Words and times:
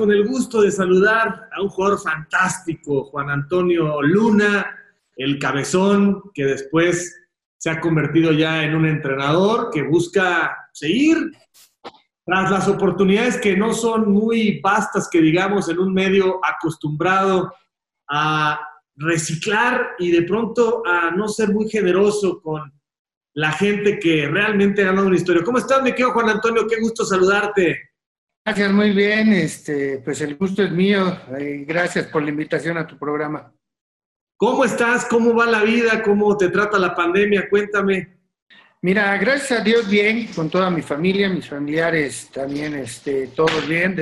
con 0.00 0.10
el 0.10 0.26
gusto 0.26 0.62
de 0.62 0.70
saludar 0.70 1.50
a 1.52 1.60
un 1.60 1.68
jugador 1.68 2.00
fantástico, 2.00 3.04
Juan 3.04 3.28
Antonio 3.28 4.00
Luna, 4.00 4.74
el 5.14 5.38
cabezón, 5.38 6.22
que 6.32 6.46
después 6.46 7.20
se 7.58 7.68
ha 7.68 7.82
convertido 7.82 8.32
ya 8.32 8.64
en 8.64 8.74
un 8.74 8.86
entrenador 8.86 9.68
que 9.70 9.82
busca 9.82 10.56
seguir 10.72 11.18
tras 12.24 12.50
las 12.50 12.66
oportunidades 12.66 13.36
que 13.36 13.58
no 13.58 13.74
son 13.74 14.10
muy 14.10 14.58
vastas, 14.62 15.06
que 15.12 15.20
digamos, 15.20 15.68
en 15.68 15.78
un 15.78 15.92
medio 15.92 16.40
acostumbrado 16.42 17.52
a 18.08 18.58
reciclar 18.96 19.96
y 19.98 20.12
de 20.12 20.22
pronto 20.22 20.82
a 20.86 21.10
no 21.10 21.28
ser 21.28 21.52
muy 21.52 21.68
generoso 21.68 22.40
con 22.40 22.72
la 23.34 23.52
gente 23.52 23.98
que 23.98 24.26
realmente 24.28 24.80
ha 24.80 24.86
ganado 24.86 25.08
una 25.08 25.16
historia. 25.16 25.44
¿Cómo 25.44 25.58
estás, 25.58 25.82
mi 25.82 25.90
querido 25.90 26.12
Juan 26.12 26.30
Antonio? 26.30 26.66
Qué 26.66 26.80
gusto 26.80 27.04
saludarte. 27.04 27.89
Gracias, 28.44 28.72
muy 28.72 28.90
bien. 28.92 29.32
Este, 29.32 29.98
pues 29.98 30.20
el 30.22 30.36
gusto 30.36 30.62
es 30.62 30.70
mío. 30.70 31.16
y 31.38 31.64
gracias 31.64 32.06
por 32.06 32.22
la 32.22 32.30
invitación 32.30 32.78
a 32.78 32.86
tu 32.86 32.98
programa. 32.98 33.52
¿Cómo 34.36 34.64
estás? 34.64 35.04
¿Cómo 35.04 35.34
va 35.34 35.44
la 35.46 35.62
vida? 35.62 36.02
¿Cómo 36.02 36.34
te 36.36 36.48
trata 36.48 36.78
la 36.78 36.94
pandemia? 36.94 37.48
Cuéntame. 37.50 38.20
Mira, 38.82 39.14
gracias 39.18 39.60
a 39.60 39.62
Dios 39.62 39.90
bien, 39.90 40.28
con 40.34 40.48
toda 40.48 40.70
mi 40.70 40.80
familia, 40.80 41.28
mis 41.28 41.46
familiares 41.46 42.30
también, 42.32 42.74
este, 42.76 43.26
todos 43.26 43.68
bien. 43.68 43.94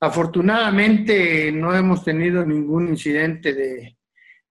Afortunadamente 0.00 1.52
no 1.52 1.72
hemos 1.72 2.02
tenido 2.02 2.44
ningún 2.44 2.88
incidente 2.88 3.54
de, 3.54 3.96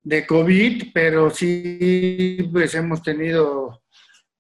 de 0.02 0.26
COVID, 0.26 0.94
pero 0.94 1.30
sí 1.30 2.50
pues 2.54 2.74
hemos 2.76 3.04
tenido 3.04 3.84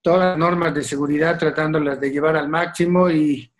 todas 0.02 0.30
las 0.30 0.38
normas 0.38 0.74
de 0.74 0.84
seguridad 0.84 1.38
tratándolas 1.38 2.00
de 2.00 2.12
llevar 2.12 2.38
al 2.38 2.48
máximo 2.48 3.10
y 3.10 3.52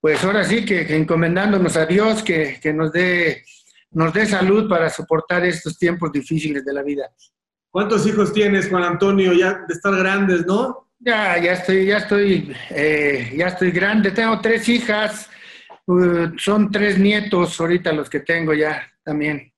pues 0.00 0.22
ahora 0.24 0.44
sí 0.44 0.64
que, 0.64 0.96
encomendándonos 0.96 1.76
a 1.76 1.86
Dios 1.86 2.22
que, 2.22 2.60
nos, 2.74 2.92
dé, 2.92 3.44
nos 3.90 4.12
dé 4.12 4.26
salud 4.26 4.68
para 4.68 4.90
soportar 4.90 5.44
estos 5.44 5.78
tiempos 5.78 6.12
difíciles 6.12 6.64
de 6.64 6.72
la 6.72 6.82
vida. 6.82 7.10
¿Cuántos 7.70 8.06
hijos 8.06 8.32
tienes, 8.32 8.68
Juan 8.68 8.84
Antonio? 8.84 9.32
Ya 9.32 9.64
de 9.66 9.74
estar 9.74 9.94
grandes, 9.96 10.46
¿no? 10.46 10.90
Ya, 11.00 11.38
ya 11.38 11.52
estoy, 11.52 11.86
ya 11.86 11.98
estoy, 11.98 12.54
eh, 12.70 13.32
ya 13.36 13.48
estoy 13.48 13.70
grande. 13.70 14.10
Tengo 14.10 14.40
tres 14.40 14.68
hijas, 14.68 15.28
uh, 15.86 16.28
son 16.38 16.70
tres 16.70 16.98
nietos 16.98 17.60
ahorita 17.60 17.92
los 17.92 18.08
que 18.08 18.20
tengo 18.20 18.54
ya 18.54 18.82
también. 19.04 19.52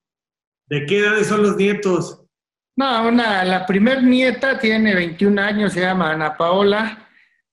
¿De 0.67 0.84
qué 0.87 0.98
edades 0.98 1.27
son 1.28 1.43
los 1.43 1.56
nietos? 1.56 2.22
No, 2.77 3.09
una, 3.09 3.45
la 3.45 3.67
primer 3.67 4.03
nieta 4.03 4.59
tiene 4.59 4.95
21 4.95 5.41
años, 5.41 5.72
se 5.72 5.81
llama 5.81 6.12
Ana 6.12 6.37
Paola. 6.37 7.09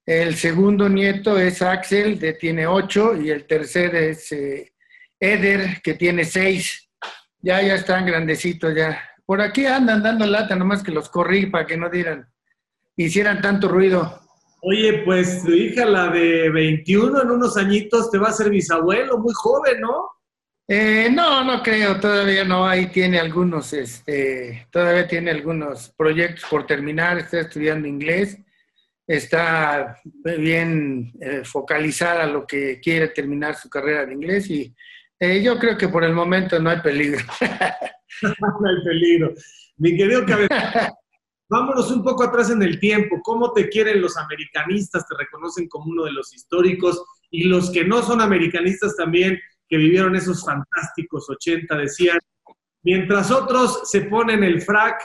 El 0.08 0.36
segundo 0.36 0.88
nieto 0.88 1.38
es 1.38 1.62
Axel, 1.62 2.18
que 2.18 2.32
tiene 2.32 2.66
ocho, 2.66 3.14
y 3.14 3.30
el 3.30 3.46
tercer 3.46 3.94
es 3.94 4.32
eh, 4.32 4.72
Eder, 5.20 5.82
que 5.84 5.96
tiene 5.96 6.24
seis. 6.24 6.90
Ya, 7.42 7.62
ya 7.62 7.76
están 7.76 8.06
grandecitos 8.06 8.74
ya. 8.74 9.04
Por 9.26 9.42
aquí 9.42 9.66
andan 9.66 10.02
dando 10.02 10.26
lata, 10.26 10.56
nomás 10.56 10.82
que 10.82 10.94
los 10.94 11.10
corrí 11.10 11.48
para 11.48 11.66
que 11.66 11.76
no 11.76 11.90
dieran, 11.90 12.26
hicieran 12.96 13.42
tanto 13.42 13.68
ruido. 13.68 14.22
Oye, 14.62 15.04
pues 15.04 15.44
tu 15.44 15.52
hija, 15.52 15.84
la 15.84 16.08
de 16.08 16.52
21, 16.52 17.24
en 17.24 17.30
unos 17.30 17.58
añitos 17.58 18.10
te 18.10 18.18
va 18.18 18.30
a 18.30 18.34
ser 18.34 18.50
bisabuelo, 18.50 19.18
muy 19.18 19.34
joven, 19.36 19.82
¿no? 19.82 20.10
Eh, 20.70 21.10
no, 21.12 21.44
no 21.44 21.62
creo, 21.62 22.00
todavía 22.00 22.46
no. 22.46 22.66
Ahí 22.66 22.88
tiene 22.88 23.20
algunos, 23.20 23.74
este, 23.74 24.70
todavía 24.72 25.06
tiene 25.06 25.32
algunos 25.32 25.90
proyectos 25.98 26.46
por 26.50 26.66
terminar. 26.66 27.18
Está 27.18 27.42
estudiando 27.42 27.90
inglés 27.90 28.38
está 29.08 29.98
bien 30.38 31.14
eh, 31.22 31.44
focalizada 31.46 32.24
a 32.24 32.28
lo 32.28 32.46
que 32.46 32.82
quiere 32.82 33.08
terminar 33.08 33.56
su 33.56 33.70
carrera 33.70 34.06
de 34.06 34.14
inglés 34.14 34.50
y 34.50 34.76
eh, 35.20 35.42
yo 35.42 35.58
creo 35.58 35.78
que 35.78 35.88
por 35.88 36.04
el 36.04 36.14
momento 36.14 36.60
no 36.60 36.70
hay 36.70 36.82
peligro. 36.82 37.26
no 38.22 38.70
hay 38.70 38.84
peligro. 38.84 39.34
Mi 39.78 39.96
querido 39.96 40.26
Cabezón, 40.26 40.58
vámonos 41.50 41.90
un 41.92 42.04
poco 42.04 42.24
atrás 42.24 42.52
en 42.52 42.62
el 42.62 42.80
tiempo. 42.80 43.22
¿Cómo 43.24 43.54
te 43.54 43.70
quieren 43.70 44.02
los 44.02 44.18
americanistas? 44.18 45.08
Te 45.08 45.16
reconocen 45.18 45.68
como 45.70 45.92
uno 45.92 46.04
de 46.04 46.12
los 46.12 46.36
históricos 46.36 47.04
y 47.32 47.46
los 47.46 47.72
que 47.72 47.86
no 47.86 48.04
son 48.04 48.22
americanistas 48.22 48.96
también, 48.96 49.40
que 49.70 49.78
vivieron 49.78 50.16
esos 50.16 50.46
fantásticos 50.46 51.30
80, 51.30 51.78
decían, 51.78 52.20
mientras 52.84 53.32
otros 53.32 53.90
se 53.90 54.02
ponen 54.02 54.44
el 54.44 54.62
frac, 54.62 55.02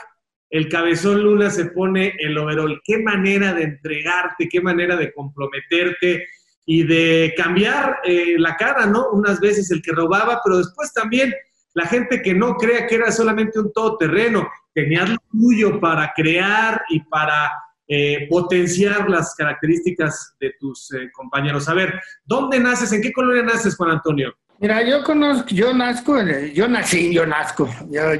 el 0.53 0.69
cabezón 0.69 1.23
Luna 1.23 1.49
se 1.49 1.65
pone 1.65 2.13
el 2.19 2.37
overall. 2.37 2.79
Qué 2.83 2.99
manera 2.99 3.55
de 3.55 3.63
entregarte, 3.63 4.47
qué 4.47 4.61
manera 4.61 4.95
de 4.95 5.11
comprometerte 5.11 6.27
y 6.63 6.83
de 6.83 7.33
cambiar 7.35 7.97
eh, 8.03 8.35
la 8.37 8.55
cara, 8.55 8.85
¿no? 8.85 9.09
Unas 9.13 9.39
veces 9.39 9.71
el 9.71 9.81
que 9.81 9.93
robaba, 9.93 10.41
pero 10.45 10.59
después 10.59 10.93
también 10.93 11.33
la 11.73 11.87
gente 11.87 12.21
que 12.21 12.35
no 12.35 12.53
crea 12.57 12.85
que 12.85 12.93
era 12.93 13.11
solamente 13.11 13.59
un 13.59 13.73
todoterreno, 13.73 14.47
tenías 14.75 15.09
lo 15.09 15.17
tuyo 15.31 15.79
para 15.79 16.13
crear 16.15 16.83
y 16.87 16.99
para 16.99 17.51
eh, 17.87 18.27
potenciar 18.29 19.09
las 19.09 19.33
características 19.33 20.35
de 20.39 20.53
tus 20.59 20.93
eh, 20.93 21.09
compañeros. 21.13 21.67
A 21.67 21.73
ver, 21.73 21.99
¿dónde 22.25 22.59
naces? 22.59 22.91
¿En 22.91 23.01
qué 23.01 23.11
colonia 23.11 23.41
naces, 23.41 23.75
Juan 23.75 23.89
Antonio? 23.89 24.31
Mira, 24.59 24.81
yo 24.83 25.03
conozco, 25.03 25.49
yo 25.49 25.73
nazco, 25.73 26.15
yo 26.53 26.67
nací, 26.67 27.13
yo 27.13 27.25
nazco, 27.25 27.69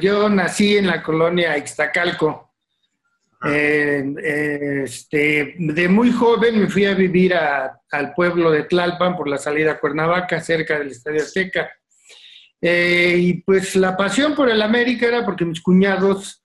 yo, 0.02 0.30
nací 0.30 0.78
en 0.78 0.88
la 0.88 1.02
colonia 1.02 1.58
Ixtacalco. 1.58 2.52
Eh, 3.46 4.84
este, 4.84 5.56
de 5.58 5.88
muy 5.90 6.12
joven 6.12 6.62
me 6.62 6.68
fui 6.68 6.86
a 6.86 6.96
vivir 6.96 7.34
al 7.36 8.14
pueblo 8.14 8.52
de 8.52 8.64
Tlalpan 8.64 9.16
por 9.16 9.28
la 9.28 9.38
salida 9.38 9.74
a 9.74 9.80
Cuernavaca, 9.80 10.40
cerca 10.42 10.80
del 10.80 10.92
Estadio 10.92 11.22
Azteca. 11.22 11.70
Eh, 12.60 13.16
y 13.20 13.34
pues 13.42 13.76
la 13.76 13.96
pasión 13.96 14.34
por 14.34 14.50
el 14.50 14.62
América 14.62 15.08
era 15.08 15.26
porque 15.26 15.46
mis 15.46 15.62
cuñados 15.62 16.44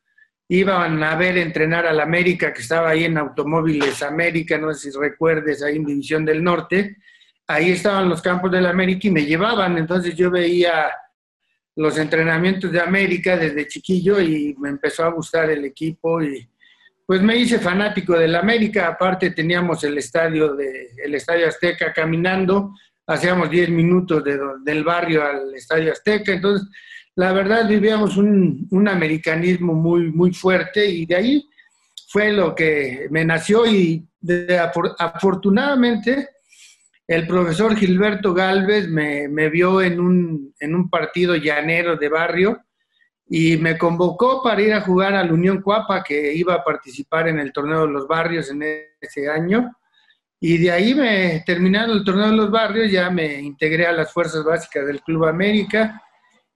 iban 0.48 1.02
a 1.02 1.14
ver 1.14 1.38
entrenar 1.38 1.86
al 1.86 2.00
América, 2.00 2.52
que 2.52 2.62
estaba 2.62 2.90
ahí 2.90 3.04
en 3.04 3.18
Automóviles 3.18 4.02
América, 4.02 4.58
no 4.58 4.72
sé 4.74 4.90
si 4.90 4.98
recuerdes, 4.98 5.62
ahí 5.62 5.76
en 5.76 5.84
División 5.84 6.24
del 6.24 6.42
Norte 6.42 6.96
ahí 7.48 7.70
estaban 7.70 8.08
los 8.08 8.20
campos 8.20 8.52
del 8.52 8.66
América 8.66 9.08
y 9.08 9.10
me 9.10 9.24
llevaban, 9.24 9.78
entonces 9.78 10.14
yo 10.14 10.30
veía 10.30 10.90
los 11.76 11.96
entrenamientos 11.96 12.70
de 12.70 12.80
América 12.80 13.36
desde 13.36 13.66
chiquillo 13.66 14.20
y 14.20 14.54
me 14.58 14.68
empezó 14.68 15.04
a 15.04 15.10
gustar 15.10 15.50
el 15.50 15.64
equipo 15.64 16.22
y 16.22 16.46
pues 17.06 17.22
me 17.22 17.36
hice 17.36 17.58
fanático 17.58 18.18
del 18.18 18.36
América, 18.36 18.88
aparte 18.88 19.30
teníamos 19.30 19.82
el 19.82 19.96
estadio 19.96 20.54
de 20.54 20.90
el 21.02 21.14
Estadio 21.14 21.48
Azteca 21.48 21.90
caminando, 21.92 22.74
hacíamos 23.06 23.48
10 23.48 23.70
minutos 23.70 24.22
del 24.62 24.84
barrio 24.84 25.24
al 25.24 25.54
Estadio 25.54 25.92
Azteca, 25.92 26.32
entonces 26.32 26.68
la 27.14 27.32
verdad 27.32 27.66
vivíamos 27.66 28.18
un, 28.18 28.68
un 28.70 28.88
americanismo 28.88 29.72
muy, 29.72 30.10
muy 30.10 30.34
fuerte 30.34 30.84
y 30.84 31.06
de 31.06 31.16
ahí 31.16 31.48
fue 32.08 32.32
lo 32.32 32.54
que 32.54 33.06
me 33.10 33.24
nació 33.24 33.64
y 33.64 34.06
afortunadamente 34.98 36.28
el 37.08 37.26
profesor 37.26 37.74
Gilberto 37.74 38.34
Galvez 38.34 38.86
me, 38.86 39.48
vio 39.48 39.80
en 39.80 39.98
un, 39.98 40.54
en 40.60 40.74
un, 40.74 40.90
partido 40.90 41.36
llanero 41.36 41.96
de 41.96 42.08
barrio 42.10 42.62
y 43.26 43.56
me 43.56 43.78
convocó 43.78 44.42
para 44.42 44.60
ir 44.60 44.74
a 44.74 44.82
jugar 44.82 45.14
a 45.14 45.24
la 45.24 45.32
Unión 45.32 45.62
Cuapa, 45.62 46.04
que 46.04 46.34
iba 46.34 46.54
a 46.54 46.62
participar 46.62 47.28
en 47.28 47.38
el 47.38 47.50
torneo 47.50 47.86
de 47.86 47.92
los 47.92 48.06
barrios 48.06 48.50
en 48.50 48.62
ese 49.00 49.28
año. 49.28 49.74
Y 50.38 50.58
de 50.58 50.70
ahí, 50.70 50.94
me, 50.94 51.42
terminando 51.46 51.94
el 51.94 52.04
torneo 52.04 52.26
de 52.26 52.36
los 52.36 52.50
barrios, 52.50 52.92
ya 52.92 53.08
me 53.10 53.40
integré 53.40 53.86
a 53.86 53.92
las 53.92 54.12
fuerzas 54.12 54.44
básicas 54.44 54.86
del 54.86 55.00
Club 55.00 55.24
América 55.24 56.02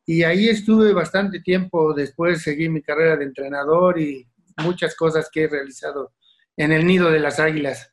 y 0.05 0.23
ahí 0.23 0.51
estuve 0.51 0.93
bastante 0.93 1.41
tiempo. 1.41 1.95
Después 1.95 2.43
seguí 2.43 2.69
mi 2.69 2.83
carrera 2.83 3.17
de 3.17 3.25
entrenador 3.25 3.99
y 3.99 4.29
muchas 4.63 4.95
cosas 4.95 5.31
que 5.33 5.45
he 5.45 5.49
realizado 5.49 6.13
en 6.59 6.73
el 6.73 6.87
Nido 6.87 7.11
de 7.11 7.21
las 7.21 7.41
Águilas. 7.41 7.92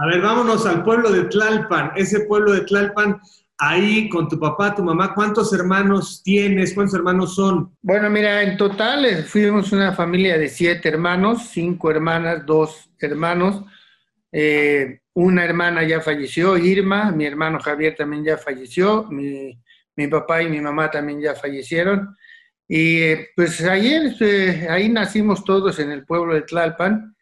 A 0.00 0.06
ver, 0.06 0.20
vámonos 0.20 0.64
al 0.64 0.84
pueblo 0.84 1.10
de 1.10 1.24
Tlalpan. 1.24 1.90
Ese 1.96 2.20
pueblo 2.20 2.52
de 2.52 2.60
Tlalpan, 2.60 3.20
ahí 3.58 4.08
con 4.08 4.28
tu 4.28 4.38
papá, 4.38 4.72
tu 4.72 4.84
mamá, 4.84 5.12
¿cuántos 5.12 5.52
hermanos 5.52 6.22
tienes? 6.22 6.72
¿Cuántos 6.72 6.94
hermanos 6.94 7.34
son? 7.34 7.76
Bueno, 7.82 8.08
mira, 8.08 8.40
en 8.44 8.56
total 8.56 9.04
eh, 9.04 9.24
fuimos 9.24 9.72
una 9.72 9.92
familia 9.92 10.38
de 10.38 10.48
siete 10.48 10.88
hermanos, 10.88 11.48
cinco 11.50 11.90
hermanas, 11.90 12.46
dos 12.46 12.88
hermanos. 13.00 13.64
Eh, 14.30 15.00
una 15.14 15.44
hermana 15.44 15.82
ya 15.82 16.00
falleció, 16.00 16.56
Irma, 16.56 17.10
mi 17.10 17.26
hermano 17.26 17.58
Javier 17.58 17.96
también 17.96 18.22
ya 18.22 18.38
falleció, 18.38 19.08
mi, 19.10 19.58
papá 20.08 20.42
y 20.42 20.48
mi 20.48 20.60
mamá 20.60 20.92
también 20.92 21.20
ya 21.20 21.34
fallecieron. 21.34 22.16
Y 22.68 23.00
eh, 23.00 23.30
pues 23.34 23.64
ayer, 23.64 24.14
ahí 24.70 24.88
nacimos 24.90 25.42
todos 25.42 25.80
en 25.80 25.90
el 25.90 26.04
pueblo 26.04 26.34
de 26.34 26.42
Tlalpan. 26.42 27.16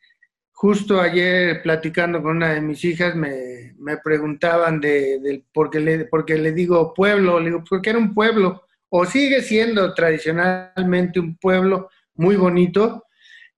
Justo 0.58 0.99
ayer 0.99 1.61
platicando 1.61 2.23
con 2.23 2.38
una 2.38 2.55
de 2.55 2.62
mis 2.62 2.82
hijas 2.82 3.14
me, 3.14 3.75
preguntaban 4.03 4.81
de, 4.81 5.44
por, 5.53 5.69
qué 5.69 5.81
le, 5.81 6.06
porque 6.06 6.38
le 6.38 6.53
digo 6.53 6.94
pueblo, 6.94 7.38
le 7.38 7.50
digo, 7.50 7.62
porque 7.69 7.91
era 7.91 7.99
un 7.99 8.14
pueblo, 8.14 8.64
o 8.88 9.05
sigue 9.05 9.43
siendo 9.43 9.93
tradicionalmente 9.93 11.20
un 11.20 11.37
pueblo 11.37 11.91
muy 12.14 12.37
bonito, 12.37 13.05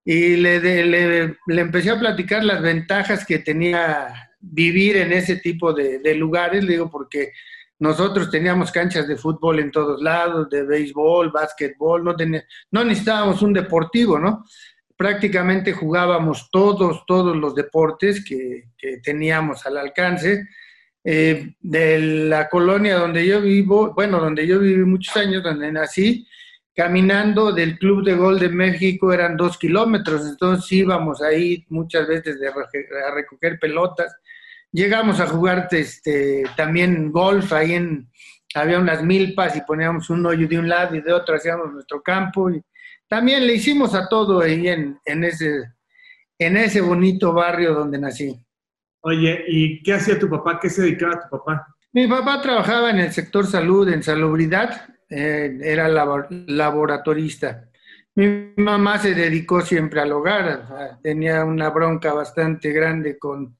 y 0.04 0.38
le, 0.38 0.58
le, 0.58 1.36
empecé 1.46 1.90
a 1.90 2.00
platicar 2.00 2.42
las 2.42 2.60
ventajas 2.60 3.24
que 3.24 3.38
tenía 3.38 4.32
vivir 4.40 4.96
en 4.96 5.12
ese 5.12 5.36
tipo 5.36 5.72
de, 5.72 6.14
lugares, 6.16 6.64
le 6.64 6.72
digo, 6.72 6.90
porque 6.90 7.30
nosotros 7.78 8.28
teníamos 8.28 8.72
canchas 8.72 9.06
de 9.06 9.16
fútbol 9.16 9.60
en 9.60 9.70
todos 9.70 10.02
lados, 10.02 10.50
de 10.50 10.64
béisbol, 10.64 11.30
básquetbol, 11.30 12.02
no, 12.02 12.16
no 12.72 12.84
necesitábamos 12.84 13.40
un 13.40 13.52
deportivo, 13.52 14.18
¿no? 14.18 14.44
Prácticamente 14.98 15.72
jugábamos 15.72 16.50
todos, 16.50 17.04
todos 17.06 17.34
los 17.34 17.54
deportes 17.54 18.22
que, 18.22 18.64
teníamos 19.02 19.64
al 19.64 19.78
alcance. 19.78 20.46
Eh, 21.02 21.54
de 21.60 21.98
la 22.28 22.50
colonia 22.50 22.96
donde 22.96 23.26
yo 23.26 23.40
vivo, 23.40 23.94
bueno, 23.94 24.20
donde 24.20 24.46
yo 24.46 24.58
viví 24.58 24.84
muchos 24.84 25.16
años, 25.16 25.42
donde 25.42 25.72
nací, 25.72 26.26
caminando 26.74 27.52
del 27.52 27.78
Club 27.78 28.04
de 28.04 28.14
Gol 28.14 28.38
de 28.38 28.50
México 28.50 29.10
eran 29.12 29.36
dos 29.36 29.56
kilómetros, 29.56 30.26
entonces 30.26 30.70
íbamos 30.72 31.22
ahí 31.22 31.64
muchas 31.70 32.06
veces 32.06 32.36
a 32.42 33.14
recoger 33.14 33.58
pelotas 33.58 34.12
Llegamos 34.70 35.18
a 35.18 35.26
jugar 35.26 35.68
este, 35.70 36.44
también 36.54 37.10
golf, 37.10 37.52
ahí 37.54 37.72
en, 37.72 38.10
había 38.54 38.78
unas 38.78 39.02
milpas 39.02 39.56
y 39.56 39.62
poníamos 39.62 40.10
un 40.10 40.26
hoyo 40.26 40.46
de 40.46 40.58
un 40.58 40.68
lado 40.68 40.94
y 40.94 41.00
de 41.00 41.12
otro, 41.12 41.36
hacíamos 41.36 41.72
nuestro 41.72 42.02
campo. 42.02 42.50
Y 42.50 42.62
también 43.08 43.46
le 43.46 43.54
hicimos 43.54 43.94
a 43.94 44.08
todo 44.08 44.40
ahí 44.40 44.68
en, 44.68 44.98
en, 45.04 45.24
ese, 45.24 45.64
en 46.38 46.56
ese 46.56 46.80
bonito 46.80 47.32
barrio 47.32 47.74
donde 47.74 47.98
nací. 47.98 48.38
Oye, 49.00 49.44
¿y 49.48 49.82
qué 49.82 49.94
hacía 49.94 50.18
tu 50.18 50.28
papá? 50.28 50.58
¿Qué 50.60 50.68
se 50.68 50.82
dedicaba 50.82 51.22
tu 51.22 51.38
papá? 51.38 51.66
Mi 51.92 52.06
papá 52.06 52.40
trabajaba 52.42 52.90
en 52.90 52.98
el 52.98 53.12
sector 53.12 53.46
salud, 53.46 53.88
en 53.88 54.02
salubridad, 54.02 54.88
eh, 55.08 55.58
era 55.62 55.88
laboratorista. 55.88 57.64
Mi 58.14 58.52
mamá 58.56 58.98
se 58.98 59.14
dedicó 59.14 59.60
siempre 59.60 60.00
al 60.00 60.12
hogar, 60.12 60.98
tenía 61.02 61.44
una 61.44 61.70
bronca 61.70 62.12
bastante 62.12 62.72
grande 62.72 63.16
con 63.16 63.58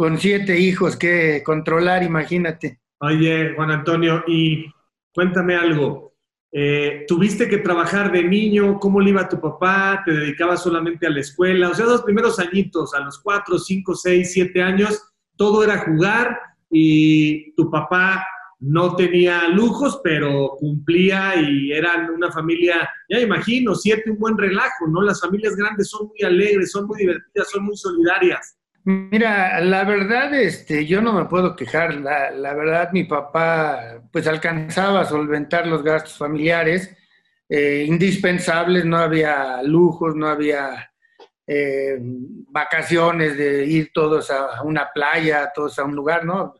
con 0.00 0.16
siete 0.16 0.58
hijos 0.58 0.96
que 0.96 1.42
controlar, 1.44 2.02
imagínate. 2.02 2.80
Oye, 3.00 3.52
Juan 3.54 3.70
Antonio, 3.70 4.24
y 4.26 4.64
cuéntame 5.12 5.56
algo. 5.56 6.09
Eh, 6.52 7.04
¿Tuviste 7.06 7.48
que 7.48 7.58
trabajar 7.58 8.10
de 8.10 8.24
niño? 8.24 8.78
¿Cómo 8.80 9.00
le 9.00 9.10
iba 9.10 9.22
a 9.22 9.28
tu 9.28 9.40
papá? 9.40 10.02
¿Te 10.04 10.12
dedicabas 10.12 10.62
solamente 10.62 11.06
a 11.06 11.10
la 11.10 11.20
escuela? 11.20 11.70
O 11.70 11.74
sea, 11.74 11.86
los 11.86 12.02
primeros 12.02 12.38
añitos, 12.40 12.92
a 12.94 13.00
los 13.00 13.20
cuatro, 13.20 13.58
cinco, 13.58 13.94
seis, 13.94 14.32
siete 14.32 14.60
años, 14.60 15.00
todo 15.36 15.62
era 15.62 15.78
jugar 15.78 16.38
y 16.70 17.54
tu 17.54 17.70
papá 17.70 18.24
no 18.60 18.94
tenía 18.94 19.48
lujos, 19.48 20.00
pero 20.04 20.56
cumplía 20.58 21.34
y 21.40 21.72
eran 21.72 22.10
una 22.10 22.30
familia, 22.30 22.88
ya 23.08 23.18
imagino, 23.20 23.74
siete, 23.74 24.10
un 24.10 24.18
buen 24.18 24.36
relajo, 24.36 24.86
¿no? 24.88 25.00
Las 25.00 25.20
familias 25.20 25.56
grandes 25.56 25.88
son 25.88 26.08
muy 26.08 26.22
alegres, 26.22 26.72
son 26.72 26.86
muy 26.86 26.98
divertidas, 26.98 27.50
son 27.50 27.64
muy 27.64 27.76
solidarias. 27.76 28.59
Mira, 28.84 29.60
la 29.60 29.84
verdad, 29.84 30.32
este, 30.34 30.86
yo 30.86 31.02
no 31.02 31.12
me 31.12 31.26
puedo 31.26 31.54
quejar. 31.54 31.96
La, 31.96 32.54
verdad, 32.54 32.90
mi 32.92 33.04
papá, 33.04 34.02
pues 34.10 34.26
alcanzaba 34.26 35.00
a 35.00 35.04
solventar 35.04 35.66
los 35.66 35.82
gastos 35.82 36.16
familiares 36.16 36.96
eh, 37.48 37.84
indispensables. 37.86 38.84
No 38.86 38.96
había 38.96 39.62
lujos, 39.62 40.16
no 40.16 40.28
había 40.28 40.90
eh, 41.46 41.98
vacaciones 42.00 43.36
de 43.36 43.66
ir 43.66 43.90
todos 43.92 44.30
a 44.30 44.62
una 44.62 44.90
playa, 44.94 45.52
todos 45.54 45.78
a 45.78 45.84
un 45.84 45.94
lugar, 45.94 46.24
¿no? 46.24 46.54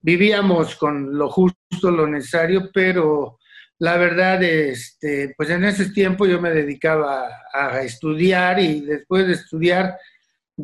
Vivíamos 0.00 0.74
con 0.76 1.18
lo 1.18 1.28
justo, 1.28 1.90
lo 1.90 2.06
necesario, 2.06 2.70
pero 2.72 3.38
la 3.78 3.98
verdad, 3.98 4.42
este, 4.42 5.34
pues 5.36 5.50
en 5.50 5.64
ese 5.64 5.90
tiempo 5.90 6.24
yo 6.24 6.40
me 6.40 6.50
dedicaba 6.50 7.28
a 7.52 7.82
estudiar 7.82 8.58
y 8.58 8.80
después 8.80 9.26
de 9.26 9.34
estudiar 9.34 9.98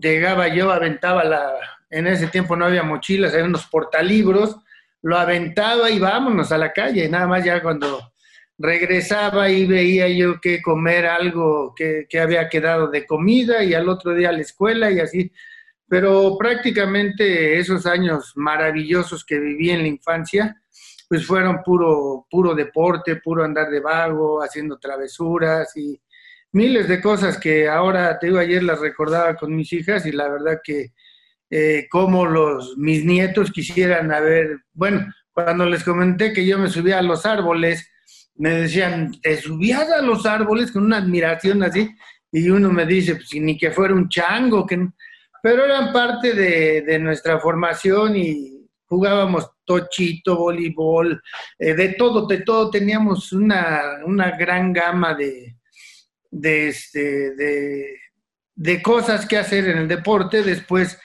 llegaba 0.00 0.48
yo, 0.48 0.70
aventaba 0.70 1.24
la, 1.24 1.52
en 1.90 2.06
ese 2.06 2.26
tiempo 2.26 2.56
no 2.56 2.66
había 2.66 2.82
mochilas, 2.82 3.32
había 3.32 3.46
unos 3.46 3.66
portalibros, 3.66 4.56
lo 5.02 5.16
aventaba 5.16 5.90
y 5.90 5.98
vámonos 5.98 6.50
a 6.52 6.58
la 6.58 6.72
calle, 6.72 7.08
nada 7.08 7.26
más 7.26 7.44
ya 7.44 7.62
cuando 7.62 8.12
regresaba 8.58 9.48
y 9.48 9.66
veía 9.66 10.08
yo 10.08 10.40
que 10.40 10.62
comer 10.62 11.06
algo 11.06 11.74
que, 11.74 12.06
que 12.08 12.20
había 12.20 12.48
quedado 12.48 12.88
de 12.88 13.06
comida 13.06 13.62
y 13.64 13.74
al 13.74 13.88
otro 13.88 14.14
día 14.14 14.30
a 14.30 14.32
la 14.32 14.40
escuela 14.40 14.90
y 14.90 15.00
así. 15.00 15.32
Pero 15.88 16.36
prácticamente 16.38 17.58
esos 17.58 17.86
años 17.86 18.32
maravillosos 18.36 19.24
que 19.24 19.38
viví 19.38 19.70
en 19.70 19.82
la 19.82 19.88
infancia, 19.88 20.60
pues 21.08 21.26
fueron 21.26 21.62
puro, 21.62 22.26
puro 22.30 22.54
deporte, 22.54 23.16
puro 23.16 23.44
andar 23.44 23.70
de 23.70 23.80
vago, 23.80 24.42
haciendo 24.42 24.78
travesuras 24.78 25.76
y, 25.76 26.00
miles 26.54 26.88
de 26.88 27.00
cosas 27.00 27.38
que 27.38 27.68
ahora, 27.68 28.18
te 28.18 28.26
digo, 28.26 28.38
ayer 28.38 28.62
las 28.62 28.80
recordaba 28.80 29.34
con 29.36 29.54
mis 29.54 29.72
hijas 29.72 30.06
y 30.06 30.12
la 30.12 30.28
verdad 30.28 30.60
que 30.62 30.92
eh, 31.50 31.86
como 31.90 32.26
los, 32.26 32.76
mis 32.78 33.04
nietos 33.04 33.50
quisieran 33.50 34.12
haber, 34.12 34.60
bueno, 34.72 35.06
cuando 35.32 35.66
les 35.66 35.84
comenté 35.84 36.32
que 36.32 36.46
yo 36.46 36.58
me 36.58 36.68
subía 36.68 36.98
a 36.98 37.02
los 37.02 37.26
árboles, 37.26 37.90
me 38.36 38.50
decían, 38.50 39.12
¿te 39.20 39.36
subías 39.36 39.90
a 39.90 40.02
los 40.02 40.26
árboles 40.26 40.72
con 40.72 40.84
una 40.84 40.98
admiración 40.98 41.62
así? 41.62 41.90
Y 42.32 42.48
uno 42.48 42.70
me 42.70 42.86
dice, 42.86 43.16
pues 43.16 43.28
ni 43.34 43.58
que 43.58 43.70
fuera 43.70 43.94
un 43.94 44.08
chango, 44.08 44.66
que 44.66 44.88
pero 45.42 45.64
eran 45.66 45.92
parte 45.92 46.32
de, 46.32 46.82
de 46.82 46.98
nuestra 46.98 47.38
formación 47.38 48.16
y 48.16 48.54
jugábamos 48.86 49.50
tochito, 49.64 50.36
voleibol, 50.36 51.20
eh, 51.58 51.74
de 51.74 51.90
todo, 51.90 52.26
de 52.26 52.38
todo, 52.38 52.70
teníamos 52.70 53.32
una, 53.32 53.98
una 54.04 54.36
gran 54.36 54.72
gama 54.72 55.14
de, 55.14 55.53
de, 56.34 56.68
este, 56.68 58.00
de, 58.56 58.82
cosas 58.82 59.26
que 59.26 59.38
hacer 59.38 59.68
en 59.68 59.78
el 59.78 59.88
deporte. 59.88 60.42
Después, 60.42 60.98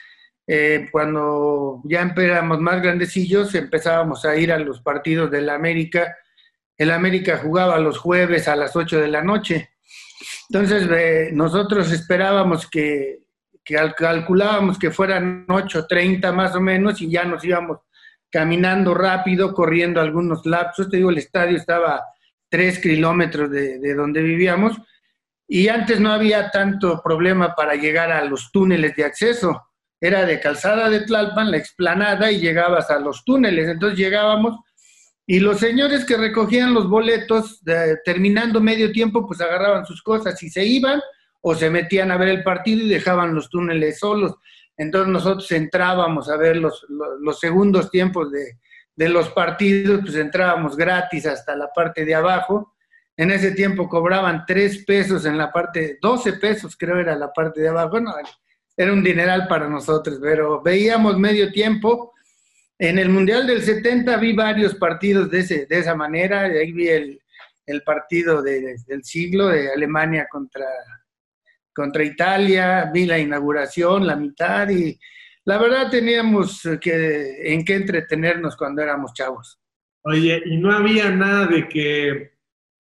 eh, 0.46 0.88
cuando 0.90 1.80
ya 1.84 2.12
éramos 2.16 2.60
más 2.60 2.82
grandecillos, 2.82 3.54
empezábamos 3.54 4.24
a 4.24 4.36
ir 4.36 4.52
a 4.52 4.58
los 4.58 4.80
partidos 4.80 5.30
del 5.30 5.48
América. 5.48 6.16
El 6.76 6.90
América 6.90 7.38
jugaba 7.38 7.78
los 7.78 7.98
jueves 7.98 8.48
a 8.48 8.56
las 8.56 8.74
8 8.74 9.00
de 9.00 9.08
la 9.08 9.22
noche. 9.22 9.70
Entonces, 10.48 10.88
eh, 10.90 11.30
nosotros 11.32 11.92
esperábamos 11.92 12.68
que, 12.68 13.20
que 13.64 13.76
calculábamos 13.96 14.78
que 14.78 14.90
fueran 14.90 15.46
8.30 15.46 16.32
más 16.32 16.56
o 16.56 16.60
menos 16.60 17.00
y 17.00 17.10
ya 17.10 17.24
nos 17.24 17.44
íbamos 17.44 17.78
caminando 18.30 18.94
rápido, 18.94 19.54
corriendo 19.54 20.00
algunos 20.00 20.44
lapsos. 20.44 20.88
Te 20.88 20.96
digo, 20.96 21.10
el 21.10 21.18
estadio 21.18 21.56
estaba 21.56 22.02
tres 22.48 22.80
kilómetros 22.80 23.48
de, 23.50 23.78
de, 23.78 23.94
donde 23.94 24.22
vivíamos 24.22 24.76
y 25.52 25.66
antes 25.66 25.98
no 25.98 26.12
había 26.12 26.48
tanto 26.52 27.02
problema 27.02 27.56
para 27.56 27.74
llegar 27.74 28.12
a 28.12 28.24
los 28.24 28.52
túneles 28.52 28.94
de 28.94 29.04
acceso. 29.04 29.60
Era 30.00 30.24
de 30.24 30.38
calzada 30.38 30.88
de 30.88 31.00
Tlalpan, 31.00 31.50
la 31.50 31.56
explanada, 31.56 32.30
y 32.30 32.38
llegabas 32.38 32.88
a 32.88 33.00
los 33.00 33.24
túneles. 33.24 33.68
Entonces 33.68 33.98
llegábamos 33.98 34.60
y 35.26 35.40
los 35.40 35.58
señores 35.58 36.04
que 36.04 36.16
recogían 36.16 36.72
los 36.72 36.88
boletos, 36.88 37.60
terminando 38.04 38.60
medio 38.60 38.92
tiempo, 38.92 39.26
pues 39.26 39.40
agarraban 39.40 39.84
sus 39.84 40.04
cosas 40.04 40.40
y 40.40 40.50
se 40.50 40.64
iban 40.64 41.00
o 41.40 41.56
se 41.56 41.68
metían 41.68 42.12
a 42.12 42.16
ver 42.16 42.28
el 42.28 42.44
partido 42.44 42.84
y 42.84 42.88
dejaban 42.88 43.34
los 43.34 43.50
túneles 43.50 43.98
solos. 43.98 44.36
Entonces 44.76 45.12
nosotros 45.12 45.50
entrábamos 45.50 46.28
a 46.30 46.36
ver 46.36 46.58
los, 46.58 46.86
los, 46.88 47.40
segundos 47.40 47.90
tiempos 47.90 48.30
de, 48.30 48.58
de, 48.94 49.08
los 49.08 49.30
partidos, 49.30 50.02
pues 50.02 50.14
entrábamos 50.14 50.76
gratis 50.76 51.26
hasta 51.26 51.56
la 51.56 51.72
parte 51.74 52.04
de 52.04 52.14
abajo 52.14 52.72
en 53.20 53.30
ese 53.30 53.50
tiempo 53.50 53.86
cobraban 53.86 54.44
tres 54.46 54.82
pesos 54.86 55.26
en 55.26 55.36
la 55.36 55.52
parte, 55.52 55.98
12 56.00 56.32
pesos 56.34 56.74
creo 56.74 56.98
era 56.98 57.14
la 57.14 57.30
parte 57.30 57.60
de 57.60 57.68
abajo. 57.68 57.90
Bueno, 57.90 58.14
era 58.74 58.94
un 58.94 59.04
dineral 59.04 59.46
para 59.46 59.68
nosotros, 59.68 60.18
pero 60.22 60.62
veíamos 60.62 61.18
medio 61.18 61.52
tiempo. 61.52 62.14
En 62.78 62.98
el 62.98 63.10
Mundial 63.10 63.46
del 63.46 63.60
70 63.60 64.16
vi 64.16 64.32
varios 64.32 64.74
partidos 64.74 65.30
de, 65.30 65.40
ese, 65.40 65.66
de 65.66 65.78
esa 65.78 65.94
manera. 65.94 66.44
Ahí 66.44 66.72
vi 66.72 66.88
el, 66.88 67.20
partido 67.84 68.40
del 68.40 69.04
siglo 69.04 69.48
de 69.48 69.70
Alemania 69.70 70.26
contra, 70.30 70.66
contra 71.74 72.02
Italia, 72.02 72.90
vi 72.90 73.04
la 73.04 73.18
inauguración, 73.18 74.06
la 74.06 74.16
mitad 74.16 74.66
y 74.70 74.98
la 75.44 75.58
verdad 75.58 75.90
teníamos 75.90 76.66
que, 76.80 77.52
en 77.52 77.66
qué 77.66 77.74
entretenernos 77.74 78.56
cuando 78.56 78.80
éramos 78.80 79.12
chavos. 79.12 79.60
Oye, 80.04 80.42
y 80.46 80.56
no 80.56 80.72
había 80.72 81.10
nada 81.10 81.46
de 81.46 81.68
que 81.68 82.29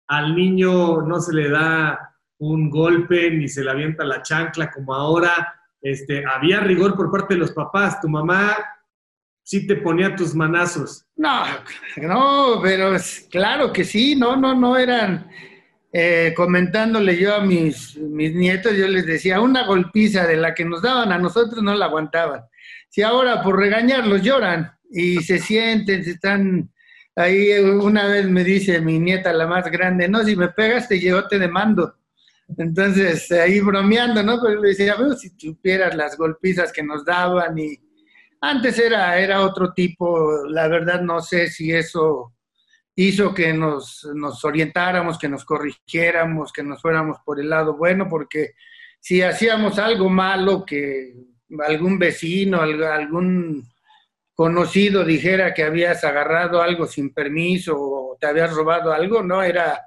al 0.08 0.34
niño 0.34 1.02
no 1.02 1.20
se 1.20 1.34
le 1.34 1.50
da 1.50 2.14
un 2.38 2.70
golpe 2.70 3.30
ni 3.30 3.48
se 3.48 3.62
le 3.62 3.70
avienta 3.70 4.04
la 4.04 4.22
chancla 4.22 4.70
como 4.70 4.94
ahora. 4.94 5.54
Este, 5.80 6.24
había 6.26 6.60
rigor 6.60 6.96
por 6.96 7.10
parte 7.10 7.34
de 7.34 7.40
los 7.40 7.52
papás. 7.52 8.00
Tu 8.00 8.08
mamá 8.08 8.56
sí 9.42 9.66
te 9.66 9.76
ponía 9.76 10.16
tus 10.16 10.34
manazos. 10.34 11.06
No, 11.16 11.44
no, 11.96 12.60
pero 12.62 12.96
claro 13.30 13.72
que 13.72 13.84
sí, 13.84 14.16
no, 14.16 14.36
no, 14.36 14.54
no 14.54 14.76
eran. 14.76 15.30
Eh, 15.90 16.34
comentándole 16.36 17.18
yo 17.18 17.34
a 17.34 17.40
mis, 17.40 17.96
mis 17.96 18.34
nietos, 18.34 18.76
yo 18.76 18.86
les 18.88 19.06
decía, 19.06 19.40
una 19.40 19.66
golpiza 19.66 20.26
de 20.26 20.36
la 20.36 20.54
que 20.54 20.64
nos 20.64 20.82
daban 20.82 21.12
a 21.12 21.18
nosotros 21.18 21.62
no 21.62 21.74
la 21.74 21.86
aguantaban. 21.86 22.42
Si 22.90 23.02
ahora 23.02 23.42
por 23.42 23.58
regañarlos 23.58 24.22
lloran 24.22 24.70
y 24.90 25.16
se 25.22 25.38
sienten, 25.38 26.04
se 26.04 26.12
están 26.12 26.70
Ahí 27.18 27.52
una 27.58 28.06
vez 28.06 28.28
me 28.28 28.44
dice 28.44 28.80
mi 28.80 28.98
nieta, 28.98 29.32
la 29.32 29.46
más 29.46 29.70
grande, 29.70 30.08
no, 30.08 30.22
si 30.24 30.36
me 30.36 30.48
pegas 30.48 30.88
te 30.88 30.98
llevo, 31.00 31.26
te 31.26 31.38
demando. 31.38 31.94
Entonces, 32.56 33.30
ahí 33.32 33.60
bromeando, 33.60 34.22
¿no? 34.22 34.40
Pero 34.40 34.62
le 34.62 34.68
decía, 34.68 34.96
si 35.18 35.30
supieras 35.36 35.94
las 35.94 36.16
golpizas 36.16 36.72
que 36.72 36.82
nos 36.82 37.04
daban 37.04 37.58
y 37.58 37.76
Antes 38.40 38.78
era, 38.78 39.18
era 39.18 39.40
otro 39.40 39.72
tipo, 39.72 40.46
la 40.46 40.68
verdad 40.68 41.00
no 41.00 41.20
sé 41.20 41.48
si 41.48 41.72
eso 41.72 42.34
hizo 42.94 43.34
que 43.34 43.52
nos, 43.52 44.08
nos 44.14 44.44
orientáramos, 44.44 45.18
que 45.18 45.28
nos 45.28 45.44
corrigiéramos, 45.44 46.52
que 46.52 46.62
nos 46.62 46.80
fuéramos 46.80 47.18
por 47.24 47.40
el 47.40 47.50
lado 47.50 47.76
bueno, 47.76 48.06
porque 48.08 48.54
si 49.00 49.22
hacíamos 49.22 49.78
algo 49.78 50.08
malo, 50.08 50.64
que 50.64 51.14
algún 51.66 51.98
vecino, 51.98 52.60
algún 52.60 53.68
conocido 54.38 55.04
dijera 55.04 55.52
que 55.52 55.64
habías 55.64 56.04
agarrado 56.04 56.62
algo 56.62 56.86
sin 56.86 57.12
permiso 57.12 57.74
o 57.76 58.16
te 58.20 58.28
habías 58.28 58.54
robado 58.54 58.92
algo, 58.92 59.20
no, 59.20 59.42
era, 59.42 59.82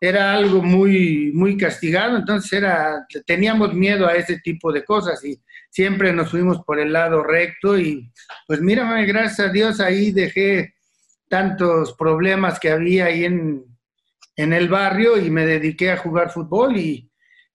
era 0.00 0.32
algo 0.32 0.62
muy, 0.62 1.30
muy 1.34 1.58
castigado, 1.58 2.16
entonces 2.16 2.54
era, 2.54 3.06
teníamos 3.26 3.74
miedo 3.74 4.06
a 4.06 4.14
ese 4.14 4.38
tipo 4.38 4.72
de 4.72 4.82
cosas 4.82 5.22
y 5.26 5.38
siempre 5.68 6.10
nos 6.14 6.30
fuimos 6.30 6.62
por 6.64 6.80
el 6.80 6.90
lado 6.90 7.22
recto 7.22 7.78
y 7.78 8.10
pues 8.46 8.62
mírame, 8.62 9.04
gracias 9.04 9.50
a 9.50 9.52
Dios 9.52 9.78
ahí 9.78 10.10
dejé 10.10 10.74
tantos 11.28 11.92
problemas 11.98 12.58
que 12.58 12.70
había 12.70 13.04
ahí 13.04 13.26
en, 13.26 13.62
en 14.36 14.54
el 14.54 14.70
barrio 14.70 15.18
y 15.18 15.30
me 15.30 15.44
dediqué 15.44 15.90
a 15.90 15.98
jugar 15.98 16.30
fútbol 16.30 16.78
y 16.78 17.10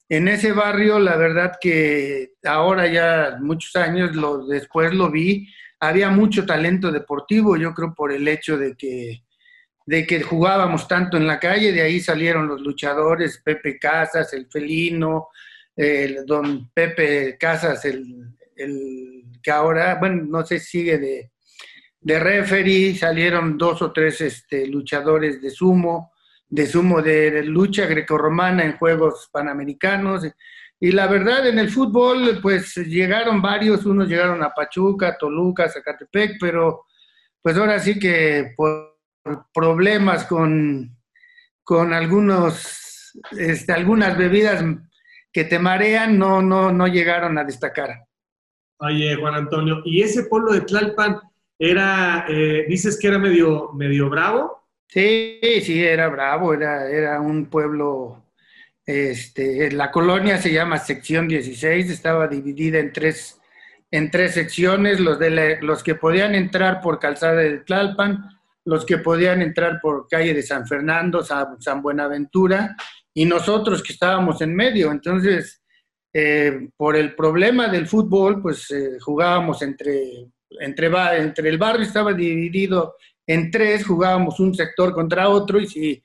en 0.08 0.28
ese 0.28 0.52
barrio 0.52 1.00
la 1.00 1.16
verdad 1.16 1.54
que 1.60 2.34
ahora 2.44 2.86
ya 2.86 3.40
muchos 3.42 3.76
años 3.76 4.16
lo, 4.16 4.46
después 4.46 4.94
lo 4.94 5.10
vi, 5.10 5.48
había 5.82 6.12
mucho 6.12 6.46
talento 6.46 6.92
deportivo, 6.92 7.58
yo 7.58 7.74
creo 7.74 7.94
por 7.94 8.12
el 8.12 8.28
hecho 8.28 8.56
de 8.56 8.76
que, 8.76 9.24
de 9.86 10.06
que 10.06 10.22
jugábamos 10.22 10.88
tanto 10.88 11.18
en 11.18 11.26
la 11.26 11.40
calle, 11.40 11.72
de 11.72 11.82
ahí 11.82 12.00
salieron 12.00 12.48
los 12.48 12.62
luchadores, 12.62 13.42
Pepe 13.44 13.80
Casas, 13.80 14.32
el 14.34 14.46
felino, 14.46 15.30
el 15.76 16.24
don 16.26 16.70
Pepe 16.72 17.36
Casas, 17.40 17.84
el, 17.86 18.36
que 19.42 19.50
ahora, 19.50 19.96
bueno, 19.96 20.24
no 20.24 20.46
sé, 20.46 20.60
sigue 20.60 21.00
de, 21.00 21.32
de 22.00 22.20
referee, 22.20 22.96
salieron 22.96 23.58
dos 23.58 23.82
o 23.82 23.92
tres 23.92 24.22
este, 24.22 24.68
luchadores 24.68 25.42
de 25.42 25.50
sumo, 25.50 26.12
de 26.48 26.68
sumo 26.68 27.02
de 27.02 27.44
lucha 27.44 27.88
grecorromana 27.88 28.64
en 28.66 28.78
Juegos 28.78 29.30
Panamericanos. 29.32 30.28
Y 30.84 30.92
la 30.94 31.06
verdad, 31.06 31.48
en 31.48 31.60
el 31.60 31.70
fútbol, 31.70 32.40
pues 32.42 32.76
llegaron 32.76 33.40
varios, 33.40 33.86
unos 33.86 34.08
llegaron 34.10 34.42
a 34.42 34.52
Pachuca, 34.52 35.16
Toluca, 35.16 35.70
Zacatepec, 35.70 36.38
pero 36.40 36.86
pues 37.40 37.56
ahora 37.56 37.78
sí 37.78 38.00
que 38.00 38.56
por 38.58 38.98
problemas 39.54 40.26
con, 40.26 40.98
con 41.64 41.94
algunos, 41.94 43.14
este, 43.30 43.72
algunas 43.72 44.18
bebidas 44.18 44.66
que 45.32 45.44
te 45.44 45.60
marean, 45.60 46.18
no, 46.18 46.42
no, 46.42 46.72
no 46.72 46.88
llegaron 46.88 47.38
a 47.38 47.44
destacar. 47.44 48.04
Oye, 48.80 49.16
Juan 49.18 49.36
Antonio, 49.36 49.84
¿y 49.86 50.02
ese 50.02 50.24
pueblo 50.24 50.54
de 50.54 50.62
Tlalpan 50.62 51.20
era, 51.60 52.26
eh, 52.28 52.66
dices 52.68 52.98
que 53.00 53.10
era 53.10 53.20
medio, 53.20 53.72
medio 53.74 54.10
bravo? 54.10 54.68
Sí, 54.88 55.40
sí, 55.62 55.84
era 55.84 56.10
bravo, 56.10 56.56
era, 56.56 56.90
era 56.90 57.22
un 57.22 57.46
pueblo 57.46 58.21
este, 58.92 59.72
la 59.72 59.92
colonia 59.92 60.38
se 60.38 60.52
llama 60.52 60.78
sección 60.78 61.28
16, 61.28 61.90
estaba 61.90 62.28
dividida 62.28 62.80
en 62.80 62.92
tres, 62.92 63.40
en 63.90 64.12
tres 64.12 64.34
secciones, 64.34 65.00
los, 65.00 65.18
de 65.18 65.60
los 65.62 65.84
que 65.84 65.96
podían 65.96 66.36
entrar 66.36 66.82
por 66.82 67.00
calzada 67.00 67.36
de 67.36 67.60
Tlalpan, 67.60 68.30
los 68.66 68.86
que 68.86 68.98
podían 68.98 69.42
entrar 69.42 69.80
por 69.82 70.08
calle 70.08 70.34
de 70.34 70.44
San 70.44 70.68
Fernando, 70.68 71.24
San, 71.24 71.82
Buenaventura, 71.82 72.76
y 73.14 73.26
nosotros 73.26 73.82
que 73.82 73.94
estábamos 73.94 74.42
en 74.42 74.56
medio. 74.56 74.92
Entonces, 74.92 75.62
eh, 76.14 76.70
por 76.76 76.96
el 76.96 77.16
problema 77.16 77.68
del 77.68 77.88
fútbol, 77.88 78.42
pues 78.42 78.70
eh, 78.72 78.98
jugábamos 79.00 79.62
entre, 79.62 80.28
entre, 80.60 80.88
entre 81.18 81.50
el 81.50 81.58
barrio, 81.58 81.86
estaba 81.86 82.14
dividido 82.14 82.96
en 83.26 83.50
tres, 83.50 83.86
jugábamos 83.86 84.40
un 84.40 84.54
sector 84.54 84.94
contra 84.94 85.30
otro, 85.30 85.60
y 85.60 85.68
si 85.68 86.04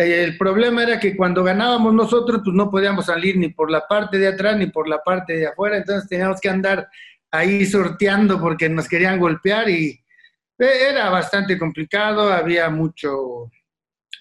el 0.00 0.38
problema 0.38 0.82
era 0.82 0.98
que 0.98 1.16
cuando 1.16 1.44
ganábamos 1.44 1.92
nosotros, 1.92 2.40
pues 2.44 2.56
no 2.56 2.70
podíamos 2.70 3.06
salir 3.06 3.36
ni 3.36 3.48
por 3.48 3.70
la 3.70 3.86
parte 3.86 4.18
de 4.18 4.28
atrás 4.28 4.56
ni 4.56 4.66
por 4.66 4.88
la 4.88 5.02
parte 5.02 5.34
de 5.36 5.48
afuera, 5.48 5.76
entonces 5.76 6.08
teníamos 6.08 6.40
que 6.40 6.48
andar 6.48 6.88
ahí 7.30 7.66
sorteando 7.66 8.40
porque 8.40 8.68
nos 8.68 8.88
querían 8.88 9.18
golpear 9.18 9.68
y 9.68 10.00
era 10.58 11.10
bastante 11.10 11.58
complicado, 11.58 12.32
había 12.32 12.68
mucho, 12.68 13.50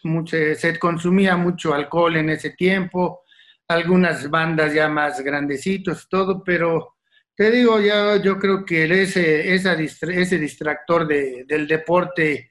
mucho, 0.03 0.37
se 0.55 0.79
consumía 0.79 1.35
mucho 1.35 1.73
alcohol 1.73 2.15
en 2.17 2.29
ese 2.29 2.51
tiempo, 2.51 3.23
algunas 3.67 4.29
bandas 4.29 4.73
ya 4.73 4.87
más 4.87 5.21
grandecitos, 5.21 6.07
todo, 6.09 6.43
pero 6.43 6.95
te 7.35 7.51
digo, 7.51 7.79
ya 7.79 8.17
yo 8.17 8.37
creo 8.37 8.65
que 8.65 8.83
ese, 9.01 9.53
ese 9.53 10.37
distractor 10.37 11.07
del 11.07 11.67
deporte 11.67 12.48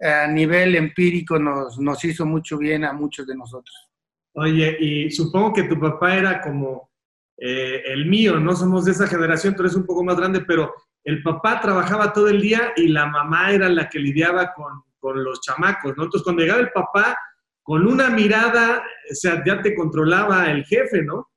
a 0.00 0.26
nivel 0.26 0.76
empírico 0.76 1.38
nos, 1.38 1.78
nos 1.78 2.04
hizo 2.04 2.24
mucho 2.24 2.58
bien 2.58 2.84
a 2.84 2.92
muchos 2.92 3.26
de 3.26 3.36
nosotros. 3.36 3.88
Oye, 4.34 4.76
y 4.78 5.10
supongo 5.10 5.52
que 5.52 5.64
tu 5.64 5.78
papá 5.78 6.16
era 6.16 6.40
como 6.40 6.90
eh, 7.36 7.82
el 7.86 8.06
mío, 8.06 8.38
no 8.38 8.54
somos 8.54 8.84
de 8.84 8.92
esa 8.92 9.06
generación, 9.06 9.54
tú 9.54 9.62
eres 9.62 9.74
un 9.74 9.86
poco 9.86 10.04
más 10.04 10.16
grande, 10.16 10.40
pero 10.40 10.72
el 11.04 11.22
papá 11.22 11.60
trabajaba 11.60 12.12
todo 12.12 12.28
el 12.28 12.40
día 12.40 12.72
y 12.76 12.88
la 12.88 13.06
mamá 13.06 13.52
era 13.52 13.68
la 13.68 13.88
que 13.88 13.98
lidiaba 13.98 14.52
con, 14.54 14.82
con 14.98 15.22
los 15.22 15.40
chamacos, 15.40 15.96
¿no? 15.96 16.04
Entonces, 16.04 16.22
cuando 16.22 16.42
llegaba 16.42 16.60
el 16.60 16.70
papá, 16.70 17.16
con 17.62 17.86
una 17.86 18.10
mirada, 18.10 18.82
o 19.10 19.14
sea, 19.14 19.42
ya 19.44 19.60
te 19.60 19.74
controlaba 19.74 20.50
el 20.50 20.64
jefe, 20.64 21.02
¿no? 21.02 21.28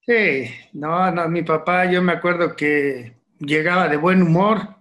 Sí, 0.00 0.48
no, 0.72 1.10
no, 1.10 1.28
mi 1.28 1.42
papá, 1.42 1.90
yo 1.90 2.02
me 2.02 2.12
acuerdo 2.12 2.56
que 2.56 3.16
llegaba 3.38 3.88
de 3.88 3.96
buen 3.96 4.22
humor, 4.22 4.76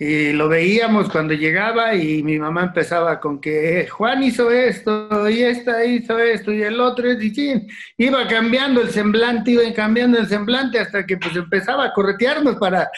y 0.00 0.32
lo 0.32 0.48
veíamos 0.48 1.10
cuando 1.10 1.34
llegaba 1.34 1.92
y 1.94 2.22
mi 2.22 2.38
mamá 2.38 2.64
empezaba 2.64 3.18
con 3.18 3.40
que 3.40 3.88
Juan 3.88 4.22
hizo 4.22 4.48
esto 4.52 5.28
y 5.28 5.42
esta 5.42 5.84
hizo 5.84 6.16
esto 6.20 6.52
y 6.52 6.62
el 6.62 6.80
otro 6.80 7.10
y 7.10 7.34
sí, 7.34 7.66
iba 7.96 8.28
cambiando 8.28 8.80
el 8.80 8.90
semblante, 8.90 9.50
iba 9.50 9.72
cambiando 9.74 10.18
el 10.18 10.28
semblante 10.28 10.78
hasta 10.78 11.04
que 11.04 11.16
pues 11.16 11.34
empezaba 11.34 11.86
a 11.86 11.92
corretearnos 11.92 12.56
para, 12.56 12.88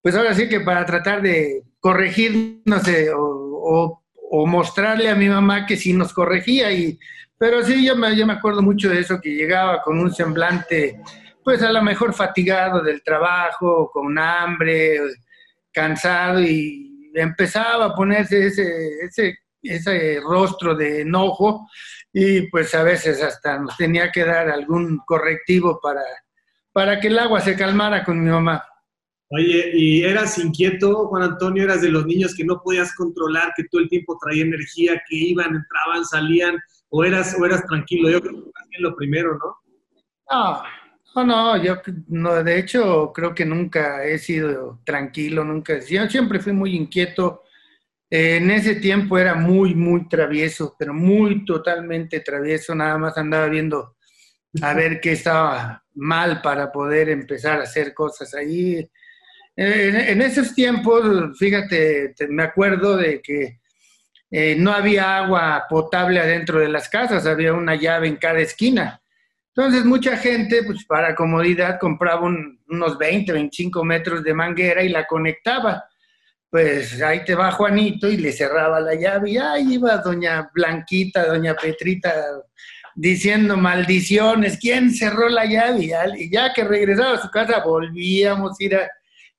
pues 0.00 0.14
ahora 0.14 0.32
sí 0.32 0.48
que 0.48 0.60
para 0.60 0.86
tratar 0.86 1.22
de 1.22 1.64
corregir, 1.80 2.60
no 2.64 2.78
sé, 2.78 3.08
o, 3.12 4.00
mostrarle 4.46 5.08
a 5.08 5.14
mi 5.14 5.28
mamá 5.28 5.64
que 5.64 5.76
sí 5.76 5.92
nos 5.92 6.12
corregía 6.12 6.72
y, 6.72 6.98
pero 7.38 7.62
sí, 7.62 7.84
yo 7.86 7.94
me, 7.94 8.16
yo 8.16 8.26
me 8.26 8.32
acuerdo 8.32 8.62
mucho 8.62 8.88
de 8.88 9.00
eso, 9.00 9.20
que 9.20 9.30
llegaba 9.30 9.80
con 9.82 9.98
un 10.00 10.12
semblante, 10.12 11.00
pues 11.44 11.62
a 11.62 11.70
lo 11.70 11.82
mejor 11.82 12.12
fatigado 12.12 12.82
del 12.82 13.02
trabajo, 13.02 13.90
con 13.92 14.18
hambre, 14.18 14.98
cansado 15.74 16.40
y 16.40 17.10
empezaba 17.14 17.86
a 17.86 17.94
ponerse 17.94 18.46
ese, 18.46 18.88
ese, 19.02 19.38
ese 19.62 20.20
rostro 20.20 20.74
de 20.74 21.02
enojo 21.02 21.68
y 22.12 22.48
pues 22.48 22.74
a 22.74 22.82
veces 22.82 23.22
hasta 23.22 23.58
nos 23.58 23.76
tenía 23.76 24.10
que 24.12 24.24
dar 24.24 24.48
algún 24.48 24.98
correctivo 25.04 25.80
para, 25.82 26.02
para 26.72 27.00
que 27.00 27.08
el 27.08 27.18
agua 27.18 27.40
se 27.40 27.56
calmara 27.56 28.04
con 28.04 28.22
mi 28.22 28.30
mamá. 28.30 28.64
Oye, 29.30 29.70
¿y 29.74 30.04
eras 30.04 30.38
inquieto, 30.38 31.08
Juan 31.08 31.24
Antonio? 31.24 31.64
¿Eras 31.64 31.82
de 31.82 31.88
los 31.88 32.06
niños 32.06 32.34
que 32.36 32.44
no 32.44 32.60
podías 32.62 32.94
controlar, 32.94 33.52
que 33.56 33.64
todo 33.64 33.80
el 33.80 33.88
tiempo 33.88 34.16
traía 34.22 34.44
energía, 34.44 35.02
que 35.08 35.16
iban, 35.16 35.56
entraban, 35.56 36.04
salían? 36.04 36.56
¿O 36.90 37.04
eras, 37.04 37.34
o 37.40 37.44
eras 37.44 37.64
tranquilo? 37.66 38.10
Yo 38.10 38.20
creo 38.20 38.34
que 38.34 38.50
fue 38.52 38.80
lo 38.80 38.94
primero, 38.94 39.36
¿no? 39.38 39.56
No, 40.30 40.62
no, 41.14 41.24
no, 41.24 41.62
yo 41.62 41.80
no, 42.08 42.42
de 42.42 42.58
hecho 42.58 43.12
creo 43.14 43.34
que 43.34 43.44
nunca 43.44 44.04
he 44.04 44.18
sido 44.18 44.80
tranquilo, 44.84 45.44
nunca, 45.44 45.78
yo 45.80 46.08
siempre 46.08 46.40
fui 46.40 46.52
muy 46.52 46.74
inquieto. 46.74 47.42
en 48.10 48.50
ese 48.50 48.76
tiempo 48.76 49.18
era 49.18 49.34
muy, 49.34 49.74
muy 49.74 50.08
travieso, 50.08 50.76
pero 50.78 50.94
muy 50.94 51.44
totalmente 51.44 52.20
travieso, 52.20 52.74
nada 52.74 52.98
más 52.98 53.16
andaba 53.18 53.46
viendo 53.48 53.96
a 54.62 54.74
ver 54.74 55.00
qué 55.00 55.12
estaba 55.12 55.84
mal 55.94 56.40
para 56.42 56.70
poder 56.70 57.08
empezar 57.08 57.60
a 57.60 57.64
hacer 57.64 57.94
cosas 57.94 58.34
ahí. 58.34 58.88
En, 59.56 60.20
esos 60.20 60.54
tiempos, 60.54 61.38
fíjate, 61.38 62.14
me 62.28 62.42
acuerdo 62.42 62.96
de 62.96 63.22
que 63.22 63.60
eh, 64.30 64.56
no 64.58 64.72
había 64.72 65.18
agua 65.18 65.66
potable 65.68 66.18
adentro 66.18 66.58
de 66.58 66.68
las 66.68 66.88
casas, 66.88 67.26
había 67.26 67.52
una 67.52 67.76
llave 67.76 68.08
en 68.08 68.16
cada 68.16 68.40
esquina. 68.40 69.00
Entonces 69.56 69.84
mucha 69.84 70.16
gente, 70.16 70.64
pues 70.64 70.84
para 70.84 71.14
comodidad, 71.14 71.78
compraba 71.78 72.22
unos 72.22 72.98
20, 72.98 73.32
25 73.32 73.84
metros 73.84 74.24
de 74.24 74.34
manguera 74.34 74.82
y 74.82 74.88
la 74.88 75.06
conectaba. 75.06 75.84
Pues 76.50 77.00
ahí 77.00 77.24
te 77.24 77.36
va 77.36 77.52
Juanito 77.52 78.10
y 78.10 78.16
le 78.16 78.32
cerraba 78.32 78.80
la 78.80 78.94
llave 78.94 79.30
y 79.30 79.36
ahí 79.38 79.74
iba 79.74 79.96
doña 79.98 80.50
Blanquita, 80.52 81.26
doña 81.26 81.54
Petrita 81.54 82.12
diciendo 82.96 83.56
maldiciones, 83.56 84.58
¿quién 84.60 84.92
cerró 84.92 85.28
la 85.28 85.44
llave? 85.44 85.90
Y 86.18 86.30
ya 86.30 86.52
que 86.52 86.64
regresaba 86.64 87.14
a 87.14 87.22
su 87.22 87.30
casa 87.30 87.62
volvíamos 87.64 88.58
a 88.58 88.64
ir 88.64 88.76
a... 88.76 88.90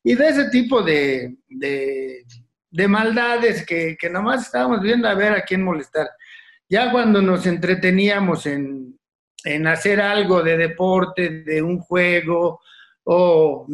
Y 0.04 0.16
de 0.16 0.28
ese 0.28 0.50
tipo 0.50 0.82
de, 0.82 1.36
de, 1.50 2.88
maldades 2.88 3.66
que, 3.66 3.98
que 4.00 4.10
nomás 4.10 4.46
estábamos 4.46 4.82
viendo 4.82 5.08
a 5.08 5.16
ver 5.16 5.34
a 5.34 5.42
quién 5.42 5.64
molestar. 5.64 6.08
Ya 6.70 6.92
cuando 6.92 7.22
nos 7.22 7.46
entreteníamos 7.48 8.46
en, 8.46 8.95
en 9.46 9.68
hacer 9.68 10.02
algo 10.02 10.44
de 10.44 10.58
deporte, 10.58 11.44
de 11.44 11.62
un 11.62 11.80
juego, 11.80 12.60
o 13.04 13.68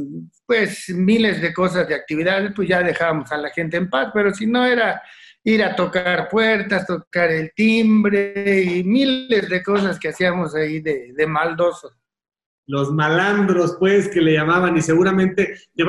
pues 0.46 0.90
miles 0.90 1.42
de 1.42 1.54
cosas 1.54 1.88
de 1.88 1.96
actividades, 1.96 2.51
pues 2.56 2.68
ya 2.68 2.84
dejábamos 2.84 3.32
a 3.32 3.38
la 3.38 3.50
gente 3.50 3.78
en 3.78 3.90
paz, 3.90 4.12
pero 4.13 4.34
si 4.34 4.46
no 4.46 4.66
era 4.66 5.01
ir 5.44 5.63
a 5.63 5.75
tocar 5.75 6.30
puertas, 6.30 6.86
tocar 6.86 7.32
el 7.32 7.51
timbre 7.56 8.62
y 8.62 8.84
miles 8.84 9.50
de 9.50 9.63
cosas 9.63 10.00
que 10.00 10.10
hacíamos 10.10 10.54
ahí 10.56 10.80
de, 10.80 11.13
de. 11.13 11.28
Los 12.68 12.92
malandros, 12.92 13.75
pues, 13.80 14.08
que 14.08 14.22
le 14.22 14.34
llamaban, 14.34 14.78
y 14.78 14.82
seguramente 14.82 15.58
te 15.75 15.84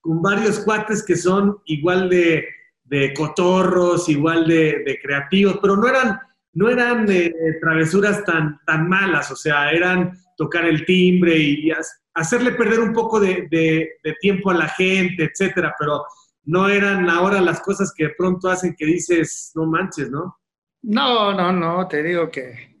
con, 0.00 0.22
varios 0.22 0.60
cuates 0.60 1.02
que 1.02 1.16
son 1.16 1.58
igual 1.66 2.08
de, 2.08 2.46
de 2.84 3.12
cotorros, 3.14 4.08
igual 4.08 4.46
de, 4.46 4.98
creativos, 5.02 5.58
pero 5.60 5.76
no 5.76 5.86
eran, 5.86 6.18
no 6.54 6.68
eran 6.68 7.10
eh, 7.10 7.32
travesuras 7.60 8.24
tan, 8.24 8.60
tan 8.64 8.88
malas, 8.88 9.30
o 9.30 9.36
sea, 9.36 9.70
eran 9.72 10.16
tocar 10.36 10.64
el 10.64 10.84
timbre 10.84 11.36
y, 11.36 11.70
hacerle 12.14 12.52
perder 12.52 12.78
un 12.78 12.92
poco 12.92 13.18
de, 13.18 13.98
tiempo 14.20 14.50
a 14.50 14.54
la 14.54 14.68
gente, 14.68 15.24
etcétera, 15.24 15.74
pero 15.78 16.04
no 16.44 16.68
eran 16.68 17.10
ahora 17.10 17.40
las 17.40 17.60
cosas 17.60 17.92
que 17.96 18.04
de 18.04 18.14
pronto 18.16 18.48
hacen 18.48 18.76
que 18.76 18.86
dices, 18.86 19.50
no 19.56 19.66
manches, 19.66 20.10
¿no? 20.10 20.38
No, 20.82 21.32
no, 21.32 21.52
no, 21.52 21.88
te 21.88 22.02
digo 22.02 22.30
que 22.30 22.76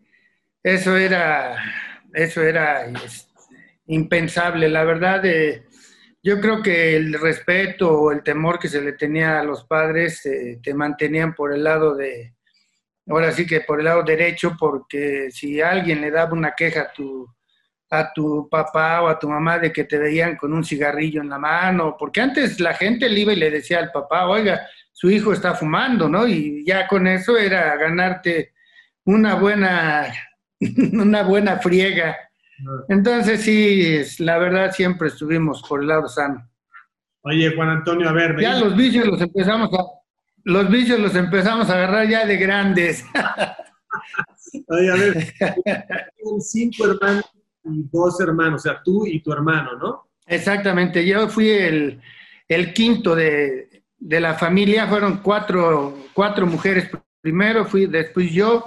eso 0.62 0.96
era, 0.96 1.56
eso 2.12 2.42
era 2.42 2.86
impensable. 3.86 4.68
La 4.68 4.84
verdad, 4.84 5.24
eh, 5.24 5.64
yo 6.22 6.40
creo 6.40 6.62
que 6.62 6.96
el 6.96 7.14
respeto 7.14 7.90
o 7.90 8.12
el 8.12 8.22
temor 8.22 8.58
que 8.58 8.68
se 8.68 8.82
le 8.82 8.92
tenía 8.92 9.40
a 9.40 9.44
los 9.44 9.64
padres 9.64 10.24
eh, 10.26 10.60
te 10.62 10.74
mantenían 10.74 11.34
por 11.34 11.52
el 11.52 11.64
lado 11.64 11.96
de, 11.96 12.34
ahora 13.08 13.32
sí 13.32 13.46
que 13.46 13.60
por 13.60 13.80
el 13.80 13.86
lado 13.86 14.02
derecho, 14.02 14.56
porque 14.58 15.30
si 15.30 15.60
alguien 15.60 16.00
le 16.00 16.10
daba 16.10 16.32
una 16.32 16.54
queja 16.54 16.82
a 16.82 16.92
tu, 16.92 17.26
a 17.90 18.12
tu 18.12 18.48
papá 18.48 19.02
o 19.02 19.08
a 19.08 19.18
tu 19.18 19.28
mamá 19.28 19.58
de 19.58 19.72
que 19.72 19.84
te 19.84 19.98
veían 19.98 20.36
con 20.36 20.52
un 20.52 20.64
cigarrillo 20.64 21.20
en 21.20 21.28
la 21.28 21.38
mano, 21.38 21.96
porque 21.98 22.20
antes 22.20 22.60
la 22.60 22.74
gente 22.74 23.08
le 23.08 23.20
iba 23.20 23.32
y 23.32 23.36
le 23.36 23.50
decía 23.50 23.78
al 23.78 23.92
papá, 23.92 24.26
oiga, 24.26 24.66
su 24.92 25.10
hijo 25.10 25.32
está 25.32 25.54
fumando, 25.54 26.08
¿no? 26.08 26.26
Y 26.26 26.64
ya 26.64 26.86
con 26.86 27.06
eso 27.06 27.36
era 27.36 27.76
ganarte 27.76 28.54
una 29.04 29.34
buena, 29.34 30.12
una 30.92 31.22
buena 31.22 31.58
friega. 31.58 32.16
Entonces 32.88 33.42
sí, 33.42 34.00
la 34.22 34.38
verdad 34.38 34.72
siempre 34.72 35.08
estuvimos 35.08 35.62
por 35.68 35.82
el 35.82 35.88
lado 35.88 36.08
sano. 36.08 36.48
Oye, 37.22 37.54
Juan 37.54 37.70
Antonio, 37.70 38.08
a 38.08 38.12
ver. 38.12 38.38
Ya 38.38 38.58
los 38.58 38.76
vicios 38.76 39.06
los 39.06 39.20
empezamos 39.20 39.70
a, 39.72 39.82
los 40.44 40.70
vicios 40.70 41.00
los 41.00 41.14
empezamos 41.14 41.68
a 41.70 41.74
agarrar 41.74 42.08
ya 42.08 42.26
de 42.26 42.36
grandes. 42.36 43.04
Oye, 44.68 44.90
a 44.90 44.94
ver, 44.94 45.34
cinco 46.40 46.86
hermanos 46.90 47.24
y 47.64 47.88
dos 47.90 48.20
hermanos, 48.20 48.60
o 48.60 48.62
sea, 48.62 48.82
tú 48.84 49.06
y 49.06 49.20
tu 49.20 49.32
hermano, 49.32 49.76
¿no? 49.76 50.08
Exactamente, 50.26 51.04
yo 51.04 51.28
fui 51.28 51.48
el, 51.48 52.00
quinto 52.72 53.14
de, 53.16 53.82
la 53.98 54.34
familia, 54.34 54.86
fueron 54.86 55.18
cuatro, 55.18 55.96
cuatro 56.12 56.46
mujeres 56.46 56.88
primero, 57.20 57.64
fui 57.64 57.86
después 57.86 58.30
yo, 58.30 58.64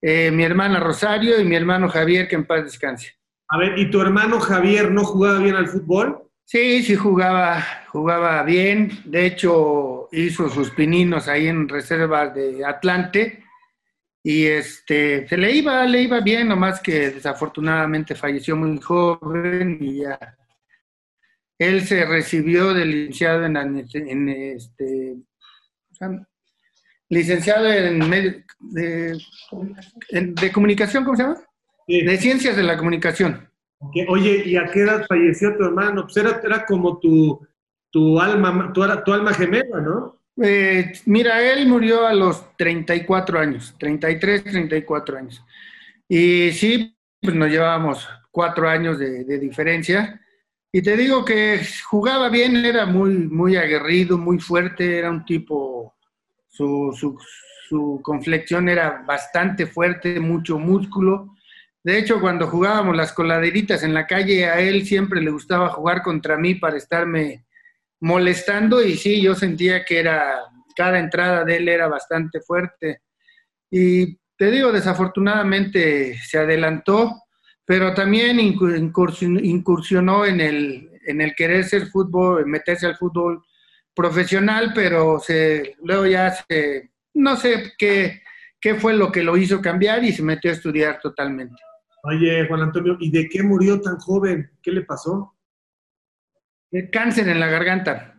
eh, 0.00 0.30
mi 0.30 0.44
hermana 0.44 0.80
Rosario 0.80 1.40
y 1.40 1.44
mi 1.44 1.56
hermano 1.56 1.88
Javier, 1.88 2.28
que 2.28 2.36
en 2.36 2.46
paz 2.46 2.64
descanse. 2.64 3.12
A 3.48 3.58
ver, 3.58 3.78
¿y 3.78 3.90
tu 3.90 4.00
hermano 4.00 4.40
Javier 4.40 4.90
no 4.90 5.04
jugaba 5.04 5.38
bien 5.38 5.56
al 5.56 5.68
fútbol? 5.68 6.22
Sí, 6.44 6.82
sí 6.82 6.94
jugaba, 6.94 7.62
jugaba 7.88 8.42
bien. 8.42 8.90
De 9.04 9.26
hecho, 9.26 9.95
hizo 10.12 10.48
sus 10.48 10.70
pininos 10.70 11.28
ahí 11.28 11.48
en 11.48 11.68
reservas 11.68 12.34
de 12.34 12.64
Atlante 12.64 13.44
y 14.22 14.46
este, 14.46 15.28
se 15.28 15.36
le 15.36 15.52
iba, 15.52 15.84
le 15.86 16.02
iba 16.02 16.20
bien, 16.20 16.48
nomás 16.48 16.80
que 16.80 17.10
desafortunadamente 17.10 18.16
falleció 18.16 18.56
muy 18.56 18.80
joven 18.80 19.78
y 19.80 20.00
ya. 20.00 20.36
Él 21.58 21.82
se 21.82 22.04
recibió 22.04 22.74
de 22.74 22.84
licenciado 22.84 23.44
en, 23.44 23.56
en 23.56 24.28
este, 24.28 25.16
licenciado 27.08 27.72
en, 27.72 28.10
de, 28.58 29.16
de, 30.10 30.52
comunicación, 30.52 31.04
¿cómo 31.04 31.16
se 31.16 31.22
llama? 31.22 31.40
De 31.86 32.16
ciencias 32.18 32.56
de 32.56 32.64
la 32.64 32.76
comunicación. 32.76 33.48
Oye, 34.08 34.42
¿y 34.44 34.56
a 34.56 34.66
qué 34.72 34.80
edad 34.80 35.06
falleció 35.06 35.56
tu 35.56 35.64
hermano? 35.64 36.02
Pues 36.02 36.16
era, 36.16 36.40
era 36.42 36.66
como 36.66 36.98
tu, 36.98 37.46
tu 37.96 38.20
alma, 38.20 38.74
tu, 38.74 38.82
alma 39.14 39.32
gemela, 39.32 39.80
¿no? 39.80 40.20
Eh, 40.42 40.92
mira, 41.06 41.40
él 41.40 41.66
murió 41.66 42.06
a 42.06 42.12
los 42.12 42.54
34 42.58 43.38
años, 43.38 43.74
33, 43.78 44.44
34 44.44 45.16
años. 45.16 45.42
Y 46.06 46.50
sí, 46.52 46.94
pues 47.22 47.34
nos 47.34 47.48
llevábamos 47.48 48.06
cuatro 48.30 48.68
años 48.68 48.98
de, 48.98 49.38
diferencia. 49.38 50.20
Y 50.70 50.82
te 50.82 50.94
digo 50.94 51.24
que 51.24 51.62
jugaba 51.88 52.28
bien, 52.28 52.66
era 52.66 52.84
muy, 52.84 53.12
muy 53.14 53.56
aguerrido, 53.56 54.18
muy 54.18 54.40
fuerte, 54.40 54.98
era 54.98 55.10
un 55.10 55.24
tipo, 55.24 55.94
su, 56.48 56.94
su, 56.94 57.18
su 57.66 58.00
conflexión 58.02 58.68
era 58.68 59.04
bastante 59.06 59.64
fuerte, 59.66 60.20
mucho 60.20 60.58
músculo. 60.58 61.34
De 61.82 61.96
hecho, 61.96 62.20
cuando 62.20 62.46
jugábamos 62.46 62.94
las 62.94 63.14
coladeritas 63.14 63.82
en 63.82 63.94
la 63.94 64.06
calle, 64.06 64.44
a 64.44 64.60
él 64.60 64.84
siempre 64.84 65.22
le 65.22 65.30
gustaba 65.30 65.70
jugar 65.70 66.02
contra 66.02 66.36
mí 66.36 66.56
para 66.56 66.76
estarme 66.76 67.46
molestando 68.00 68.82
y 68.82 68.96
sí, 68.96 69.22
yo 69.22 69.34
sentía 69.34 69.84
que 69.84 69.98
era, 69.98 70.40
cada 70.76 70.98
entrada 70.98 71.44
de 71.44 71.56
él 71.56 71.68
era 71.68 71.88
bastante 71.88 72.40
fuerte. 72.40 73.02
Y 73.70 74.16
te 74.36 74.50
digo, 74.50 74.72
desafortunadamente 74.72 76.18
se 76.18 76.38
adelantó, 76.38 77.22
pero 77.64 77.94
también 77.94 78.38
incursionó 78.38 80.24
en 80.24 80.40
el, 80.40 80.90
en 81.06 81.20
el 81.20 81.34
querer 81.34 81.64
ser 81.64 81.86
fútbol, 81.88 82.46
meterse 82.46 82.86
al 82.86 82.96
fútbol 82.96 83.42
profesional, 83.94 84.72
pero 84.74 85.18
se, 85.18 85.74
luego 85.82 86.06
ya 86.06 86.30
se, 86.30 86.90
no 87.14 87.36
sé 87.36 87.72
qué, 87.78 88.22
qué 88.60 88.74
fue 88.74 88.94
lo 88.94 89.10
que 89.10 89.22
lo 89.22 89.36
hizo 89.36 89.60
cambiar 89.60 90.04
y 90.04 90.12
se 90.12 90.22
metió 90.22 90.50
a 90.50 90.54
estudiar 90.54 91.00
totalmente. 91.00 91.56
Oye, 92.04 92.46
Juan 92.46 92.60
Antonio, 92.60 92.96
¿y 93.00 93.10
de 93.10 93.28
qué 93.28 93.42
murió 93.42 93.80
tan 93.80 93.96
joven? 93.96 94.48
¿Qué 94.62 94.70
le 94.70 94.82
pasó? 94.82 95.35
Cáncer 96.92 97.28
en 97.28 97.40
la 97.40 97.46
garganta. 97.48 98.14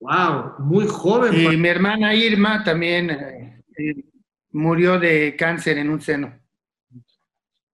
Wow, 0.00 0.58
muy 0.58 0.86
joven. 0.86 1.34
Y 1.34 1.56
mi 1.56 1.68
hermana 1.68 2.14
Irma 2.14 2.62
también 2.62 3.10
eh, 3.10 4.04
murió 4.50 4.98
de 4.98 5.34
cáncer 5.36 5.78
en 5.78 5.90
un 5.90 6.00
seno. 6.00 6.38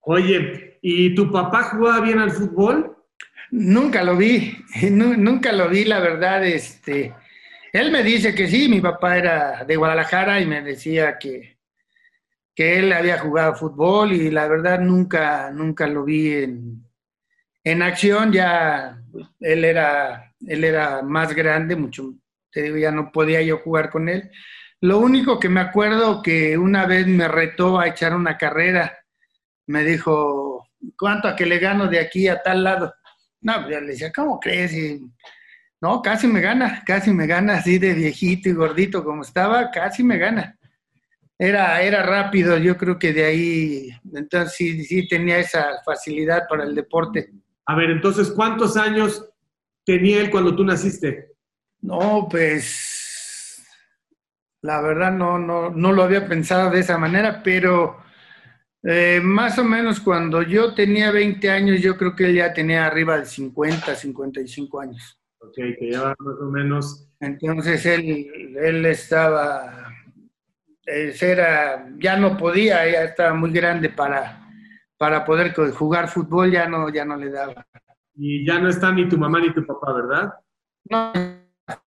Oye, 0.01 0.79
¿y 0.81 1.14
tu 1.14 1.31
papá 1.31 1.64
jugaba 1.64 2.01
bien 2.01 2.18
al 2.18 2.31
fútbol? 2.31 2.96
Nunca 3.51 4.05
lo 4.05 4.16
vi, 4.16 4.57
nunca 4.90 5.53
lo 5.53 5.68
vi, 5.68 5.85
la 5.85 6.01
verdad. 6.01 6.44
Este, 6.44 7.14
él 7.73 7.90
me 7.90 8.03
dice 8.03 8.35
que 8.35 8.46
sí, 8.46 8.68
mi 8.68 8.81
papá 8.81 9.18
era 9.18 9.64
de 9.64 9.77
Guadalajara 9.77 10.40
y 10.40 10.46
me 10.46 10.62
decía 10.62 11.18
que, 11.18 11.59
que 12.55 12.79
él 12.79 12.92
había 12.92 13.18
jugado 13.18 13.55
fútbol 13.55 14.12
y 14.12 14.31
la 14.31 14.46
verdad 14.49 14.81
nunca, 14.81 15.51
nunca 15.51 15.87
lo 15.87 16.05
vi 16.05 16.33
en, 16.33 16.89
en 17.64 17.83
acción 17.83 18.33
ya 18.33 19.03
él 19.40 19.64
era, 19.64 20.35
él 20.46 20.64
era 20.64 21.03
más 21.03 21.35
grande, 21.35 21.77
mucho, 21.77 22.14
te 22.51 22.62
digo, 22.62 22.77
ya 22.77 22.90
no 22.90 23.12
podía 23.12 23.42
yo 23.42 23.59
jugar 23.59 23.90
con 23.90 24.09
él. 24.09 24.31
Lo 24.81 24.99
único 24.99 25.38
que 25.38 25.49
me 25.49 25.61
acuerdo 25.61 26.23
que 26.23 26.57
una 26.57 26.87
vez 26.87 27.07
me 27.07 27.29
retó 27.29 27.79
a 27.79 27.88
echar 27.88 28.14
una 28.14 28.38
carrera, 28.38 28.99
me 29.66 29.85
dijo, 29.85 30.68
¿cuánto 30.99 31.29
a 31.29 31.37
que 31.37 31.46
le 31.46 31.59
gano 31.59 31.87
de 31.87 32.01
aquí 32.01 32.29
a 32.29 32.42
tal 32.42 32.64
lado? 32.64 32.94
No, 33.42 33.55
pues 33.62 33.75
yo 33.75 33.81
le 33.81 33.87
decía, 33.88 34.12
¿cómo 34.12 34.40
crees? 34.40 34.73
no, 35.81 36.03
casi 36.03 36.27
me 36.27 36.40
gana, 36.40 36.83
casi 36.85 37.11
me 37.11 37.27
gana 37.27 37.55
así 37.55 37.79
de 37.79 37.94
viejito 37.94 38.49
y 38.49 38.53
gordito 38.53 39.05
como 39.05 39.23
estaba, 39.23 39.70
casi 39.70 40.03
me 40.03 40.18
gana. 40.18 40.59
Era, 41.38 41.81
era 41.81 42.03
rápido, 42.03 42.59
yo 42.59 42.77
creo 42.77 42.99
que 42.99 43.14
de 43.14 43.25
ahí, 43.25 43.88
entonces 44.14 44.55
sí, 44.57 44.85
sí 44.85 45.09
tenía 45.09 45.38
esa 45.38 45.81
facilidad 45.85 46.46
para 46.49 46.64
el 46.64 46.75
deporte. 46.75 47.31
A 47.70 47.74
ver, 47.76 47.90
entonces, 47.90 48.33
¿cuántos 48.33 48.76
años 48.76 49.24
tenía 49.85 50.20
él 50.20 50.28
cuando 50.28 50.56
tú 50.56 50.64
naciste? 50.64 51.35
No, 51.83 52.26
pues 52.28 53.64
la 54.61 54.83
verdad 54.83 55.12
no, 55.12 55.38
no, 55.38 55.70
no 55.70 55.92
lo 55.92 56.02
había 56.02 56.26
pensado 56.26 56.72
de 56.72 56.80
esa 56.80 56.98
manera, 56.98 57.44
pero 57.44 58.02
eh, 58.83 59.20
más 59.22 59.56
o 59.61 59.62
menos 59.62 60.00
cuando 60.00 60.42
yo 60.42 60.74
tenía 60.74 61.12
20 61.12 61.48
años, 61.48 61.80
yo 61.80 61.96
creo 61.96 62.16
que 62.16 62.24
él 62.24 62.35
ya 62.35 62.52
tenía 62.52 62.87
arriba 62.87 63.18
de 63.18 63.26
50, 63.26 63.94
55 63.94 64.80
años. 64.80 65.20
Ok, 65.38 65.54
que 65.54 65.92
ya 65.92 66.12
más 66.18 66.37
o 66.40 66.46
menos. 66.46 67.09
Entonces 67.20 67.87
él, 67.87 68.56
él 68.61 68.85
estaba, 68.85 69.94
era, 70.85 71.88
ya 72.00 72.16
no 72.16 72.37
podía, 72.37 72.90
ya 72.90 73.04
estaba 73.04 73.33
muy 73.33 73.52
grande 73.52 73.90
para, 73.90 74.39
para 75.00 75.24
poder 75.24 75.54
jugar 75.72 76.10
fútbol 76.10 76.52
ya 76.52 76.68
no, 76.68 76.90
ya 76.90 77.06
no 77.06 77.16
le 77.16 77.30
daba. 77.30 77.66
Y 78.14 78.44
ya 78.44 78.58
no 78.58 78.68
está 78.68 78.92
ni 78.92 79.08
tu 79.08 79.16
mamá 79.16 79.40
ni 79.40 79.50
tu 79.50 79.64
papá, 79.64 79.94
¿verdad? 79.94 80.34
No, 80.90 81.10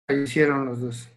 hicieron 0.09 0.65
los 0.65 0.81
dos. 0.81 1.11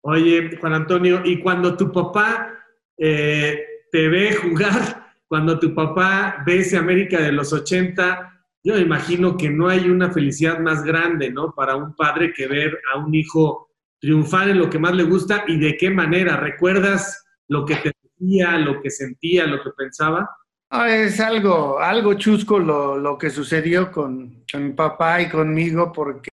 Oye, 0.00 0.56
Juan 0.58 0.72
Antonio, 0.72 1.20
y 1.22 1.42
cuando 1.42 1.76
tu 1.76 1.92
papá 1.92 2.54
eh, 2.96 3.62
te 3.92 4.08
ve 4.08 4.36
jugar, 4.36 5.12
cuando 5.28 5.58
tu 5.58 5.74
papá 5.74 6.42
ve 6.46 6.60
ese 6.60 6.78
América 6.78 7.20
de 7.20 7.32
los 7.32 7.52
80, 7.52 8.46
yo 8.64 8.76
me 8.76 8.80
imagino 8.80 9.36
que 9.36 9.50
no 9.50 9.68
hay 9.68 9.90
una 9.90 10.10
felicidad 10.10 10.58
más 10.60 10.82
grande, 10.82 11.30
¿no? 11.30 11.54
Para 11.54 11.76
un 11.76 11.94
padre 11.94 12.32
que 12.32 12.46
ver 12.46 12.80
a 12.94 12.96
un 12.96 13.14
hijo 13.14 13.68
triunfar 14.00 14.48
en 14.48 14.60
lo 14.60 14.70
que 14.70 14.78
más 14.78 14.94
le 14.94 15.02
gusta 15.02 15.44
y 15.46 15.58
de 15.58 15.76
qué 15.76 15.90
manera. 15.90 16.38
¿Recuerdas 16.38 17.26
lo 17.48 17.66
que 17.66 17.76
te 17.76 17.92
decía, 18.02 18.56
lo 18.56 18.80
que 18.80 18.88
sentía, 18.88 19.46
lo 19.46 19.62
que 19.62 19.72
pensaba? 19.76 20.26
Ah, 20.70 20.88
es 20.94 21.18
algo, 21.20 21.78
algo 21.80 22.14
chusco 22.14 22.58
lo, 22.58 23.16
que 23.16 23.30
sucedió 23.30 23.90
con, 23.90 24.44
mi 24.54 24.72
papá 24.72 25.22
y 25.22 25.28
conmigo, 25.28 25.90
porque 25.92 26.30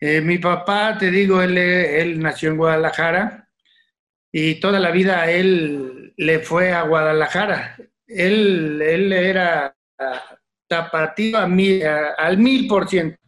eh, 0.00 0.20
mi 0.22 0.38
papá, 0.38 0.96
te 0.98 1.10
digo, 1.10 1.42
él, 1.42 1.58
él 1.58 2.18
nació 2.18 2.50
en 2.50 2.56
Guadalajara 2.56 3.48
y 4.32 4.54
toda 4.60 4.78
la 4.80 4.90
vida 4.90 5.30
él 5.30 6.14
le 6.16 6.38
fue 6.40 6.72
a 6.72 6.82
Guadalajara. 6.82 7.76
Él, 8.06 8.80
él 8.80 9.12
era 9.12 9.76
tapatío 10.66 11.38
a 11.38 11.46
mí, 11.46 11.80
al 11.82 12.38
mil 12.38 12.66
por 12.66 12.88
ciento. 12.88 13.18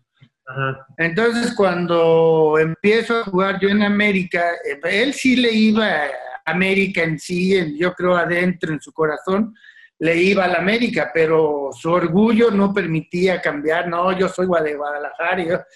Entonces, 0.96 1.52
cuando 1.54 2.58
empiezo 2.58 3.18
a 3.18 3.24
jugar 3.24 3.60
yo 3.60 3.68
en 3.68 3.82
América, 3.82 4.52
eh, 4.64 4.80
él 4.84 5.12
sí 5.12 5.36
le 5.36 5.52
iba 5.52 5.86
a 5.86 6.08
América 6.50 7.02
en 7.02 7.18
sí, 7.18 7.76
yo 7.78 7.92
creo 7.94 8.16
adentro, 8.16 8.72
en 8.72 8.80
su 8.80 8.92
corazón, 8.92 9.54
le 10.00 10.16
iba 10.16 10.44
a 10.44 10.48
la 10.48 10.58
América, 10.58 11.10
pero 11.12 11.70
su 11.72 11.90
orgullo 11.90 12.50
no 12.50 12.72
permitía 12.72 13.40
cambiar. 13.40 13.88
No, 13.88 14.16
yo 14.16 14.28
soy 14.28 14.46
de 14.62 14.74
Guadalajara. 14.76 15.66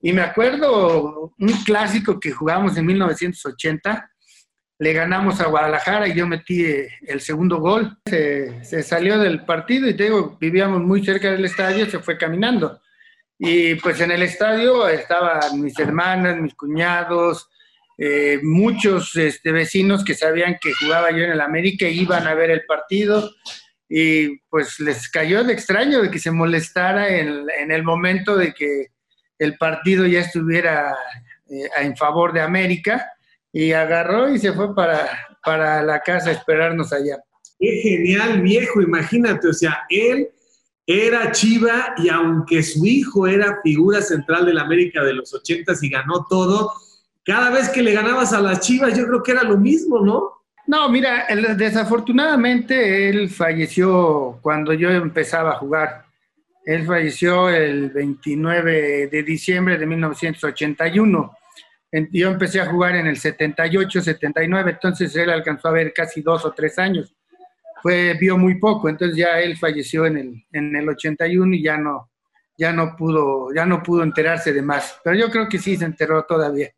Y, 0.00 0.12
me 0.12 0.22
acuerdo 0.22 1.34
un 1.38 1.52
clásico 1.64 2.18
que 2.20 2.30
jugamos 2.30 2.76
en 2.76 2.86
1980, 2.86 4.10
le 4.78 4.92
ganamos 4.92 5.40
a 5.40 5.46
Guadalajara 5.46 6.08
y 6.08 6.14
yo 6.14 6.26
metí 6.26 6.64
eh, 6.64 6.88
el 7.02 7.20
segundo 7.20 7.58
gol. 7.58 7.98
Se, 8.04 8.82
salió 8.82 9.18
del 9.18 9.44
partido 9.44 9.88
y 9.88 9.94
te 9.94 10.04
digo, 10.04 10.36
vivíamos 10.40 10.80
muy 10.80 11.04
cerca 11.04 11.30
del 11.30 11.44
estadio, 11.44 11.86
se 11.86 12.00
fue 12.00 12.18
caminando. 12.18 12.80
Y 13.38 13.74
pues 13.76 14.00
en 14.00 14.12
el 14.12 14.22
estadio 14.22 14.88
estaban 14.88 15.60
mis 15.60 15.78
hermanas, 15.78 16.40
mis 16.40 16.54
cuñados, 16.54 17.48
eh, 17.98 18.40
muchos 18.42 19.14
este, 19.16 19.52
vecinos 19.52 20.04
que 20.04 20.14
sabían 20.14 20.56
que 20.60 20.72
jugaba 20.72 21.10
yo 21.10 21.18
en 21.18 21.32
el 21.32 21.40
América 21.40 21.86
iban 21.86 22.26
a 22.26 22.34
ver 22.34 22.50
el 22.50 22.64
partido 22.64 23.30
y 23.88 24.38
pues 24.48 24.80
les 24.80 25.08
cayó 25.10 25.44
de 25.44 25.52
extraño 25.52 26.00
de 26.00 26.10
que 26.10 26.18
se 26.18 26.30
molestara 26.30 27.08
en, 27.08 27.70
el 27.70 27.82
momento 27.82 28.36
de 28.36 28.54
que 28.54 28.86
el 29.38 29.56
partido 29.58 30.06
ya 30.06 30.20
estuviera 30.20 30.96
eh, 31.50 31.68
en 31.80 31.96
favor 31.96 32.32
de 32.32 32.40
América 32.40 33.06
y 33.52 33.72
agarró 33.72 34.30
y 34.30 34.38
se 34.38 34.52
fue 34.52 34.74
para, 34.74 35.10
para 35.44 35.82
la 35.82 36.00
casa 36.00 36.30
a 36.30 36.32
esperarnos 36.32 36.92
allá. 36.92 37.18
Qué 37.58 37.80
genial, 37.82 38.40
viejo, 38.40 38.80
imagínate, 38.80 39.48
o 39.48 39.52
sea, 39.52 39.82
él 39.90 40.28
era 40.86 41.30
Chiva 41.30 41.94
y 41.98 42.08
aunque 42.08 42.62
su 42.62 42.84
hijo 42.84 43.26
era 43.26 43.60
figura 43.62 44.02
central 44.02 44.46
del 44.46 44.58
América 44.58 45.04
de 45.04 45.14
los 45.14 45.32
ochentas 45.32 45.82
y 45.82 45.90
ganó 45.90 46.26
todo, 46.28 46.72
cada 47.24 47.50
vez 47.50 47.68
que 47.68 47.82
le 47.82 47.92
ganabas 47.92 48.32
a 48.32 48.40
las 48.40 48.60
Chivas 48.60 48.96
yo 48.96 49.06
creo 49.06 49.22
que 49.22 49.32
era 49.32 49.42
lo 49.42 49.56
mismo, 49.56 50.00
¿no? 50.00 50.42
No, 50.66 50.88
mira, 50.88 51.26
desafortunadamente 51.56 53.08
él 53.08 53.28
falleció 53.28 54.38
cuando 54.40 54.72
yo 54.72 54.90
empezaba 54.90 55.52
a 55.52 55.58
jugar. 55.58 56.04
Él 56.64 56.86
falleció 56.86 57.48
el 57.48 57.90
29 57.90 59.08
de 59.08 59.22
diciembre 59.24 59.76
de 59.76 59.86
1981. 59.86 61.36
Yo 62.12 62.30
empecé 62.30 62.60
a 62.60 62.66
jugar 62.66 62.94
en 62.94 63.08
el 63.08 63.16
78, 63.16 64.00
79, 64.00 64.70
entonces 64.70 65.14
él 65.16 65.30
alcanzó 65.30 65.68
a 65.68 65.72
ver 65.72 65.92
casi 65.92 66.22
dos 66.22 66.44
o 66.44 66.52
tres 66.52 66.78
años 66.78 67.12
fue, 67.82 68.14
vio 68.14 68.38
muy 68.38 68.58
poco, 68.60 68.88
entonces 68.88 69.16
ya 69.16 69.40
él 69.40 69.58
falleció 69.58 70.06
en 70.06 70.16
el, 70.16 70.46
en 70.52 70.76
el 70.76 70.88
81 70.88 71.54
y 71.56 71.64
ya 71.64 71.76
no, 71.76 72.10
ya 72.56 72.72
no 72.72 72.94
pudo, 72.96 73.52
ya 73.52 73.66
no 73.66 73.82
pudo 73.82 74.04
enterarse 74.04 74.52
de 74.52 74.62
más. 74.62 75.00
Pero 75.02 75.16
yo 75.16 75.30
creo 75.30 75.48
que 75.48 75.58
sí 75.58 75.76
se 75.76 75.84
enteró 75.84 76.24
todavía. 76.24 76.70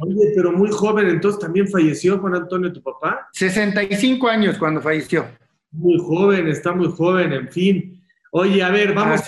Oye, 0.00 0.32
pero 0.34 0.52
muy 0.52 0.70
joven, 0.70 1.08
entonces 1.08 1.40
también 1.40 1.68
falleció 1.68 2.18
Juan 2.18 2.34
Antonio, 2.34 2.72
tu 2.72 2.82
papá. 2.82 3.28
65 3.32 4.28
años 4.28 4.58
cuando 4.58 4.80
falleció. 4.80 5.26
Muy 5.70 5.98
joven, 5.98 6.48
está 6.48 6.72
muy 6.72 6.88
joven, 6.88 7.32
en 7.32 7.48
fin. 7.48 8.02
Oye, 8.32 8.62
a 8.62 8.70
ver, 8.70 8.94
vamos, 8.94 9.22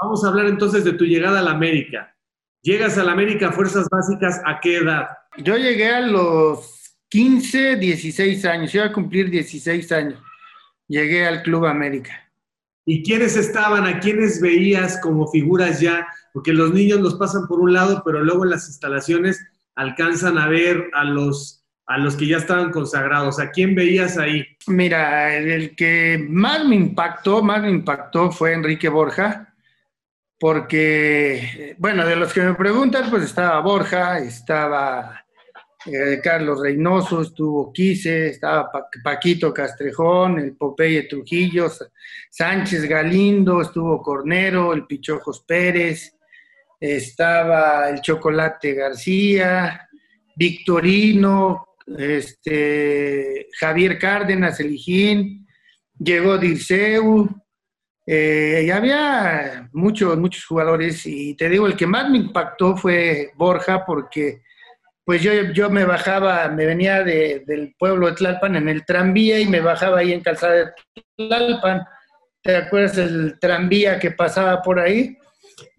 vamos 0.00 0.24
a 0.24 0.28
hablar 0.28 0.46
entonces 0.46 0.84
de 0.84 0.92
tu 0.92 1.04
llegada 1.04 1.40
a 1.40 1.42
la 1.42 1.52
América. 1.52 2.14
Llegas 2.62 2.98
a 2.98 3.04
la 3.04 3.12
América 3.12 3.52
Fuerzas 3.52 3.86
Básicas, 3.90 4.40
¿a 4.44 4.60
qué 4.60 4.78
edad? 4.78 5.06
Yo 5.38 5.56
llegué 5.56 5.88
a 5.88 6.00
los 6.00 6.96
15, 7.08 7.76
16 7.76 8.44
años, 8.44 8.74
iba 8.74 8.84
a 8.84 8.92
cumplir 8.92 9.30
16 9.30 9.92
años 9.92 10.20
llegué 10.88 11.26
al 11.26 11.42
Club 11.42 11.66
América. 11.66 12.12
¿Y 12.84 13.02
quiénes 13.02 13.36
estaban? 13.36 13.84
¿A 13.84 13.98
quiénes 13.98 14.40
veías 14.40 15.00
como 15.00 15.26
figuras 15.28 15.80
ya? 15.80 16.06
Porque 16.32 16.52
los 16.52 16.72
niños 16.72 17.00
los 17.00 17.14
pasan 17.16 17.48
por 17.48 17.60
un 17.60 17.72
lado, 17.72 18.02
pero 18.04 18.22
luego 18.22 18.44
en 18.44 18.50
las 18.50 18.68
instalaciones 18.68 19.44
alcanzan 19.76 20.38
a 20.38 20.48
ver 20.48 20.90
a 20.94 21.04
los, 21.04 21.64
a 21.86 21.98
los 21.98 22.16
que 22.16 22.26
ya 22.26 22.38
estaban 22.38 22.72
consagrados. 22.72 23.38
¿A 23.38 23.50
quién 23.50 23.74
veías 23.74 24.18
ahí? 24.18 24.44
Mira, 24.66 25.36
el 25.36 25.76
que 25.76 26.26
más 26.28 26.64
me 26.66 26.74
impactó, 26.74 27.42
más 27.42 27.62
me 27.62 27.70
impactó 27.70 28.32
fue 28.32 28.52
Enrique 28.52 28.88
Borja, 28.88 29.54
porque, 30.38 31.76
bueno, 31.78 32.04
de 32.06 32.16
los 32.16 32.32
que 32.32 32.42
me 32.42 32.54
preguntan, 32.54 33.08
pues 33.08 33.24
estaba 33.24 33.60
Borja, 33.60 34.18
estaba 34.18 35.24
eh, 35.86 36.20
Carlos 36.22 36.60
Reynoso, 36.60 37.22
estuvo 37.22 37.72
Quise, 37.72 38.28
estaba 38.28 38.70
Paquito 39.04 39.54
Castrejón, 39.54 40.38
el 40.38 40.56
Popeye 40.56 41.04
Trujillo, 41.04 41.70
Sánchez 42.30 42.88
Galindo, 42.88 43.62
estuvo 43.62 44.02
Cornero, 44.02 44.72
el 44.72 44.84
Pichojos 44.86 45.44
Pérez, 45.46 46.15
estaba 46.78 47.88
el 47.88 48.00
Chocolate 48.00 48.74
García, 48.74 49.88
Victorino, 50.36 51.68
este, 51.86 53.46
Javier 53.58 53.98
Cárdenas, 53.98 54.60
el 54.60 54.76
llegó 55.98 56.38
Dirceu, 56.38 57.28
eh, 58.06 58.64
y 58.66 58.70
había 58.70 59.68
muchos, 59.72 60.16
muchos 60.18 60.44
jugadores, 60.44 61.06
y 61.06 61.34
te 61.34 61.48
digo, 61.48 61.66
el 61.66 61.76
que 61.76 61.86
más 61.86 62.08
me 62.08 62.18
impactó 62.18 62.76
fue 62.76 63.30
Borja, 63.36 63.84
porque 63.84 64.42
pues 65.04 65.22
yo, 65.22 65.32
yo 65.52 65.70
me 65.70 65.84
bajaba, 65.84 66.48
me 66.48 66.66
venía 66.66 67.04
del 67.04 67.76
pueblo 67.78 68.08
de 68.08 68.14
Tlalpan 68.14 68.56
en 68.56 68.68
el 68.68 68.84
tranvía 68.84 69.38
y 69.38 69.46
me 69.46 69.60
bajaba 69.60 70.00
ahí 70.00 70.12
en 70.12 70.20
Calzada 70.20 70.54
de 70.54 70.72
Tlalpan. 71.16 71.84
¿Te 72.42 72.56
acuerdas 72.56 72.96
del 72.96 73.38
tranvía 73.38 74.00
que 74.00 74.10
pasaba 74.10 74.60
por 74.62 74.80
ahí? 74.80 75.16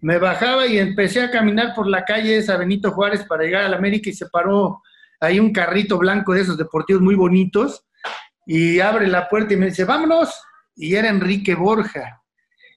Me 0.00 0.18
bajaba 0.18 0.66
y 0.66 0.78
empecé 0.78 1.22
a 1.22 1.30
caminar 1.30 1.74
por 1.74 1.88
la 1.88 2.04
calle 2.04 2.36
esa 2.36 2.56
Benito 2.56 2.92
Juárez 2.92 3.24
para 3.24 3.44
llegar 3.44 3.64
a 3.64 3.68
la 3.68 3.76
América 3.76 4.10
y 4.10 4.14
se 4.14 4.26
paró 4.26 4.82
ahí 5.20 5.40
un 5.40 5.52
carrito 5.52 5.98
blanco 5.98 6.34
de 6.34 6.42
esos 6.42 6.56
deportivos 6.56 7.02
muy 7.02 7.14
bonitos 7.14 7.84
y 8.46 8.80
abre 8.80 9.06
la 9.08 9.28
puerta 9.28 9.54
y 9.54 9.56
me 9.56 9.66
dice, 9.66 9.84
vámonos. 9.84 10.32
Y 10.76 10.94
era 10.94 11.08
Enrique 11.08 11.54
Borja. 11.54 12.22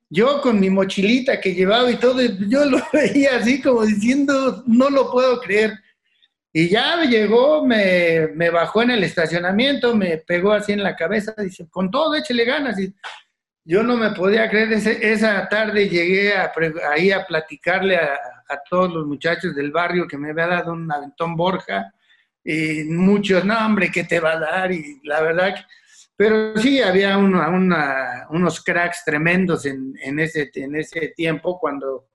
Yo 0.10 0.42
con 0.42 0.60
mi 0.60 0.70
mochilita 0.70 1.40
que 1.40 1.54
llevaba 1.54 1.90
y 1.90 1.96
todo, 1.96 2.20
yo 2.22 2.66
lo 2.66 2.80
veía 2.94 3.38
así 3.38 3.62
como 3.62 3.86
diciendo, 3.86 4.64
no 4.68 4.90
lo 4.90 5.12
puedo 5.12 5.40
creer 5.40 5.72
y 6.54 6.68
ya 6.68 7.02
llegó, 7.04 7.66
me, 7.66 8.28
me, 8.36 8.50
bajó 8.50 8.82
en 8.82 8.92
el 8.92 9.04
estacionamiento, 9.06 9.96
me 9.96 10.18
pegó 10.18 10.52
así 10.52 10.74
en 10.74 10.84
la 10.84 10.98
cabeza, 10.98 11.34
dice, 11.38 11.68
con 11.70 11.90
todo, 11.90 12.14
échele 12.16 12.44
ganas. 12.44 12.76
Yo 13.64 13.84
no 13.84 13.96
me 13.96 14.12
podía 14.12 14.50
creer, 14.50 14.74
esa 14.74 15.48
tarde 15.48 15.88
llegué 15.88 16.34
a, 16.34 16.52
ahí 16.92 17.12
a 17.12 17.26
platicarle 17.26 17.96
a, 17.98 18.20
todos 18.70 18.92
los 18.92 19.08
muchachos 19.08 19.56
del 19.56 19.72
barrio 19.72 20.08
que 20.08 20.18
me 20.18 20.32
había 20.32 20.48
dado 20.48 20.74
un 20.74 20.92
aventón 20.92 21.38
Borja, 21.38 21.94
y 22.44 22.84
muchos, 22.84 23.46
no, 23.46 23.58
hombre, 23.66 23.90
¿qué 23.90 24.04
te 24.04 24.20
va 24.20 24.34
a 24.34 24.40
dar? 24.40 24.72
Y 24.72 25.00
la 25.04 25.22
verdad, 25.22 25.56
pero 26.18 26.58
sí, 26.58 26.82
había 26.82 27.18
unos 27.18 28.64
cracks 28.64 29.04
tremendos 29.06 29.66
en, 29.66 30.20
ese, 30.20 30.50
en 30.56 30.76
ese 30.76 31.14
tiempo, 31.16 31.60
cuando, 31.60 32.10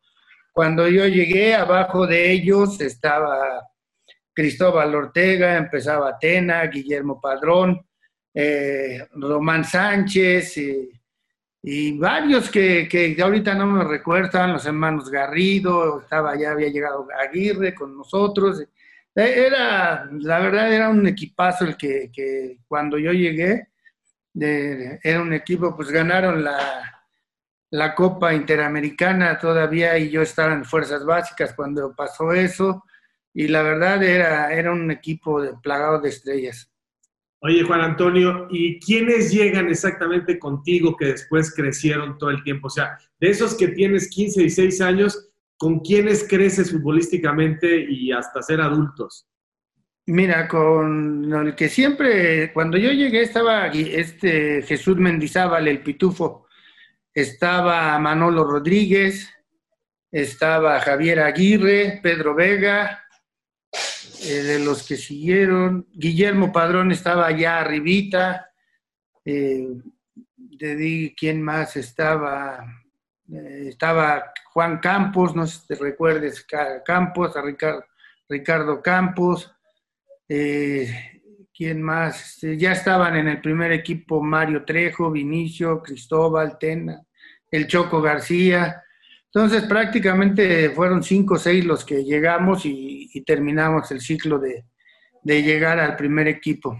cuando 0.53 0.89
yo 0.89 1.07
llegué, 1.07 1.55
abajo 1.55 2.07
de 2.07 2.33
ellos 2.33 2.81
estaba 2.81 3.67
Cristóbal 4.35 4.95
Ortega, 4.95 5.57
empezaba 5.57 6.11
Atena, 6.11 6.67
Guillermo 6.67 7.19
Padrón, 7.19 7.81
eh, 8.35 9.07
Román 9.13 9.65
Sánchez 9.65 10.59
y 11.69 11.99
varios 11.99 12.49
que, 12.49 12.87
que, 12.89 13.21
ahorita 13.21 13.53
no 13.57 13.67
me 13.67 13.83
recuerdan, 13.83 14.53
los 14.53 14.65
hermanos 14.67 15.11
Garrido, 15.11 16.01
estaba 16.01 16.39
ya 16.39 16.53
había 16.53 16.69
llegado 16.69 17.09
Aguirre 17.19 17.75
con 17.75 17.97
nosotros. 17.97 18.61
Eh, 18.61 18.69
era, 19.17 20.09
la 20.13 20.39
verdad, 20.39 20.73
era 20.73 20.89
un 20.89 21.05
equipazo 21.09 21.65
el 21.65 21.77
que, 21.77 22.09
que 22.13 22.61
cuando 22.69 22.99
yo 22.99 23.11
llegué, 23.11 23.67
era 24.33 25.21
un 25.21 25.33
equipo, 25.33 25.75
pues 25.75 25.91
ganaron 25.91 26.45
la, 26.45 27.03
la 27.71 27.97
Copa 27.97 28.33
Interamericana 28.33 29.37
todavía 29.37 29.99
y 29.99 30.09
yo 30.09 30.23
estaba 30.23 30.53
en 30.53 30.65
Fuerzas 30.65 31.05
Básicas 31.05 31.53
cuando 31.53 31.93
pasó 31.97 32.33
eso 32.33 32.85
y 33.35 33.49
la 33.49 33.63
verdad 33.63 34.05
era, 34.05 34.53
era 34.53 34.71
un 34.71 34.89
equipo 34.93 35.43
de, 35.43 35.55
plagado 35.61 36.01
de 36.01 36.11
estrellas. 36.11 36.71
Oye, 37.47 37.63
Juan 37.63 37.81
Antonio, 37.81 38.49
¿y 38.51 38.81
quiénes 38.81 39.31
llegan 39.31 39.69
exactamente 39.69 40.37
contigo 40.37 40.97
que 40.97 41.07
después 41.07 41.55
crecieron 41.55 42.19
todo 42.19 42.31
el 42.31 42.43
tiempo? 42.43 42.67
O 42.67 42.71
sea, 42.71 42.99
de 43.21 43.31
esos 43.31 43.55
que 43.55 43.69
tienes 43.69 44.11
15 44.11 44.43
y 44.43 44.51
6 44.51 44.81
años, 44.81 45.29
¿con 45.57 45.79
quiénes 45.79 46.27
creces 46.29 46.73
futbolísticamente 46.73 47.87
y 47.89 48.11
hasta 48.11 48.43
ser 48.43 48.61
adultos? 48.61 49.29
Mira, 50.07 50.49
con 50.49 51.33
el 51.33 51.55
que 51.55 51.69
siempre, 51.69 52.53
cuando 52.53 52.79
yo 52.79 52.91
llegué 52.91 53.23
estaba 53.23 53.69
este 53.69 54.63
Jesús 54.63 54.97
Mendizábal, 54.97 55.69
el 55.69 55.85
pitufo, 55.85 56.49
estaba 57.15 57.97
Manolo 58.01 58.43
Rodríguez, 58.43 59.33
estaba 60.11 60.81
Javier 60.81 61.21
Aguirre, 61.21 62.01
Pedro 62.03 62.35
Vega, 62.35 63.05
eh, 64.23 64.43
de 64.43 64.59
los 64.59 64.87
que 64.87 64.97
siguieron, 64.97 65.87
Guillermo 65.93 66.53
Padrón 66.53 66.93
estaba 66.93 67.27
allá 67.27 67.61
arribita, 67.61 68.51
eh, 69.25 69.69
te 70.59 70.77
di 70.77 71.15
quién 71.17 71.43
más 71.43 71.77
estaba, 71.77 72.65
eh, 73.31 73.67
estaba 73.69 74.33
Juan 74.53 74.79
Campos, 74.79 75.37
no 75.37 75.47
sé 75.47 75.61
si 75.61 75.67
te 75.67 75.75
recuerdes, 75.75 76.47
Campos, 76.85 77.37
a 77.37 77.43
Ricardo, 77.43 77.85
Ricardo 78.29 78.83
Campos, 78.83 79.53
quién 80.27 81.83
más, 81.83 82.35
este, 82.35 82.57
ya 82.57 82.73
estaban 82.73 83.17
en 83.17 83.29
el 83.29 83.41
primer 83.41 83.73
equipo 83.73 84.23
Mario 84.23 84.65
Trejo, 84.65 85.11
Vinicio, 85.11 85.83
Cristóbal, 85.83 86.59
Tena, 86.59 87.03
el 87.51 87.67
Choco 87.67 88.03
García, 88.03 88.83
entonces 89.37 89.65
prácticamente 89.65 90.71
fueron 90.71 91.03
cinco 91.03 91.35
o 91.35 91.39
seis 91.39 91.63
los 91.63 91.85
que 91.85 92.03
llegamos 92.03 92.65
y, 92.65 93.23
terminamos 93.27 93.91
el 93.91 94.01
ciclo 94.01 94.39
de, 94.39 94.65
llegar 95.23 95.79
al 95.79 95.95
primer 95.95 96.27
equipo. 96.27 96.75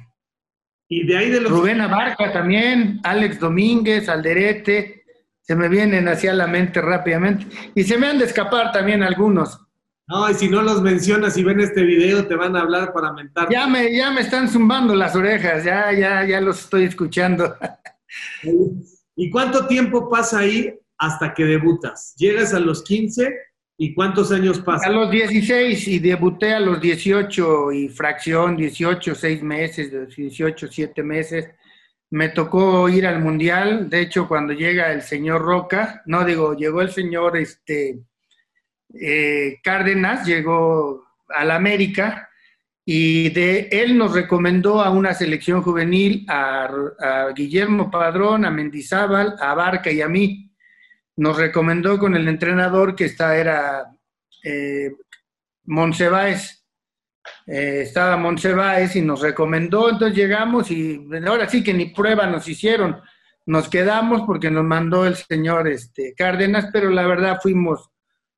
Y 0.89 1.07
de 1.07 1.19
ahí 1.19 1.31
de 1.31 1.43
los... 1.43 1.53
Rubén 1.53 1.83
Abarca 1.83 2.33
también, 2.33 2.99
Alex 3.05 3.39
Domínguez, 3.41 4.09
Alderete, 4.09 5.05
se 5.43 5.55
me 5.55 5.69
vienen 5.69 6.09
hacia 6.09 6.33
la 6.33 6.47
mente 6.47 6.81
rápidamente. 6.81 7.45
Y 7.75 7.85
se 7.85 7.99
me 7.99 8.07
han 8.07 8.19
de 8.19 8.25
escapar 8.25 8.73
también 8.73 9.03
algunos. 9.03 9.61
No, 10.09 10.31
y 10.31 10.33
si 10.33 10.49
no 10.49 10.63
los 10.63 10.81
mencionas 10.81 11.37
y 11.37 11.45
ven 11.45 11.61
este 11.61 11.83
video, 11.83 12.27
te 12.27 12.37
van 12.37 12.57
a 12.57 12.61
hablar 12.61 12.95
para 12.95 13.13
mentar. 13.13 13.49
Ya 13.51 13.67
me, 13.67 13.95
ya 13.95 14.11
me 14.13 14.23
están 14.23 14.49
zumbando 14.49 14.95
las 14.95 15.15
orejas, 15.15 15.63
ya, 15.63 15.93
ya, 15.93 16.25
ya 16.25 16.41
los 16.41 16.61
estoy 16.61 16.85
escuchando. 16.85 17.55
¿Y 19.15 19.29
cuánto 19.29 19.67
tiempo 19.67 20.09
pasa 20.09 20.39
ahí 20.39 20.73
hasta 20.99 21.35
que 21.35 21.45
debutas? 21.45 22.15
¿Llegas 22.17 22.55
a 22.55 22.61
los 22.61 22.83
15 22.83 23.35
y 23.79 23.95
cuántos 23.95 24.33
años 24.33 24.61
pasan? 24.61 24.93
A 24.93 24.95
los 24.95 25.11
16 25.11 25.89
y 25.89 25.99
debuté 25.99 26.55
a 26.55 26.61
los 26.61 26.81
18 26.81 27.73
y 27.73 27.89
fracción, 27.89 28.57
18, 28.57 29.15
6 29.15 29.43
meses, 29.43 30.17
18, 30.17 30.69
7 30.71 31.03
meses. 31.03 31.49
Me 32.11 32.29
tocó 32.29 32.89
ir 32.89 33.07
al 33.07 33.21
Mundial, 33.21 33.91
de 33.91 34.03
hecho 34.03 34.29
cuando 34.29 34.53
llega 34.53 34.93
el 34.93 35.03
señor 35.03 35.43
Roca, 35.43 36.03
no 36.07 36.25
digo, 36.25 36.55
llegó 36.55 36.81
el 36.81 36.91
señor 36.93 37.37
este, 37.37 37.99
eh, 38.95 39.59
Cárdenas, 39.63 40.25
llegó 40.25 41.05
al 41.29 41.51
América 41.51 42.31
y 42.85 43.31
de 43.31 43.69
él 43.73 43.99
nos 43.99 44.13
recomendó 44.13 44.81
a 44.81 44.91
una 44.91 45.13
selección 45.13 45.61
juvenil, 45.63 46.25
a, 46.29 46.71
a 47.01 47.33
Guillermo 47.35 47.91
Padrón, 47.91 48.45
a 48.45 48.51
Mendizábal, 48.53 49.35
a 49.41 49.55
Barca 49.55 49.91
y 49.91 50.01
a 50.01 50.09
mí 50.09 50.46
nos 51.17 51.37
recomendó 51.37 51.99
con 51.99 52.15
el 52.15 52.29
entrenador 52.29 52.95
que 52.95 53.07
está, 53.07 53.37
era 53.37 53.85
eh, 54.45 54.93
Monsiváis. 55.65 56.65
Eh, 57.47 57.81
estaba 57.83 58.17
Monsiváis 58.17 58.95
y 58.97 59.03
nos 59.03 59.21
recomendó, 59.21 59.91
entonces 59.91 60.17
llegamos 60.17 60.71
y 60.71 61.09
ahora 61.27 61.49
sí 61.49 61.65
que 61.65 61.75
ni 61.75 61.87
prueba 61.87 62.27
nos 62.27 62.47
hicieron. 62.49 63.01
Nos 63.47 63.69
quedamos 63.69 64.23
porque 64.27 64.51
nos 64.51 64.65
mandó 64.65 65.07
el 65.07 65.17
señor 65.17 65.69
este, 65.69 66.15
Cárdenas, 66.17 66.69
pero 66.73 66.91
la 66.91 67.07
verdad 67.07 67.39
fuimos, 67.41 67.91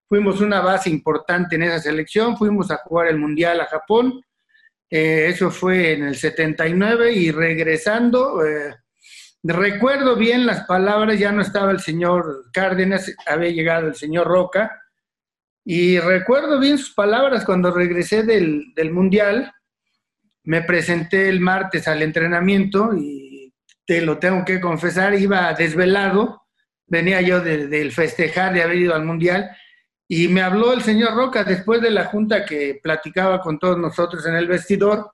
fuimos 0.06 0.40
una 0.40 0.60
base 0.60 0.90
importante 0.90 1.56
en 1.56 1.64
esa 1.64 1.80
selección, 1.80 2.36
fuimos 2.36 2.70
a 2.70 2.78
jugar 2.78 3.08
el 3.08 3.18
Mundial 3.18 3.60
a 3.60 3.66
Japón, 3.66 4.22
eh, 4.90 5.26
eso 5.28 5.50
fue 5.50 5.92
en 5.92 6.04
el 6.04 6.16
79 6.16 7.12
y 7.12 7.30
regresando, 7.30 8.44
eh, 8.44 8.74
Recuerdo 9.50 10.14
bien 10.14 10.44
las 10.44 10.66
palabras, 10.66 11.18
ya 11.18 11.32
no 11.32 11.40
estaba 11.40 11.70
el 11.70 11.80
señor 11.80 12.50
Cárdenas, 12.52 13.10
había 13.24 13.48
llegado 13.48 13.88
el 13.88 13.94
señor 13.94 14.26
Roca, 14.26 14.82
y 15.64 15.98
recuerdo 15.98 16.60
bien 16.60 16.76
sus 16.76 16.92
palabras 16.92 17.46
cuando 17.46 17.70
regresé 17.70 18.24
del, 18.24 18.74
Mundial, 18.92 19.50
me 20.44 20.60
presenté 20.60 21.30
el 21.30 21.40
martes 21.40 21.88
al 21.88 22.02
entrenamiento 22.02 22.90
y 22.94 23.54
te 23.86 24.02
lo 24.02 24.18
tengo 24.18 24.44
que 24.44 24.60
confesar, 24.60 25.14
iba 25.14 25.54
desvelado, 25.54 26.42
venía 26.86 27.22
yo 27.22 27.40
del 27.40 27.90
festejar 27.92 28.52
de 28.52 28.62
haber 28.62 28.76
ido 28.76 28.94
al 28.94 29.06
Mundial, 29.06 29.50
y 30.06 30.28
me 30.28 30.42
habló 30.42 30.74
el 30.74 30.82
señor 30.82 31.14
Roca 31.14 31.42
después 31.42 31.80
de 31.80 31.90
la 31.90 32.04
junta 32.04 32.44
que 32.44 32.80
platicaba 32.82 33.40
con 33.40 33.58
todos 33.58 33.78
nosotros 33.78 34.26
en 34.26 34.34
el 34.34 34.46
vestidor, 34.46 35.10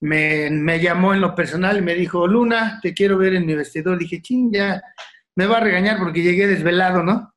me, 0.00 0.80
llamó 0.80 1.14
en 1.14 1.20
lo 1.20 1.34
personal 1.34 1.78
y 1.78 1.82
me 1.82 1.94
dijo, 1.94 2.26
Luna, 2.26 2.78
te 2.82 2.94
quiero 2.94 3.18
ver 3.18 3.34
en 3.34 3.46
mi 3.46 3.54
vestidor. 3.54 3.98
Dije, 3.98 4.22
ching, 4.22 4.52
ya 4.52 4.80
me 5.34 5.46
va 5.46 5.58
a 5.58 5.60
regañar 5.60 5.98
porque 5.98 6.22
llegué 6.22 6.46
desvelado, 6.46 7.02
¿no? 7.02 7.34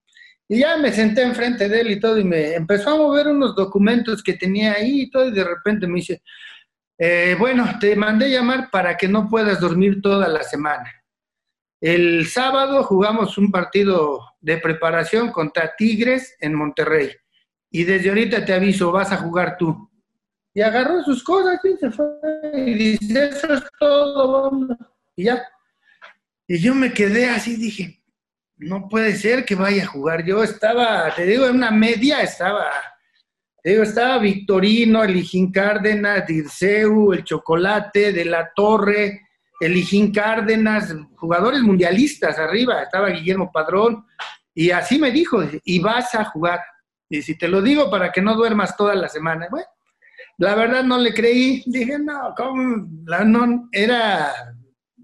Y 0.48 0.60
ya 0.60 0.78
me 0.78 0.92
senté 0.92 1.22
enfrente 1.24 1.70
de 1.70 1.82
él 1.82 1.92
y 1.92 2.00
todo, 2.00 2.18
y 2.18 2.26
me 2.26 2.56
empezó 2.56 2.92
a 2.92 2.98
mover 2.98 3.28
unos 3.28 3.56
documentos 3.56 4.22
que 4.22 4.34
tenía 4.34 4.74
ahí 4.74 5.04
y 5.04 5.10
todo, 5.10 5.28
y 5.28 5.32
de 5.32 5.46
repente 5.46 5.88
me 5.88 6.00
dice, 6.00 6.22
eh, 6.98 7.36
bueno, 7.40 7.66
te 7.80 7.96
mandé 7.96 8.30
llamar 8.30 8.70
para 8.70 8.98
que 8.98 9.08
no 9.08 9.30
puedas 9.30 9.60
dormir 9.62 10.02
toda 10.02 10.28
la 10.28 10.44
semana. 10.44 10.92
El 11.80 12.28
sábado 12.28 12.84
jugamos 12.84 13.38
un 13.38 13.50
partido 13.50 14.20
de 14.40 14.58
preparación 14.58 15.32
contra 15.32 15.74
Tigres 15.78 16.36
en 16.40 16.54
Monterrey. 16.54 17.12
Y 17.72 17.86
desde 17.86 18.10
ahorita 18.10 18.46
te 18.46 18.54
aviso, 18.54 18.92
vas 18.92 19.12
a 19.12 19.18
jugar 19.18 19.56
tú 19.58 19.91
y 20.54 20.62
agarró 20.62 21.04
sus 21.04 21.24
cosas 21.24 21.60
y 21.64 21.78
se 21.78 21.92
fue 21.92 22.08
y 22.54 22.74
dice, 22.74 23.30
eso 23.30 23.54
es 23.54 23.64
todo, 23.80 24.52
Y 25.16 25.26
ya. 25.26 25.44
Y 26.48 26.60
yo 26.60 26.76
me 26.76 26.92
quedé 26.92 27.30
así, 27.30 27.56
dije, 27.56 28.02
no 28.58 28.90
puede 28.90 29.16
ser 29.16 29.46
que 29.46 29.56
vaya 29.56 29.84
a 29.84 29.88
jugar. 29.88 30.26
Yo 30.26 30.44
estaba, 30.44 31.14
te 31.16 31.26
digo, 31.26 31.46
en 31.48 31.56
una 31.56 31.72
media 31.72 32.22
estaba, 32.22 32.70
te 33.64 33.72
digo, 33.72 33.84
estaba 33.84 34.18
Victorino, 34.18 35.04
Elijín 35.04 35.52
Cárdenas, 35.52 36.28
Dirceu, 36.28 37.14
el 37.14 37.24
Chocolate, 37.24 38.12
De 38.12 38.26
la 38.26 38.52
Torre, 38.54 39.22
Elijín 39.62 40.12
Cárdenas, 40.12 40.94
jugadores 41.16 41.62
mundialistas 41.62 42.38
arriba, 42.38 42.84
estaba 42.84 43.10
Guillermo 43.10 43.52
Padrón, 43.52 44.06
y 44.54 44.72
así 44.72 45.00
me 45.00 45.12
dijo, 45.12 45.42
y 45.64 45.80
vas 45.80 46.14
a 46.16 46.26
jugar. 46.26 46.60
Y 47.08 47.22
si 47.22 47.38
te 47.38 47.48
lo 47.48 47.62
digo 47.62 47.90
para 47.90 48.12
que 48.12 48.22
no 48.22 48.36
duermas 48.36 48.76
toda 48.76 48.96
la 48.96 49.08
semana, 49.08 49.48
bueno, 49.50 49.68
la 50.42 50.56
verdad 50.56 50.84
no 50.84 50.98
le 50.98 51.14
creí. 51.14 51.62
Dije, 51.68 52.00
no. 52.00 52.34
La, 53.06 53.24
no, 53.24 53.70
era, 53.72 54.34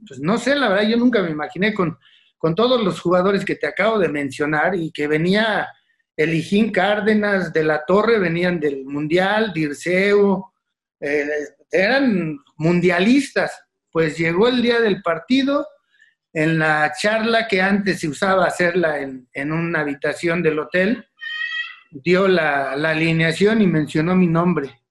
pues 0.07 0.19
no 0.19 0.39
sé, 0.39 0.55
la 0.55 0.67
verdad 0.67 0.89
yo 0.89 0.97
nunca 0.97 1.21
me 1.21 1.29
imaginé 1.29 1.75
con, 1.75 1.95
con 2.39 2.55
todos 2.55 2.83
los 2.83 2.99
jugadores 2.99 3.45
que 3.45 3.53
te 3.53 3.67
acabo 3.67 3.99
de 3.99 4.09
mencionar 4.09 4.73
y 4.73 4.91
que 4.91 5.07
venía 5.07 5.67
Elijín 6.15 6.71
Cárdenas 6.71 7.53
de 7.53 7.63
la 7.63 7.85
Torre, 7.85 8.17
venían 8.17 8.59
del 8.59 8.83
Mundial, 8.83 9.53
Dirceu, 9.53 10.43
eh, 10.99 11.27
eran 11.69 12.39
mundialistas. 12.55 13.61
Pues 13.91 14.17
llegó 14.17 14.47
el 14.47 14.63
día 14.63 14.81
del 14.81 15.03
partido, 15.03 15.67
en 16.33 16.57
la 16.57 16.91
charla 16.99 17.47
que 17.47 17.61
antes 17.61 17.99
se 17.99 18.07
usaba 18.07 18.47
hacerla 18.47 19.01
en, 19.01 19.29
en 19.33 19.51
una 19.51 19.81
habitación 19.81 20.41
del 20.41 20.57
hotel, 20.57 21.05
dio 21.91 22.27
la, 22.27 22.75
la 22.75 22.89
alineación 22.89 23.61
y 23.61 23.67
mencionó 23.67 24.15
mi 24.15 24.25
nombre 24.25 24.81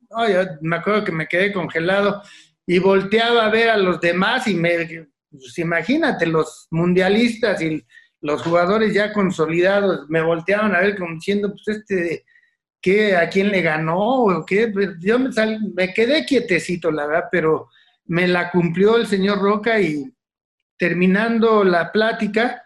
me 0.61 0.77
acuerdo 0.77 1.05
que 1.05 1.13
me 1.13 1.27
quedé 1.27 1.53
congelado 1.53 2.23
y 2.67 2.79
volteaba 2.79 3.47
a 3.47 3.51
ver 3.51 3.71
a 3.71 3.77
los 3.77 4.01
demás 4.01 4.47
y 4.49 4.55
me, 4.55 5.09
pues 5.31 5.59
imagínate, 5.59 6.27
los 6.27 6.67
mundialistas 6.71 7.61
y 7.63 7.85
los 8.21 8.43
jugadores 8.43 8.93
ya 8.93 9.13
consolidados 9.13 10.09
me 10.09 10.23
volteaban 10.23 10.75
a 10.75 10.81
ver 10.81 10.97
como 10.97 11.15
diciendo, 11.15 11.53
pues 11.53 11.79
este, 11.79 12.25
¿qué, 12.81 13.17
¿a 13.17 13.29
quién 13.29 13.51
le 13.51 13.63
ganó? 13.63 14.45
Pues, 14.47 14.91
yo 15.01 15.19
me, 15.19 15.95
quedé 15.95 16.25
quietecito, 16.25 16.91
la 16.91 17.07
verdad, 17.07 17.25
pero 17.31 17.69
me 18.07 18.27
la 18.27 18.51
cumplió 18.51 18.97
el 18.97 19.07
señor 19.07 19.41
Roca 19.41 19.81
y 19.81 20.13
terminando 20.79 21.65
la 21.65 21.91
plática, 21.91 22.63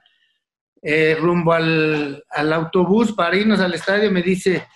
eh, 0.83 1.17
rumbo 1.19 1.53
al, 1.53 2.25
autobús 2.35 3.13
para 3.13 3.37
irnos 3.37 3.61
al 3.61 3.75
estadio, 3.75 4.11
me 4.11 4.23
dice, 4.23 4.67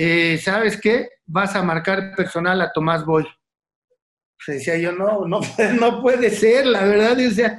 eh, 0.00 0.38
¿sabes 0.38 0.80
qué? 0.80 1.08
Vas 1.26 1.56
a 1.56 1.62
marcar 1.64 2.14
personal 2.14 2.60
a 2.60 2.70
Tomás 2.72 3.04
Boy. 3.04 3.26
Pues 4.46 4.58
decía 4.58 4.78
yo, 4.78 4.92
no, 4.92 5.26
no, 5.80 6.00
puede 6.00 6.30
ser, 6.30 6.66
la 6.66 6.84
verdad, 6.84 7.18
o 7.18 7.30
sea, 7.32 7.58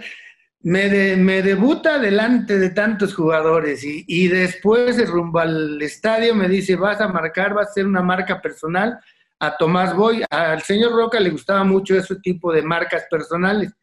me, 0.62 1.18
me 1.18 1.42
debuta 1.42 2.00
delante 2.00 2.58
de 2.58 2.70
tantos 2.70 3.14
jugadores 3.14 3.84
y, 3.84 4.06
y 4.08 4.30
después 4.30 5.06
rumbo 5.10 5.40
al 5.40 5.82
estadio 5.82 6.34
me 6.34 6.48
dice, 6.48 6.78
vas 6.78 7.02
a 7.02 7.10
marcar, 7.10 7.54
vas 7.54 7.72
a 7.72 7.74
ser 7.74 7.86
una 7.86 8.02
marca 8.02 8.42
personal 8.42 8.98
a 9.40 9.58
Tomás 9.58 9.94
Boy. 9.94 10.24
Al 10.30 10.62
señor 10.62 10.94
Roca 10.94 11.20
le 11.20 11.32
gustaba 11.32 11.66
mucho 11.66 11.98
ese 11.98 12.16
tipo 12.22 12.54
de 12.54 12.62
marcas 12.62 13.06
personales. 13.12 13.74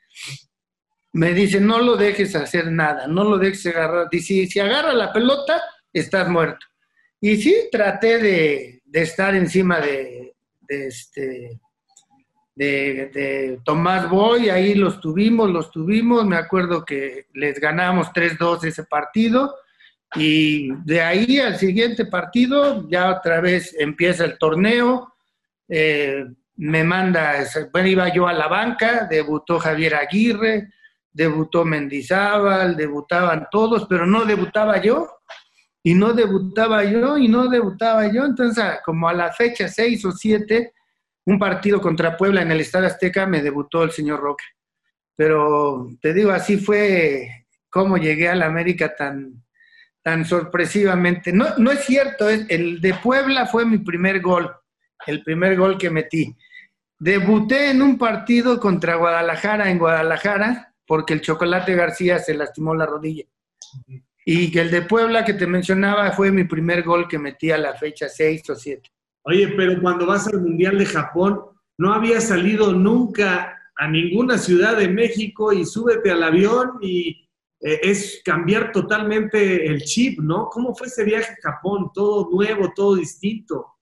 Me 1.13 1.35
dice, 1.35 1.61
no 1.61 1.79
lo 1.79 1.97
dejes 1.99 2.35
hacer 2.35 2.73
nada, 2.73 3.07
no 3.07 3.23
lo 3.25 3.37
dejes 3.37 3.67
agarrar. 3.67 4.09
Dice, 4.11 4.47
si 4.47 4.61
agarra 4.61 4.95
la 4.95 5.13
pelota, 5.13 5.63
estás 5.93 6.27
muerto. 6.31 6.65
Y 7.21 7.37
sí, 7.37 7.69
traté 7.73 8.19
de, 8.19 8.83
estar 8.93 9.35
encima 9.35 9.81
de, 9.81 10.35
este, 10.69 11.59
de, 12.55 13.61
Tomás 13.65 14.09
Boy, 14.09 14.49
ahí 14.49 14.75
los 14.75 15.01
tuvimos, 15.01 15.51
los 15.51 15.71
tuvimos, 15.71 16.25
me 16.25 16.37
acuerdo 16.37 16.85
que 16.85 17.27
les 17.35 17.59
ganamos 17.61 18.09
3-2 18.09 18.65
ese 18.65 18.85
partido 18.85 19.55
y 20.15 20.73
de 20.85 21.03
ahí 21.03 21.39
al 21.39 21.59
siguiente 21.59 22.07
partido 22.07 22.89
ya 22.89 23.11
otra 23.11 23.41
vez 23.41 23.75
empieza 23.79 24.25
el 24.25 24.39
torneo, 24.39 25.13
eh, 25.69 26.25
me 26.57 26.85
manda, 26.85 27.45
bueno, 27.73 27.89
iba 27.89 28.13
yo 28.15 28.27
a 28.27 28.33
la 28.33 28.49
banca, 28.49 29.07
debutó 29.11 29.59
Javier 29.59 29.95
Aguirre, 29.95 30.73
debutó 31.13 31.65
Mendizábal, 31.65 32.77
debutaban 32.77 33.49
todos, 33.51 33.87
pero 33.89 34.07
no 34.07 34.25
debutaba 34.25 34.81
yo, 34.81 35.09
y 35.87 35.95
no 35.95 36.13
debutaba 36.13 36.83
yo, 36.83 37.17
y 37.17 37.29
no 37.29 37.47
debutaba 37.47 38.13
yo, 38.13 38.25
entonces 38.25 38.65
como 38.85 39.09
a 39.09 39.13
la 39.13 39.33
fecha 39.33 39.69
6 39.69 40.05
o 40.07 40.11
7, 40.11 40.73
un 41.27 41.39
partido 41.39 41.81
contra 41.81 42.17
Puebla 42.17 42.43
en 42.43 42.51
el 42.51 42.59
Estadio 42.59 42.89
Azteca 42.89 43.25
me 43.25 43.41
debutó 43.41 43.85
el 43.85 43.93
señor 43.93 44.19
Roque. 44.19 44.43
Pero 45.15 45.87
te 46.03 46.13
digo, 46.13 46.33
así 46.33 46.57
fue 46.57 47.47
como 47.71 47.99
llegué 47.99 48.29
a 48.29 48.35
la 48.35 48.47
América 48.47 48.97
tan, 48.97 49.45
tan 50.03 50.25
sorpresivamente. 50.25 51.33
No, 51.33 51.57
no 51.57 51.71
es 51.71 51.85
cierto, 51.85 52.29
el 52.29 52.81
de 52.81 52.95
Puebla 52.95 53.47
fue 53.47 53.65
mi 53.65 53.79
primer 53.79 54.21
gol, 54.21 54.53
el 55.07 55.23
primer 55.23 55.57
gol 55.57 55.79
que 55.79 55.89
metí. 55.89 56.37
Debuté 56.99 57.71
en 57.71 57.81
un 57.81 57.97
partido 57.97 58.59
contra 58.59 58.97
Guadalajara 58.97 59.71
en 59.71 59.79
Guadalajara 59.79 60.75
porque 60.85 61.15
el 61.15 61.21
Chocolate 61.21 61.77
García 61.77 62.19
se 62.19 62.35
lastimó 62.35 62.75
la 62.75 62.87
rodilla. 62.87 63.27
Y 64.29 64.51
que 64.51 64.61
el 64.61 64.71
de 64.71 64.83
Puebla 64.83 65.25
que 65.25 65.35
te 65.35 65.47
mencionaba 65.47 66.11
fue 66.13 66.33
mi 66.33 66.45
primer 66.45 66.83
gol 66.83 67.07
que 67.07 67.19
metí 67.19 67.53
a 67.53 67.59
la 67.59 67.75
fecha 67.75 68.09
6 68.09 68.51
o 68.51 68.55
7. 68.57 68.91
Oye, 69.23 69.49
pero 69.57 69.81
cuando 69.81 70.05
vas 70.05 70.27
al 70.27 70.43
Mundial 70.43 70.79
de 70.79 70.87
Japón, 70.87 71.41
no 71.79 71.93
había 71.93 72.21
salido 72.21 72.73
nunca 72.73 73.57
a 73.77 73.89
ninguna 73.89 74.37
ciudad 74.37 74.77
de 74.77 74.89
México 74.89 75.53
y 75.53 75.65
súbete 75.65 76.11
al 76.11 76.23
avión 76.23 76.73
y 76.81 77.29
eh, 77.61 77.81
es 77.83 78.21
cambiar 78.25 78.73
totalmente 78.73 79.67
el 79.67 79.83
chip, 79.83 80.21
¿no? 80.21 80.49
¿Cómo 80.49 80.75
fue 80.75 80.89
ese 80.89 81.05
viaje 81.05 81.33
a 81.33 81.53
Japón? 81.53 81.91
Todo 81.95 82.29
nuevo, 82.31 82.73
todo 82.75 82.97
distinto. 82.97 83.77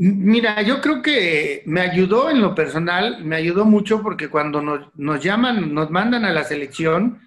Mira, 0.00 0.62
yo 0.62 0.80
creo 0.80 1.02
que 1.02 1.64
me 1.66 1.80
ayudó 1.80 2.30
en 2.30 2.40
lo 2.40 2.54
personal, 2.54 3.24
me 3.24 3.34
ayudó 3.34 3.64
mucho 3.64 4.00
porque 4.00 4.28
cuando 4.28 4.62
nos, 4.62 5.24
llaman, 5.24 5.74
nos 5.74 5.90
mandan 5.90 6.24
a 6.24 6.32
la 6.32 6.44
selección, 6.44 7.20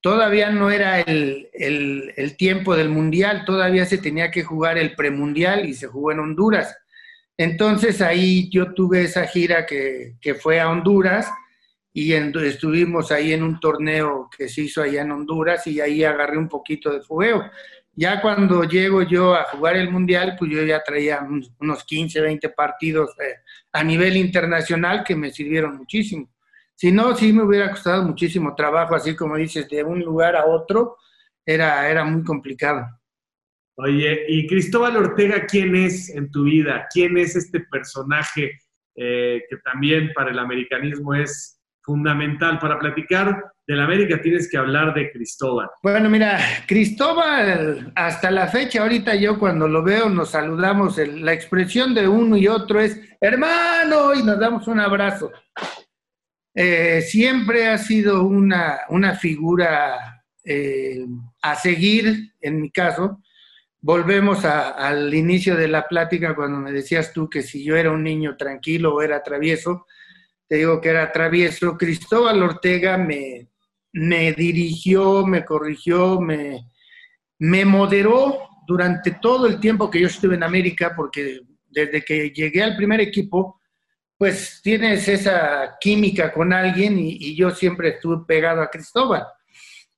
todavía 0.00 0.50
no 0.50 0.70
era 0.70 1.00
el, 1.00 1.48
el, 1.52 2.36
tiempo 2.36 2.76
del 2.76 2.88
mundial, 2.88 3.44
todavía 3.44 3.84
se 3.84 3.98
tenía 3.98 4.30
que 4.30 4.44
jugar 4.44 4.78
el 4.78 4.94
premundial 4.94 5.68
y 5.68 5.74
se 5.74 5.86
jugó 5.86 6.12
en 6.12 6.20
Honduras. 6.20 6.76
Entonces 7.36 8.00
ahí 8.00 8.48
yo 8.50 8.74
tuve 8.74 9.02
esa 9.02 9.26
gira 9.26 9.66
que, 9.66 10.16
que 10.20 10.34
fue 10.34 10.60
a 10.60 10.70
Honduras 10.70 11.30
y 11.92 12.12
estuvimos 12.12 13.10
ahí 13.10 13.32
en 13.32 13.42
un 13.42 13.58
torneo 13.58 14.28
que 14.36 14.48
se 14.48 14.62
hizo 14.62 14.82
allá 14.82 15.02
en 15.02 15.10
Honduras 15.10 15.66
y 15.66 15.80
ahí 15.80 16.04
agarré 16.04 16.38
un 16.38 16.48
poquito 16.48 16.92
de 16.92 17.00
fuego. 17.00 17.42
Ya 17.92 18.20
cuando 18.20 18.62
llego 18.62 19.02
yo 19.02 19.34
a 19.34 19.42
jugar 19.44 19.76
el 19.76 19.90
Mundial, 19.90 20.36
pues 20.38 20.52
yo 20.52 20.62
ya 20.62 20.80
traía 20.84 21.26
unos 21.58 21.84
15, 21.84 22.20
20 22.20 22.50
partidos 22.50 23.10
eh, 23.18 23.38
a 23.72 23.82
nivel 23.82 24.16
internacional 24.16 25.02
que 25.02 25.16
me 25.16 25.32
sirvieron 25.32 25.76
muchísimo. 25.76 26.30
Si 26.78 26.92
no, 26.92 27.12
sí 27.16 27.32
me 27.32 27.42
hubiera 27.42 27.72
costado 27.72 28.04
muchísimo 28.04 28.54
trabajo, 28.54 28.94
así 28.94 29.16
como 29.16 29.36
dices, 29.36 29.68
de 29.68 29.82
un 29.82 29.98
lugar 29.98 30.36
a 30.36 30.46
otro, 30.46 30.96
era, 31.44 31.90
era 31.90 32.04
muy 32.04 32.22
complicado. 32.22 32.86
Oye, 33.74 34.26
¿y 34.28 34.46
Cristóbal 34.46 34.96
Ortega 34.96 35.44
quién 35.44 35.74
es 35.74 36.08
en 36.10 36.30
tu 36.30 36.44
vida? 36.44 36.86
¿Quién 36.92 37.18
es 37.18 37.34
este 37.34 37.58
personaje 37.68 38.60
eh, 38.94 39.42
que 39.50 39.56
también 39.64 40.12
para 40.14 40.30
el 40.30 40.38
americanismo 40.38 41.16
es 41.16 41.60
fundamental? 41.82 42.60
Para 42.60 42.78
platicar 42.78 43.42
del 43.66 43.80
América 43.80 44.22
tienes 44.22 44.48
que 44.48 44.56
hablar 44.56 44.94
de 44.94 45.10
Cristóbal. 45.10 45.68
Bueno, 45.82 46.08
mira, 46.08 46.38
Cristóbal, 46.68 47.90
hasta 47.96 48.30
la 48.30 48.46
fecha, 48.46 48.82
ahorita 48.82 49.16
yo 49.16 49.36
cuando 49.36 49.66
lo 49.66 49.82
veo 49.82 50.08
nos 50.08 50.30
saludamos, 50.30 50.96
la 50.98 51.32
expresión 51.32 51.92
de 51.92 52.06
uno 52.06 52.36
y 52.36 52.46
otro 52.46 52.78
es, 52.78 53.00
hermano, 53.20 54.14
y 54.14 54.22
nos 54.22 54.38
damos 54.38 54.68
un 54.68 54.78
abrazo. 54.78 55.32
Eh, 56.60 57.02
siempre 57.02 57.68
ha 57.68 57.78
sido 57.78 58.24
una, 58.24 58.80
una 58.88 59.14
figura 59.14 60.24
eh, 60.42 61.06
a 61.40 61.54
seguir, 61.54 62.34
en 62.40 62.60
mi 62.60 62.72
caso. 62.72 63.22
Volvemos 63.80 64.44
al 64.44 65.14
inicio 65.14 65.54
de 65.54 65.68
la 65.68 65.86
plática 65.86 66.34
cuando 66.34 66.58
me 66.58 66.72
decías 66.72 67.12
tú 67.12 67.30
que 67.30 67.42
si 67.42 67.62
yo 67.62 67.76
era 67.76 67.92
un 67.92 68.02
niño 68.02 68.36
tranquilo 68.36 68.92
o 68.92 69.02
era 69.02 69.22
travieso, 69.22 69.86
te 70.48 70.56
digo 70.56 70.80
que 70.80 70.88
era 70.88 71.12
travieso. 71.12 71.78
Cristóbal 71.78 72.42
Ortega 72.42 72.98
me, 72.98 73.50
me 73.92 74.32
dirigió, 74.32 75.24
me 75.24 75.44
corrigió, 75.44 76.20
me, 76.20 76.66
me 77.38 77.64
moderó 77.66 78.36
durante 78.66 79.12
todo 79.22 79.46
el 79.46 79.60
tiempo 79.60 79.88
que 79.88 80.00
yo 80.00 80.08
estuve 80.08 80.34
en 80.34 80.42
América, 80.42 80.92
porque 80.96 81.40
desde 81.68 82.02
que 82.02 82.30
llegué 82.30 82.64
al 82.64 82.74
primer 82.74 83.00
equipo, 83.00 83.57
pues 84.18 84.60
tienes 84.62 85.06
esa 85.06 85.78
química 85.80 86.32
con 86.32 86.52
alguien 86.52 86.98
y, 86.98 87.36
yo 87.36 87.50
siempre 87.50 87.90
estuve 87.90 88.26
pegado 88.26 88.60
a 88.60 88.70
Cristóbal. 88.70 89.24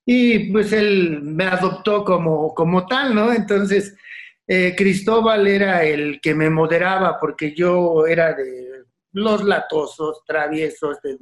Y 0.05 0.53
pues 0.53 0.73
él 0.73 1.21
me 1.23 1.45
adoptó 1.45 2.05
como, 2.05 2.55
como 2.55 2.87
tal, 2.87 3.15
¿no? 3.15 3.33
Entonces, 3.33 3.97
eh, 4.47 4.75
Cristóbal 4.77 5.47
era 5.47 5.85
el 5.85 6.21
que 6.21 6.35
me 6.35 6.51
moderaba 6.51 7.19
porque 7.19 7.55
yo 7.55 8.07
era 8.07 8.35
de 8.35 8.85
los 9.13 9.43
latosos, 9.43 10.23
traviesos, 10.27 11.01
de, 11.03 11.19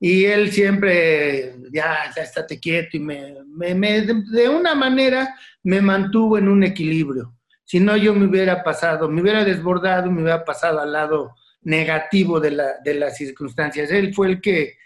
y 0.00 0.24
él 0.24 0.52
siempre, 0.52 1.56
ya, 1.72 2.12
ya 2.14 2.22
estate 2.22 2.60
quieto 2.60 2.96
y 2.96 3.00
me, 3.00 3.34
me, 3.46 4.02
de 4.02 4.48
una 4.48 4.74
manera 4.74 5.34
me 5.62 5.80
mantuvo 5.80 6.38
en 6.38 6.48
un 6.48 6.64
equilibrio. 6.64 7.34
Si 7.64 7.80
no, 7.80 7.96
yo 7.96 8.14
me 8.14 8.26
hubiera 8.26 8.62
pasado, 8.62 9.08
me 9.08 9.22
hubiera 9.22 9.44
desbordado, 9.44 10.10
me 10.10 10.22
hubiera 10.22 10.44
pasado 10.44 10.80
al 10.80 10.92
lado 10.92 11.34
negativo 11.66 12.38
de, 12.38 12.52
la, 12.52 12.78
de 12.84 12.94
las 12.94 13.16
circunstancias. 13.16 13.90
Él 13.90 14.14
fue 14.14 14.28
el 14.28 14.40
que, 14.40 14.76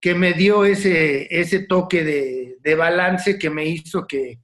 que 0.00 0.14
me 0.14 0.32
dio 0.32 0.64
ese, 0.64 1.28
ese 1.30 1.60
toque 1.66 2.02
de, 2.02 2.56
de 2.60 2.74
balance 2.74 3.38
que 3.38 3.50
me 3.50 3.66
hizo 3.66 4.06
que, 4.06 4.40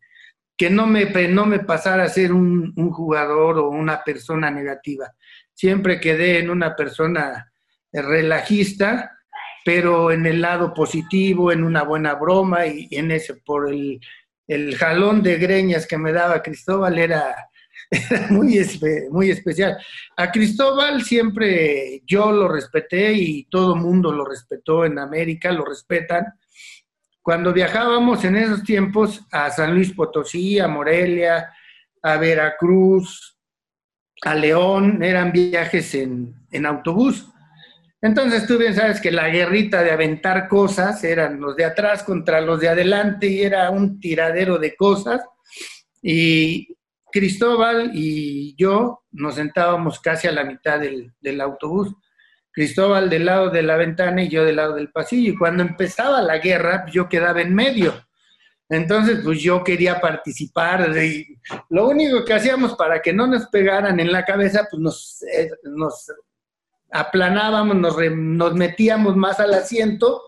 que 0.54 0.68
no, 0.68 0.86
me, 0.86 1.06
no 1.28 1.46
me 1.46 1.60
pasara 1.60 2.04
a 2.04 2.08
ser 2.08 2.32
un, 2.32 2.74
jugador 2.92 3.58
o 3.58 3.70
una 3.70 4.04
persona 4.04 4.50
negativa. 4.50 5.14
Siempre 5.54 5.98
quedé 5.98 6.38
en 6.38 6.50
una 6.50 6.76
persona 6.76 7.50
relajista 7.92 9.12
pero 9.64 10.12
en 10.12 10.24
el 10.24 10.40
lado 10.40 10.72
positivo, 10.72 11.52
en 11.52 11.62
una 11.62 11.82
buena 11.82 12.14
broma 12.14 12.64
y, 12.66 12.88
en 12.90 13.10
ese, 13.10 13.34
por 13.34 13.70
el, 13.70 14.00
el, 14.46 14.74
jalón 14.76 15.22
de 15.22 15.36
greñas 15.36 15.86
que 15.86 15.98
me 15.98 16.10
daba 16.10 16.42
Cristóbal 16.42 16.98
era, 16.98 17.50
muy, 18.30 18.60
muy 19.10 19.30
especial. 19.30 19.78
A 20.16 20.30
Cristóbal 20.30 21.02
siempre 21.02 22.02
yo 22.06 22.30
lo 22.32 22.48
respeté 22.48 23.12
y 23.12 23.44
todo 23.44 23.76
mundo 23.76 24.12
lo 24.12 24.24
respetó 24.24 24.84
en 24.84 24.98
América, 24.98 25.52
lo 25.52 25.64
respetan. 25.64 26.26
Cuando 27.22 27.52
viajábamos 27.52 28.24
en 28.24 28.36
esos 28.36 28.62
tiempos 28.62 29.22
a 29.32 29.50
San 29.50 29.74
Luis 29.74 29.92
Potosí, 29.92 30.58
a 30.58 30.68
Morelia, 30.68 31.52
a 32.02 32.16
Veracruz, 32.16 33.38
a 34.22 34.34
León, 34.34 35.02
eran 35.02 35.32
viajes 35.32 35.94
en, 35.94 36.34
en 36.50 36.66
autobús 36.66 37.26
entonces 38.00 38.46
tú 38.46 38.58
bien 38.58 38.74
sabes 38.74 39.00
que 39.00 39.10
la 39.10 39.28
guerrita 39.28 39.82
de 39.82 39.90
aventar 39.90 40.48
cosas 40.48 41.02
eran 41.02 41.40
los 41.40 41.56
de 41.56 41.64
atrás 41.64 42.04
contra 42.04 42.40
los 42.40 42.60
de 42.60 42.68
adelante 42.68 43.26
y 43.26 43.42
era 43.42 43.70
un 43.70 43.98
tiradero 43.98 44.58
de 44.58 44.76
cosas. 44.76 45.22
Y 46.00 46.76
Cristóbal 47.10 47.90
y 47.94 48.54
yo 48.56 49.04
nos 49.12 49.36
sentábamos 49.36 50.00
casi 50.00 50.28
a 50.28 50.32
la 50.32 50.44
mitad 50.44 50.80
del, 50.80 51.40
autobús. 51.40 51.94
Cristóbal 52.50 53.08
del 53.08 53.26
lado 53.26 53.50
de 53.50 53.62
la 53.62 53.76
ventana 53.76 54.22
y 54.22 54.28
yo 54.28 54.44
del 54.44 54.56
lado 54.56 54.74
del 54.74 54.90
pasillo. 54.90 55.32
Y 55.32 55.36
cuando 55.36 55.62
empezaba 55.62 56.20
la 56.22 56.38
guerra, 56.38 56.86
yo 56.90 57.08
quedaba 57.08 57.40
en 57.40 57.54
medio. 57.54 57.94
Entonces, 58.68 59.20
pues 59.24 59.40
yo 59.40 59.62
quería 59.64 60.00
participar. 60.00 60.90
Y 60.96 61.38
lo 61.70 61.88
único 61.88 62.24
que 62.24 62.34
hacíamos 62.34 62.74
para 62.74 63.00
que 63.00 63.12
no 63.12 63.26
nos 63.26 63.46
pegaran 63.46 64.00
en 64.00 64.12
la 64.12 64.24
cabeza, 64.24 64.66
pues 64.70 64.80
nos, 64.80 65.22
eh, 65.22 65.50
nos 65.64 66.10
aplanábamos, 66.90 67.76
nos, 67.76 68.54
metíamos 68.54 69.16
más 69.16 69.40
al 69.40 69.54
asiento 69.54 70.22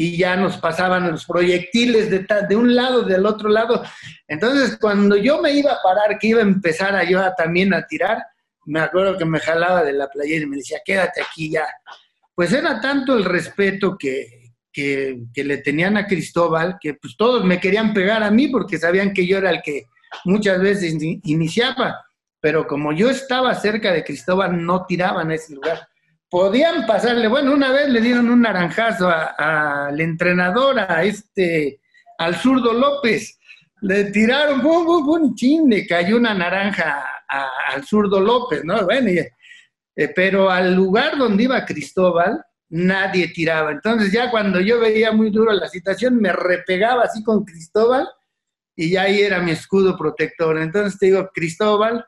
y 0.00 0.16
ya 0.16 0.36
nos 0.36 0.58
pasaban 0.58 1.10
los 1.10 1.26
proyectiles 1.26 2.08
de, 2.08 2.24
de 2.48 2.54
un 2.54 2.76
lado, 2.76 3.02
del 3.02 3.26
otro 3.26 3.48
lado. 3.48 3.82
Entonces, 4.28 4.78
cuando 4.80 5.16
yo 5.16 5.42
me 5.42 5.50
iba 5.50 5.72
a 5.72 5.82
parar, 5.82 6.20
que 6.20 6.28
iba 6.28 6.38
a 6.38 6.44
empezar 6.44 6.94
a 6.94 7.02
yo 7.02 7.20
también 7.36 7.74
a 7.74 7.84
tirar, 7.84 8.24
me 8.66 8.78
acuerdo 8.78 9.18
que 9.18 9.24
me 9.24 9.40
jalaba 9.40 9.82
de 9.82 9.94
la 9.94 10.08
playera 10.08 10.44
y 10.44 10.46
me 10.46 10.58
decía, 10.58 10.78
quédate 10.84 11.20
aquí 11.20 11.50
ya. 11.50 11.66
Pues 12.32 12.52
era 12.52 12.80
tanto 12.80 13.16
el 13.16 13.24
respeto 13.24 13.98
que, 13.98 14.52
que, 14.72 15.18
le 15.34 15.58
tenían 15.58 15.96
a 15.96 16.06
Cristóbal 16.06 16.78
que 16.80 16.94
pues 16.94 17.16
todos 17.16 17.44
me 17.44 17.58
querían 17.58 17.92
pegar 17.92 18.22
a 18.22 18.30
mí 18.30 18.46
porque 18.46 18.78
sabían 18.78 19.12
que 19.12 19.26
yo 19.26 19.38
era 19.38 19.50
el 19.50 19.62
que 19.62 19.86
muchas 20.24 20.60
veces 20.60 20.94
iniciaba. 21.24 22.06
Pero 22.38 22.68
como 22.68 22.92
yo 22.92 23.10
estaba 23.10 23.52
cerca 23.56 23.92
de 23.92 24.04
Cristóbal, 24.04 24.64
no 24.64 24.86
tiraban 24.86 25.32
a 25.32 25.34
ese 25.34 25.56
lugar. 25.56 25.88
Podían 26.30 26.86
pasarle, 26.86 27.26
bueno, 27.26 27.52
una 27.52 27.72
vez 27.72 27.88
le 27.88 28.00
dieron 28.00 28.28
un 28.28 28.42
naranjazo 28.42 29.10
al 29.10 29.98
entrenador, 29.98 30.78
a 30.78 31.02
este, 31.02 31.80
al 32.18 32.36
zurdo 32.36 32.74
López, 32.74 33.38
le 33.80 34.04
tiraron, 34.04 34.60
pum, 34.60 34.84
pum, 34.84 35.06
pum, 35.06 35.34
chin, 35.34 35.70
cayó 35.88 36.16
una 36.16 36.34
naranja 36.34 37.04
al 37.28 37.84
zurdo 37.84 38.20
López, 38.20 38.64
¿no? 38.64 38.84
Bueno, 38.84 39.08
eh, 39.10 40.12
pero 40.14 40.50
al 40.50 40.74
lugar 40.74 41.16
donde 41.16 41.44
iba 41.44 41.64
Cristóbal, 41.64 42.44
nadie 42.70 43.28
tiraba. 43.28 43.72
Entonces 43.72 44.12
ya 44.12 44.30
cuando 44.30 44.60
yo 44.60 44.80
veía 44.80 45.12
muy 45.12 45.30
duro 45.30 45.52
la 45.52 45.68
situación, 45.68 46.20
me 46.20 46.32
repegaba 46.32 47.04
así 47.04 47.22
con 47.22 47.44
Cristóbal 47.44 48.08
y 48.76 48.90
ya 48.90 49.02
ahí 49.02 49.22
era 49.22 49.40
mi 49.40 49.52
escudo 49.52 49.96
protector. 49.96 50.58
Entonces 50.58 50.98
te 50.98 51.06
digo, 51.06 51.30
Cristóbal, 51.32 52.04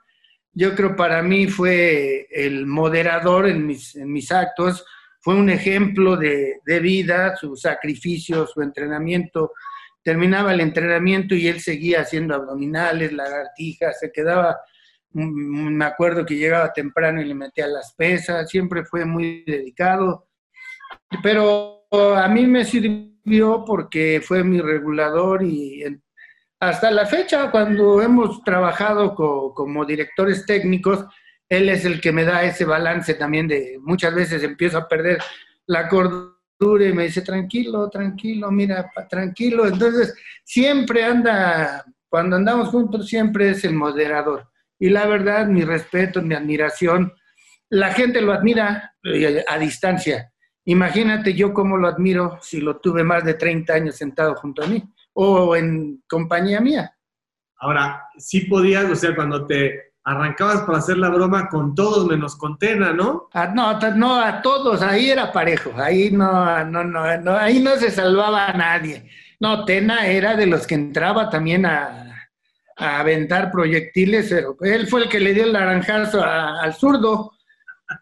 yo 0.52 0.74
creo 0.74 0.96
para 0.96 1.22
mí 1.22 1.46
fue 1.46 2.26
el 2.30 2.66
moderador 2.66 3.48
en 3.48 3.66
mis, 3.66 3.96
en 3.96 4.12
mis 4.12 4.30
actos, 4.32 4.84
fue 5.20 5.34
un 5.34 5.50
ejemplo 5.50 6.16
de, 6.16 6.60
de 6.64 6.80
vida, 6.80 7.36
su 7.36 7.56
sacrificio, 7.56 8.46
su 8.46 8.62
entrenamiento. 8.62 9.52
Terminaba 10.02 10.54
el 10.54 10.60
entrenamiento 10.60 11.34
y 11.34 11.46
él 11.46 11.60
seguía 11.60 12.00
haciendo 12.00 12.34
abdominales, 12.34 13.12
lagartijas, 13.12 13.98
se 14.00 14.10
quedaba 14.10 14.56
Mm, 15.12 15.76
me 15.76 15.84
acuerdo 15.84 16.24
que 16.24 16.36
llegaba 16.36 16.72
temprano 16.72 17.20
y 17.20 17.24
le 17.24 17.34
metía 17.34 17.66
las 17.66 17.94
pesas, 17.94 18.48
siempre 18.48 18.84
fue 18.84 19.04
muy 19.04 19.42
dedicado, 19.44 20.28
pero 21.22 21.84
a 22.16 22.28
mí 22.28 22.46
me 22.46 22.64
sirvió 22.64 23.64
porque 23.66 24.20
fue 24.24 24.44
mi 24.44 24.60
regulador 24.60 25.42
y 25.42 25.82
hasta 26.60 26.90
la 26.90 27.06
fecha, 27.06 27.50
cuando 27.50 28.02
hemos 28.02 28.44
trabajado 28.44 29.14
como 29.14 29.84
directores 29.86 30.44
técnicos, 30.44 31.06
él 31.48 31.70
es 31.70 31.86
el 31.86 32.02
que 32.02 32.12
me 32.12 32.24
da 32.24 32.44
ese 32.44 32.66
balance 32.66 33.14
también 33.14 33.48
de 33.48 33.78
muchas 33.80 34.14
veces 34.14 34.42
empiezo 34.42 34.76
a 34.76 34.86
perder 34.86 35.18
la 35.66 35.88
cordura 35.88 36.86
y 36.86 36.92
me 36.92 37.04
dice, 37.04 37.22
tranquilo, 37.22 37.88
tranquilo, 37.88 38.50
mira, 38.50 38.90
tranquilo. 39.08 39.66
Entonces, 39.66 40.14
siempre 40.44 41.02
anda, 41.02 41.82
cuando 42.10 42.36
andamos 42.36 42.68
juntos, 42.68 43.08
siempre 43.08 43.50
es 43.50 43.64
el 43.64 43.72
moderador. 43.72 44.50
Y 44.78 44.90
la 44.90 45.06
verdad, 45.06 45.46
mi 45.46 45.64
respeto, 45.64 46.20
mi 46.20 46.34
admiración, 46.34 47.14
la 47.70 47.94
gente 47.94 48.20
lo 48.20 48.32
admira 48.32 48.94
eh, 49.02 49.42
a 49.48 49.58
distancia. 49.58 50.30
Imagínate 50.66 51.32
yo 51.32 51.54
cómo 51.54 51.78
lo 51.78 51.88
admiro 51.88 52.38
si 52.42 52.60
lo 52.60 52.76
tuve 52.76 53.02
más 53.02 53.24
de 53.24 53.34
30 53.34 53.72
años 53.72 53.96
sentado 53.96 54.34
junto 54.34 54.62
a 54.62 54.66
mí 54.66 54.84
o 55.28 55.56
en 55.56 56.02
compañía 56.08 56.60
mía. 56.60 56.94
Ahora, 57.58 58.04
sí 58.16 58.42
podías, 58.42 58.84
o 58.90 58.96
sea, 58.96 59.14
cuando 59.14 59.46
te 59.46 59.92
arrancabas 60.02 60.62
para 60.62 60.78
hacer 60.78 60.96
la 60.96 61.10
broma 61.10 61.48
con 61.48 61.74
todos 61.74 62.06
menos 62.06 62.36
con 62.36 62.58
Tena, 62.58 62.92
¿no? 62.92 63.28
Ah, 63.34 63.52
no, 63.54 63.78
no, 63.96 64.20
a 64.20 64.40
todos, 64.40 64.80
ahí 64.82 65.10
era 65.10 65.30
parejo, 65.30 65.72
ahí 65.76 66.10
no, 66.10 66.64
no, 66.64 66.84
no, 66.84 67.18
no, 67.18 67.36
ahí 67.36 67.60
no 67.60 67.76
se 67.76 67.90
salvaba 67.90 68.46
a 68.46 68.52
nadie. 68.54 69.08
No, 69.38 69.64
Tena 69.64 70.06
era 70.06 70.36
de 70.36 70.46
los 70.46 70.66
que 70.66 70.74
entraba 70.74 71.28
también 71.28 71.66
a, 71.66 72.28
a 72.76 73.00
aventar 73.00 73.50
proyectiles, 73.50 74.28
pero 74.30 74.56
él 74.62 74.86
fue 74.86 75.02
el 75.02 75.08
que 75.08 75.20
le 75.20 75.34
dio 75.34 75.44
el 75.44 75.52
naranjazo 75.52 76.24
al 76.24 76.74
zurdo. 76.74 77.32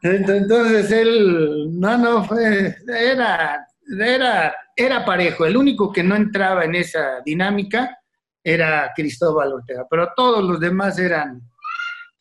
Entonces 0.03 0.91
él, 0.93 1.69
no, 1.79 1.99
no, 1.99 2.25
fue, 2.25 2.77
era, 2.87 3.67
era, 3.89 4.55
era 4.75 5.05
parejo. 5.05 5.47
El 5.47 5.57
único 5.57 5.93
que 5.93 6.03
no 6.03 6.17
entraba 6.17 6.65
en 6.65 6.75
esa 6.75 7.21
dinámica 7.25 7.99
era 8.43 8.93
Cristóbal 8.95 9.53
Ortega, 9.53 9.87
pero 9.91 10.11
todos 10.17 10.45
los 10.45 10.61
demás 10.61 10.99
eran, 10.99 11.43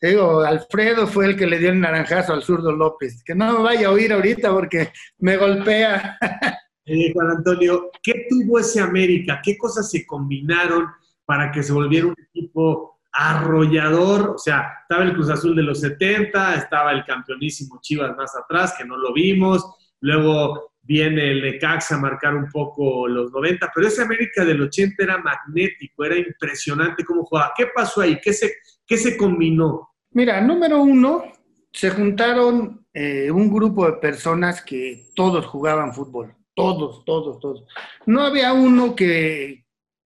digo, 0.00 0.40
Alfredo 0.40 1.06
fue 1.06 1.26
el 1.26 1.36
que 1.36 1.46
le 1.46 1.58
dio 1.58 1.70
el 1.70 1.80
naranjazo 1.80 2.32
al 2.32 2.42
zurdo 2.42 2.72
López. 2.72 3.22
Que 3.24 3.34
no 3.34 3.52
me 3.52 3.62
vaya 3.62 3.88
a 3.88 3.92
oír 3.92 4.12
ahorita 4.12 4.50
porque 4.50 4.92
me 5.18 5.36
golpea. 5.36 6.18
Eh, 6.90 7.12
Juan 7.12 7.28
Antonio, 7.32 7.90
¿qué 8.02 8.26
tuvo 8.30 8.58
ese 8.58 8.80
América? 8.80 9.42
¿Qué 9.44 9.58
cosas 9.58 9.90
se 9.90 10.06
combinaron? 10.06 10.86
para 11.28 11.52
que 11.52 11.62
se 11.62 11.74
volviera 11.74 12.06
un 12.06 12.16
equipo 12.18 13.00
arrollador. 13.12 14.30
O 14.30 14.38
sea, 14.38 14.78
estaba 14.80 15.04
el 15.04 15.12
Cruz 15.12 15.28
Azul 15.28 15.54
de 15.54 15.62
los 15.62 15.80
70, 15.80 16.54
estaba 16.54 16.90
el 16.92 17.04
campeonísimo 17.04 17.78
Chivas 17.82 18.16
más 18.16 18.34
atrás, 18.34 18.74
que 18.78 18.86
no 18.86 18.96
lo 18.96 19.12
vimos. 19.12 19.62
Luego 20.00 20.72
viene 20.88 21.32
el 21.32 21.42
Necaxa 21.42 21.96
a 21.96 22.00
marcar 22.00 22.34
un 22.34 22.48
poco 22.50 23.06
los 23.06 23.30
90, 23.30 23.70
pero 23.74 23.86
ese 23.86 24.00
América 24.00 24.42
del 24.42 24.62
80 24.62 25.04
era 25.04 25.18
magnético, 25.18 26.02
era 26.02 26.16
impresionante 26.16 27.04
cómo 27.04 27.24
jugaba. 27.24 27.52
¿Qué 27.54 27.66
pasó 27.66 28.00
ahí? 28.00 28.18
¿Qué 28.22 28.32
se, 28.32 28.54
qué 28.86 28.96
se 28.96 29.14
combinó? 29.14 29.90
Mira, 30.12 30.40
número 30.40 30.80
uno, 30.80 31.24
se 31.70 31.90
juntaron 31.90 32.86
eh, 32.94 33.30
un 33.30 33.52
grupo 33.52 33.84
de 33.84 33.98
personas 33.98 34.62
que 34.62 35.10
todos 35.14 35.44
jugaban 35.44 35.92
fútbol, 35.92 36.34
todos, 36.54 37.04
todos, 37.04 37.38
todos. 37.38 37.66
No 38.06 38.22
había 38.22 38.54
uno 38.54 38.96
que, 38.96 39.66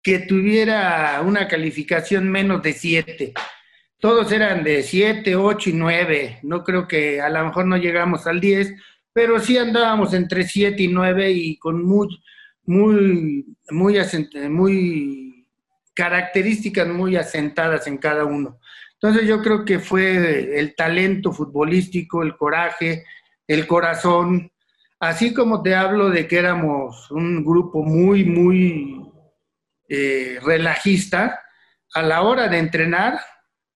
que 0.03 0.19
tuviera 0.19 1.23
una 1.25 1.47
calificación 1.47 2.29
menos 2.29 2.63
de 2.63 2.73
7. 2.73 3.33
Todos 4.01 4.33
eran 4.33 4.65
de 4.65 4.83
7, 4.83 5.37
8 5.37 5.71
y 5.71 5.73
9. 5.73 6.41
No 6.43 6.65
creo 6.65 6.89
que 6.89 7.21
a 7.21 7.31
lo 7.31 7.45
mejor 7.45 7.67
no 7.67 7.77
llegamos 7.77 8.27
al 8.27 8.41
10, 8.41 8.75
pero 9.15 9.39
sí 9.39 9.57
andábamos 9.57 10.13
entre 10.13 10.43
7 10.43 10.83
y 10.83 10.89
9 10.89 11.31
y 11.31 11.57
con 11.57 11.83
muy, 11.87 12.09
muy, 12.65 13.47
muy, 13.71 15.47
características 15.95 16.89
muy 16.89 17.17
asentadas 17.17 17.87
en 17.87 17.99
cada 17.99 18.25
uno. 18.25 18.59
Entonces 18.95 19.29
yo 19.29 19.41
creo 19.41 19.65
que 19.65 19.79
fue 19.79 20.59
el 20.59 20.75
talento 20.75 21.33
futbolístico, 21.33 22.25
el 22.25 22.37
coraje, 22.37 23.05
el 23.47 23.69
corazón, 23.69 24.51
así 24.99 25.33
como 25.33 25.63
te 25.63 25.77
hablo 25.77 26.11
de 26.11 26.27
que 26.27 26.39
éramos 26.39 27.09
un 27.13 27.45
grupo 27.45 27.85
muy, 27.85 28.25
muy 28.25 29.01
eh, 29.89 30.39
relajista, 30.43 31.41
a 31.95 32.03
la 32.03 32.23
hora 32.23 32.49
de 32.49 32.59
entrenar 32.59 33.21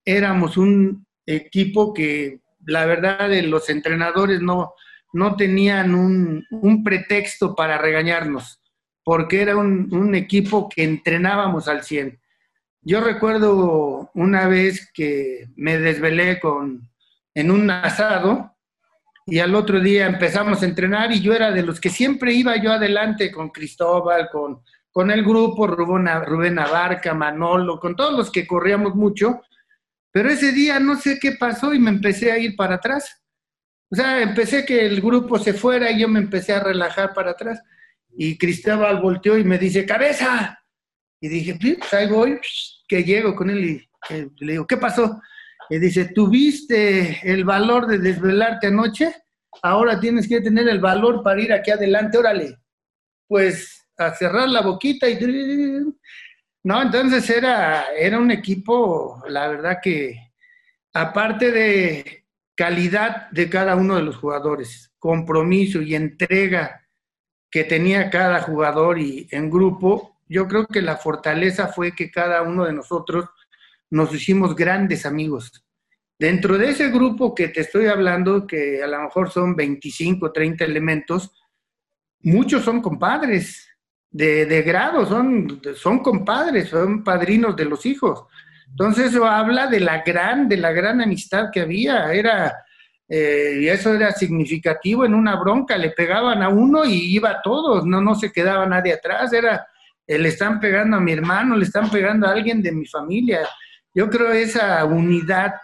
éramos 0.05 0.57
un 0.57 1.07
equipo 1.27 1.95
que 1.95 2.41
la 2.67 2.87
verdad 2.87 3.31
los 3.43 3.69
entrenadores 3.69 4.41
no, 4.41 4.75
no 5.13 5.37
tenían 5.37 5.95
un, 5.95 6.45
pretexto 6.85 7.55
para 7.55 7.79
regañarnos, 7.79 8.61
porque 9.05 9.43
era 9.43 9.57
un, 9.57 10.15
equipo 10.15 10.69
que 10.69 10.85
entrenábamos 10.85 11.69
al 11.69 11.85
100. 11.85 12.21
Yo 12.83 13.01
recuerdo 13.01 14.11
una 14.15 14.49
vez 14.49 14.91
que 14.93 15.49
me 15.57 15.79
desvelé 15.79 16.41
con, 16.41 16.89
en 17.35 17.51
un 17.51 17.71
asado 17.71 18.55
y 19.27 19.41
al 19.41 19.55
otro 19.55 19.81
día 19.81 20.07
empezamos 20.07 20.63
a 20.63 20.67
entrenar 20.67 21.13
y 21.13 21.21
yo 21.21 21.35
era 21.35 21.51
de 21.51 21.63
los 21.63 21.81
que 21.81 21.91
siempre 21.91 22.33
iba 22.33 22.57
yo 22.57 22.73
adelante 22.73 23.31
con 23.31 23.51
Cristóbal, 23.51 24.29
con 24.31 24.63
con 24.99 25.13
el 25.13 25.23
grupo, 25.23 25.69
Rubén, 25.69 26.09
Rubén 26.25 26.59
Abarca, 26.59 27.15
Manolo, 27.15 27.79
con 27.79 27.95
todos 27.95 28.17
los 28.17 28.33
que 28.33 28.49
corríamos 28.49 28.97
mucho, 28.97 29.43
pero 30.11 30.29
ese 30.29 30.51
día 30.51 30.81
no 30.81 30.97
sé 30.97 31.19
qué 31.21 31.37
pasó 31.39 31.73
y 31.73 31.79
me 31.79 31.91
empecé 31.91 32.33
a 32.33 32.39
ir 32.39 32.57
para 32.57 32.75
atrás. 32.75 33.23
O 33.91 33.97
sea, 33.97 34.21
empecé 34.23 34.65
que 34.65 34.85
el 34.85 35.01
grupo 35.01 35.39
se 35.39 35.55
fuera 35.55 35.91
y 35.91 36.01
yo 36.01 36.09
me 36.09 36.21
empecé 36.21 36.53
a 36.53 36.63
relajar 36.63 37.15
para 37.15 37.31
atrás. 37.31 37.63
Y 38.17 38.37
Cristóbal 38.37 39.01
volteó 39.01 39.39
y 39.39 39.45
me 39.45 39.59
dice, 39.59 39.87
cabeza. 39.87 40.59
Y 41.21 41.29
dije, 41.29 41.57
pues 41.79 41.93
ahí 41.95 42.09
voy, 42.09 42.39
que 42.87 43.03
llego 43.03 43.35
con 43.35 43.51
él 43.51 43.65
y 43.65 43.89
le 44.45 44.53
digo, 44.53 44.67
¿qué 44.67 44.77
pasó? 44.77 45.21
Y 45.71 45.79
dice, 45.79 46.07
¿tuviste 46.15 47.21
el 47.31 47.45
valor 47.45 47.87
de 47.87 47.99
desvelarte 47.99 48.69
anoche? 48.69 49.15
Ahora 49.63 49.99
tienes 49.99 50.29
que 50.29 50.41
tener 50.41 50.69
el 50.69 50.81
valor 50.81 51.23
para 51.23 51.41
ir 51.41 51.53
aquí 51.53 51.71
adelante, 51.71 52.19
órale. 52.19 52.59
Pues 53.27 53.85
a 53.97 54.15
cerrar 54.15 54.49
la 54.49 54.63
boquita 54.63 55.09
y... 55.09 55.19
No, 56.65 56.83
entonces 56.83 57.29
era, 57.31 57.87
era 57.97 58.19
un 58.19 58.31
equipo, 58.31 59.23
la 59.29 59.49
verdad 59.49 59.79
que, 59.83 60.17
aparte 60.93 61.51
de 61.51 62.25
calidad 62.59 63.31
de 63.31 63.49
cada 63.49 63.77
uno 63.77 63.95
de 63.95 64.03
los 64.03 64.17
jugadores, 64.17 64.93
compromiso 64.99 65.81
y 65.81 65.95
entrega 65.95 66.89
que 67.53 67.63
tenía 67.63 68.11
cada 68.11 68.43
jugador 68.43 68.99
y 68.99 69.29
en 69.31 69.49
grupo, 69.49 70.19
yo 70.27 70.49
creo 70.49 70.67
que 70.67 70.83
la 70.83 70.97
fortaleza 70.97 71.69
fue 71.69 71.95
que 71.95 72.11
cada 72.11 72.43
uno 72.43 72.65
de 72.65 72.73
nosotros 72.73 73.27
nos 73.91 74.13
hicimos 74.13 74.57
grandes 74.57 75.07
amigos. 75.07 75.65
Dentro 76.19 76.59
de 76.59 76.71
ese 76.71 76.91
grupo 76.91 77.33
que 77.33 77.47
te 77.47 77.61
estoy 77.61 77.87
hablando, 77.87 78.45
que 78.45 78.83
a 78.83 78.89
lo 78.89 79.03
mejor 79.03 79.31
son 79.31 79.55
25, 79.55 80.33
30 80.33 80.65
elementos, 80.65 81.31
muchos 82.23 82.65
son 82.65 82.83
compadres, 82.83 83.69
de, 84.11 84.63
grado, 84.63 85.07
son, 85.07 85.63
son 85.77 86.01
compadres, 86.01 86.71
son 86.71 87.05
padrinos 87.05 87.55
de 87.55 87.67
los 87.67 87.87
hijos. 87.87 88.25
Entonces 88.71 89.07
eso 89.07 89.27
habla 89.27 89.67
de 89.67 89.81
la 89.81 90.03
gran, 90.03 90.49
de 90.49 90.57
la 90.57 90.73
gran 90.73 91.01
amistad 91.01 91.51
que 91.53 91.61
había. 91.61 92.13
Era, 92.13 92.55
eh, 93.09 93.59
y 93.61 93.69
eso 93.69 93.95
era 93.95 94.13
significativo 94.13 95.05
en 95.05 95.15
una 95.15 95.37
bronca, 95.37 95.77
le 95.77 95.91
pegaban 95.91 96.43
a 96.43 96.49
uno 96.49 96.85
y 96.85 97.15
iba 97.15 97.31
a 97.31 97.43
todos, 97.43 97.87
no, 97.87 98.01
no 98.01 98.15
se 98.15 98.31
quedaba 98.31 98.67
nadie 98.67 98.93
atrás, 98.93 99.33
era, 99.33 99.67
eh, 100.07 100.19
le 100.19 100.29
están 100.29 100.61
pegando 100.61 100.97
a 100.97 101.01
mi 101.01 101.13
hermano, 101.13 101.57
le 101.57 101.65
están 101.65 101.91
pegando 101.91 102.27
a 102.27 102.33
alguien 102.33 102.63
de 102.63 102.73
mi 102.73 102.87
familia. 102.87 103.49
Yo 103.95 104.09
creo 104.09 104.33
esa 104.33 104.85
unidad 104.85 105.55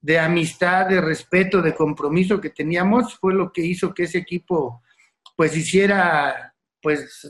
de 0.00 0.18
amistad, 0.18 0.86
de 0.86 1.00
respeto, 1.00 1.60
de 1.60 1.74
compromiso 1.74 2.40
que 2.40 2.50
teníamos 2.50 3.18
fue 3.18 3.34
lo 3.34 3.52
que 3.52 3.60
hizo 3.60 3.92
que 3.92 4.04
ese 4.04 4.18
equipo 4.18 4.82
pues 5.36 5.56
hiciera 5.56 6.54
pues 6.82 7.28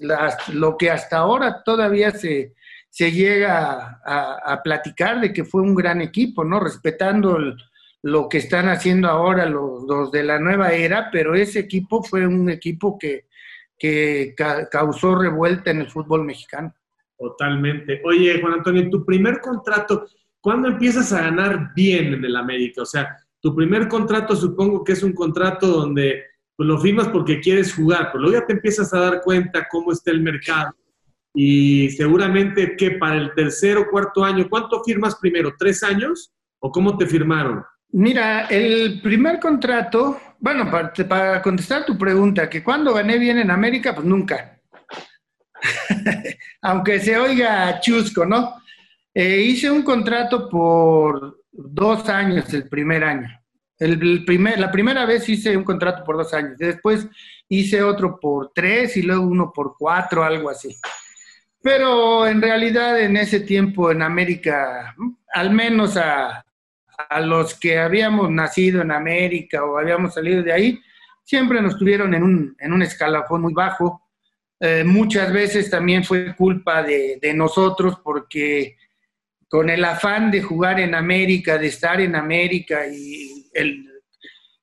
lo 0.52 0.76
que 0.76 0.90
hasta 0.90 1.18
ahora 1.18 1.62
todavía 1.64 2.12
se, 2.12 2.54
se 2.91 3.12
llega 3.12 4.01
a, 4.05 4.61
platicar 4.62 5.20
de 5.20 5.32
que 5.32 5.45
fue 5.45 5.62
un 5.62 5.76
gran 5.76 6.01
equipo, 6.01 6.45
¿no? 6.45 6.59
Respetando 6.59 7.38
lo 8.03 8.28
que 8.28 8.38
están 8.38 8.68
haciendo 8.68 9.09
ahora 9.09 9.47
los, 9.47 9.84
los, 9.84 10.11
de 10.11 10.24
la 10.24 10.41
nueva 10.41 10.72
era, 10.72 11.09
pero 11.11 11.34
ese 11.34 11.61
equipo 11.61 12.03
fue 12.03 12.26
un 12.26 12.51
equipo 12.51 12.99
que, 12.99 13.26
que 13.78 14.34
causó 14.70 15.14
revuelta 15.14 15.70
en 15.70 15.80
el 15.80 15.91
fútbol 15.91 16.24
mexicano. 16.24 16.74
Totalmente. 17.16 18.03
Oye, 18.05 18.41
Juan 18.41 18.55
Antonio, 18.55 18.91
tu 18.91 19.05
primer 19.05 19.41
contrato, 19.41 20.07
¿cuándo 20.41 20.68
empiezas 20.68 21.12
a 21.12 21.22
ganar 21.22 21.72
bien 21.74 22.14
en 22.14 22.24
el 22.24 22.34
América? 22.34 22.82
O 22.82 22.86
sea, 22.86 23.16
tu 23.41 23.55
primer 23.55 23.86
contrato 23.88 24.34
supongo 24.34 24.82
que 24.82 24.93
es 24.93 25.03
un 25.03 25.12
contrato 25.12 25.68
donde 25.68 26.24
pues, 26.57 26.66
lo 26.66 26.78
firmas 26.78 27.09
porque 27.09 27.41
quieres 27.41 27.72
jugar, 27.72 28.09
pero 28.11 28.22
luego 28.22 28.41
ya 28.41 28.47
te 28.47 28.55
empiezas 28.55 28.93
a 28.93 29.01
dar 29.01 29.20
cuenta 29.20 29.68
cómo 29.70 29.93
está 29.93 30.11
el 30.11 30.22
mercado 30.22 30.74
y 31.35 31.91
seguramente 31.91 32.76
que 32.76 32.93
para 32.93 33.16
el 33.16 33.35
tercer 33.35 33.76
o 33.78 33.89
cuarto 33.91 34.24
año, 34.24 34.49
¿cuánto 34.49 34.83
firmas 34.83 35.16
primero? 35.16 35.55
¿Tres 35.59 35.83
años? 35.83 36.33
¿O 36.59 36.70
cómo 36.70 36.97
te 36.97 37.07
firmaron? 37.07 37.64
Mira, 37.93 38.47
el 38.47 39.01
primer 39.01 39.41
contrato, 39.41 40.20
bueno, 40.39 40.70
para, 40.70 40.93
para 40.93 41.43
contestar 41.43 41.85
tu 41.85 41.99
pregunta, 41.99 42.49
que 42.49 42.62
cuando 42.62 42.95
gané 42.95 43.18
bien 43.18 43.39
en 43.39 43.51
América, 43.51 43.95
pues 43.95 44.07
nunca. 44.07 44.61
Aunque 46.62 47.01
se 47.01 47.16
oiga 47.16 47.81
chusco, 47.81 48.24
¿no? 48.24 48.61
Eh, 49.12 49.41
hice 49.41 49.70
un 49.70 49.83
contrato 49.83 50.49
por 50.49 51.43
dos 51.51 52.09
años 52.09 52.53
el 52.55 52.68
primer 52.68 53.03
año. 53.03 53.28
El, 53.78 54.24
primer, 54.24 54.61
la 54.61 54.70
primera 54.70 55.07
vez 55.07 55.28
hice 55.28 55.57
un 55.57 55.64
contrato 55.64 56.05
por 56.05 56.16
dos 56.16 56.33
años. 56.35 56.57
Después 56.59 57.09
hice 57.49 57.83
otro 57.83 58.20
por 58.20 58.53
tres 58.55 58.97
y 58.97 59.03
luego 59.03 59.22
uno 59.22 59.51
por 59.53 59.74
cuatro, 59.76 60.22
algo 60.22 60.51
así. 60.51 60.76
Pero 61.62 62.26
en 62.26 62.40
realidad 62.40 63.00
en 63.00 63.16
ese 63.16 63.40
tiempo 63.40 63.90
en 63.90 64.02
América, 64.02 64.94
al 65.32 65.50
menos 65.50 65.96
a, 65.96 66.44
a 67.08 67.20
los 67.20 67.58
que 67.58 67.78
habíamos 67.78 68.30
nacido 68.30 68.82
en 68.82 68.90
América 68.90 69.64
o 69.64 69.78
habíamos 69.78 70.14
salido 70.14 70.42
de 70.42 70.52
ahí, 70.52 70.80
siempre 71.22 71.61
nos 71.61 71.78
tuvieron 71.78 72.14
en 72.14 72.22
un, 72.22 72.56
en 72.58 72.72
un 72.72 72.82
escalafón 72.82 73.42
muy 73.42 73.52
bajo. 73.52 74.08
Eh, 74.58 74.84
muchas 74.84 75.32
veces 75.32 75.70
también 75.70 76.04
fue 76.04 76.34
culpa 76.34 76.82
de, 76.82 77.18
de, 77.20 77.32
nosotros 77.34 77.98
porque 78.02 78.76
con 79.48 79.70
el 79.70 79.84
afán 79.84 80.30
de 80.30 80.42
jugar 80.42 80.80
en 80.80 80.94
América, 80.94 81.56
de 81.56 81.68
estar 81.68 82.00
en 82.00 82.14
América 82.14 82.86
y 82.86 83.48
el 83.54 83.86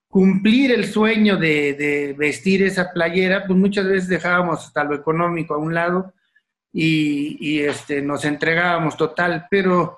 cumplir 0.08 0.72
el 0.72 0.86
sueño 0.86 1.38
de, 1.38 1.74
de 1.74 2.14
vestir 2.18 2.64
esa 2.64 2.92
playera, 2.92 3.46
pues 3.46 3.58
muchas 3.58 3.86
veces 3.86 4.08
dejábamos 4.08 4.66
hasta 4.66 4.84
lo 4.84 4.96
económico 4.96 5.54
a 5.54 5.58
un 5.58 5.74
lado 5.74 6.14
y, 6.74 7.60
este, 7.60 8.02
nos 8.02 8.26
entregábamos 8.26 8.96
total, 8.96 9.48
pero 9.50 9.98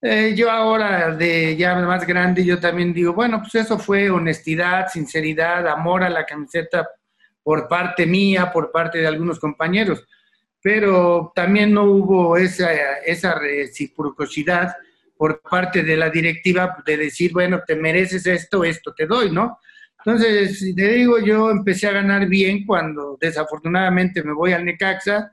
eh, 0.00 0.34
yo 0.36 0.50
ahora 0.50 1.14
de 1.14 1.56
ya 1.56 1.74
más 1.76 2.06
grande, 2.06 2.44
yo 2.44 2.60
también 2.60 2.92
digo, 2.92 3.12
bueno, 3.12 3.40
pues 3.40 3.54
eso 3.56 3.78
fue 3.78 4.10
honestidad, 4.10 4.88
sinceridad, 4.88 5.66
amor 5.68 6.04
a 6.04 6.10
la 6.10 6.24
camiseta 6.24 6.88
por 7.42 7.68
parte 7.68 8.06
mía, 8.06 8.50
por 8.52 8.70
parte 8.70 8.98
de 8.98 9.06
algunos 9.06 9.40
compañeros, 9.40 10.06
pero 10.60 11.32
también 11.34 11.72
no 11.72 11.84
hubo 11.84 12.36
esa, 12.36 12.72
esa 13.04 13.38
reciprocidad 13.38 14.74
por 15.16 15.40
parte 15.40 15.82
de 15.82 15.96
la 15.96 16.10
directiva 16.10 16.76
de 16.84 16.96
decir, 16.96 17.32
bueno, 17.32 17.62
te 17.66 17.76
mereces 17.76 18.26
esto, 18.26 18.64
esto 18.64 18.92
te 18.92 19.06
doy, 19.06 19.30
¿no? 19.30 19.58
Entonces, 20.04 20.74
te 20.74 20.88
digo, 20.88 21.20
yo 21.20 21.50
empecé 21.50 21.86
a 21.86 21.92
ganar 21.92 22.26
bien 22.26 22.66
cuando 22.66 23.16
desafortunadamente 23.20 24.22
me 24.24 24.32
voy 24.32 24.52
al 24.52 24.64
Necaxa, 24.64 25.32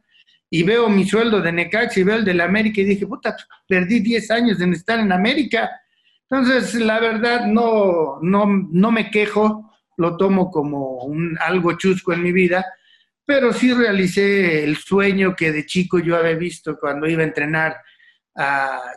y 0.49 0.63
veo 0.63 0.89
mi 0.89 1.05
sueldo 1.05 1.41
de 1.41 1.51
Necaxa 1.51 1.99
y 1.99 2.03
veo 2.03 2.17
el 2.17 2.25
de 2.25 2.33
la 2.33 2.45
América 2.45 2.81
y 2.81 2.85
dije, 2.85 3.05
puta, 3.05 3.35
perdí 3.67 3.99
10 3.99 4.31
años 4.31 4.61
en 4.61 4.73
estar 4.73 4.99
en 4.99 5.11
América. 5.11 5.69
Entonces, 6.29 6.73
la 6.75 6.99
verdad, 6.99 7.45
no, 7.45 8.19
no, 8.21 8.45
no 8.71 8.91
me 8.91 9.11
quejo, 9.11 9.71
lo 9.97 10.17
tomo 10.17 10.49
como 10.49 11.03
un, 11.03 11.37
algo 11.39 11.77
chusco 11.77 12.13
en 12.13 12.23
mi 12.23 12.31
vida, 12.31 12.65
pero 13.25 13.53
sí 13.53 13.73
realicé 13.73 14.63
el 14.63 14.77
sueño 14.77 15.35
que 15.35 15.51
de 15.51 15.65
chico 15.65 15.99
yo 15.99 16.17
había 16.17 16.35
visto 16.35 16.79
cuando 16.79 17.07
iba 17.07 17.21
a 17.21 17.27
entrenar, 17.27 17.77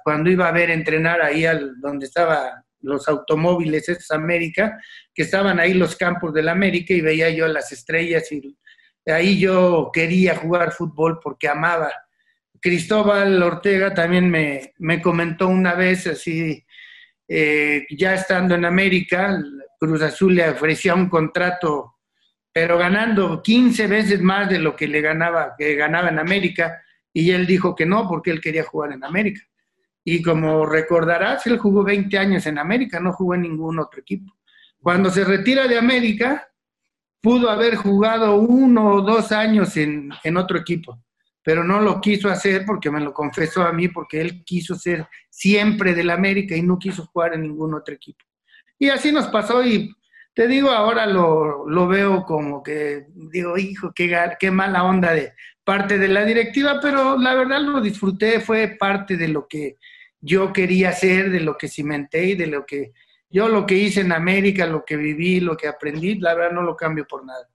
cuando 0.04 0.30
iba 0.30 0.48
a 0.48 0.52
ver 0.52 0.70
entrenar 0.70 1.20
ahí 1.20 1.44
al, 1.44 1.78
donde 1.80 2.06
estaban 2.06 2.62
los 2.80 3.06
automóviles, 3.08 3.88
es 3.88 4.10
América, 4.10 4.80
que 5.14 5.22
estaban 5.22 5.60
ahí 5.60 5.74
los 5.74 5.96
campos 5.96 6.32
de 6.32 6.42
la 6.42 6.52
América 6.52 6.94
y 6.94 7.00
veía 7.00 7.30
yo 7.30 7.46
las 7.46 7.72
estrellas 7.72 8.30
y 8.32 8.56
ahí 9.06 9.38
yo 9.38 9.90
quería 9.92 10.36
jugar 10.36 10.72
fútbol 10.72 11.18
porque 11.22 11.48
amaba. 11.48 11.90
Cristóbal 12.60 13.42
Ortega 13.42 13.92
también 13.92 14.30
me, 14.30 15.02
comentó 15.02 15.48
una 15.48 15.74
vez 15.74 16.06
así, 16.06 16.64
eh, 17.26 17.84
ya 17.90 18.14
estando 18.14 18.54
en 18.54 18.64
América, 18.64 19.42
Cruz 19.80 20.02
Azul 20.02 20.36
le 20.36 20.48
ofrecía 20.48 20.94
un 20.94 21.08
contrato, 21.08 21.96
pero 22.52 22.78
ganando 22.78 23.42
15 23.42 23.86
veces 23.88 24.20
más 24.20 24.48
de 24.48 24.60
lo 24.60 24.76
que 24.76 24.86
le 24.86 25.00
ganaba, 25.00 25.54
que 25.58 25.74
ganaba 25.74 26.10
en 26.10 26.20
América, 26.20 26.82
y 27.12 27.32
él 27.32 27.46
dijo 27.46 27.74
que 27.74 27.84
no, 27.84 28.08
porque 28.08 28.30
él 28.30 28.40
quería 28.40 28.62
jugar 28.62 28.92
en 28.92 29.04
América. 29.04 29.42
Y 30.04 30.22
como 30.22 30.64
recordarás, 30.66 31.46
él 31.46 31.58
jugó 31.58 31.82
20 31.82 32.16
años 32.16 32.46
en 32.46 32.58
América, 32.58 33.00
no 33.00 33.12
jugó 33.12 33.34
en 33.34 33.42
ningún 33.42 33.78
otro 33.78 34.00
equipo. 34.00 34.36
Cuando 34.80 35.10
se 35.10 35.24
retira 35.24 35.66
de 35.66 35.78
América, 35.78 36.48
pudo 37.22 37.48
haber 37.48 37.76
jugado 37.76 38.36
uno 38.36 38.94
o 38.94 39.00
dos 39.00 39.32
años 39.32 39.76
en, 39.76 40.10
otro 40.36 40.58
equipo, 40.58 41.02
pero 41.42 41.62
no 41.64 41.80
lo 41.80 42.00
quiso 42.00 42.28
hacer 42.28 42.64
porque 42.66 42.90
me 42.90 43.00
lo 43.00 43.14
confesó 43.14 43.62
a 43.62 43.72
mí, 43.72 43.88
porque 43.88 44.20
él 44.20 44.44
quiso 44.44 44.74
ser 44.74 45.06
siempre 45.30 45.94
del 45.94 46.10
América 46.10 46.56
y 46.56 46.62
no 46.62 46.78
quiso 46.78 47.06
jugar 47.06 47.34
en 47.34 47.42
ningún 47.42 47.74
otro 47.74 47.94
equipo. 47.94 48.24
Y 48.78 48.88
así 48.88 49.12
nos 49.12 49.28
pasó 49.28 49.64
y 49.64 49.94
te 50.34 50.48
digo, 50.48 50.70
ahora 50.70 51.06
lo, 51.06 51.68
lo 51.68 51.86
veo 51.86 52.24
como 52.24 52.62
que, 52.62 53.06
digo, 53.14 53.56
hijo, 53.56 53.92
qué, 53.94 54.18
qué 54.40 54.50
mala 54.50 54.82
onda 54.82 55.12
de 55.12 55.32
parte 55.62 55.98
de 55.98 56.08
la 56.08 56.24
directiva, 56.24 56.80
pero 56.82 57.16
la 57.16 57.34
verdad 57.34 57.60
lo 57.60 57.80
disfruté, 57.80 58.40
fue 58.40 58.76
parte 58.78 59.16
de 59.16 59.28
lo 59.28 59.46
que 59.46 59.76
yo 60.20 60.52
quería 60.52 60.88
hacer, 60.88 61.30
de 61.30 61.40
lo 61.40 61.56
que 61.56 61.68
cimenté 61.68 62.24
y 62.24 62.34
de 62.34 62.46
lo 62.48 62.66
que 62.66 62.92
yo 63.32 63.48
lo 63.48 63.66
que 63.66 63.74
hice 63.74 64.02
en 64.02 64.12
América, 64.12 64.66
lo 64.66 64.84
que 64.84 64.96
viví, 64.96 65.40
lo 65.40 65.56
que 65.56 65.68
aprendí, 65.68 66.18
la 66.18 66.34
verdad 66.34 66.52
no 66.52 66.62
lo 66.62 66.76
cambio 66.76 67.06
por 67.06 67.24
nada. 67.24 67.48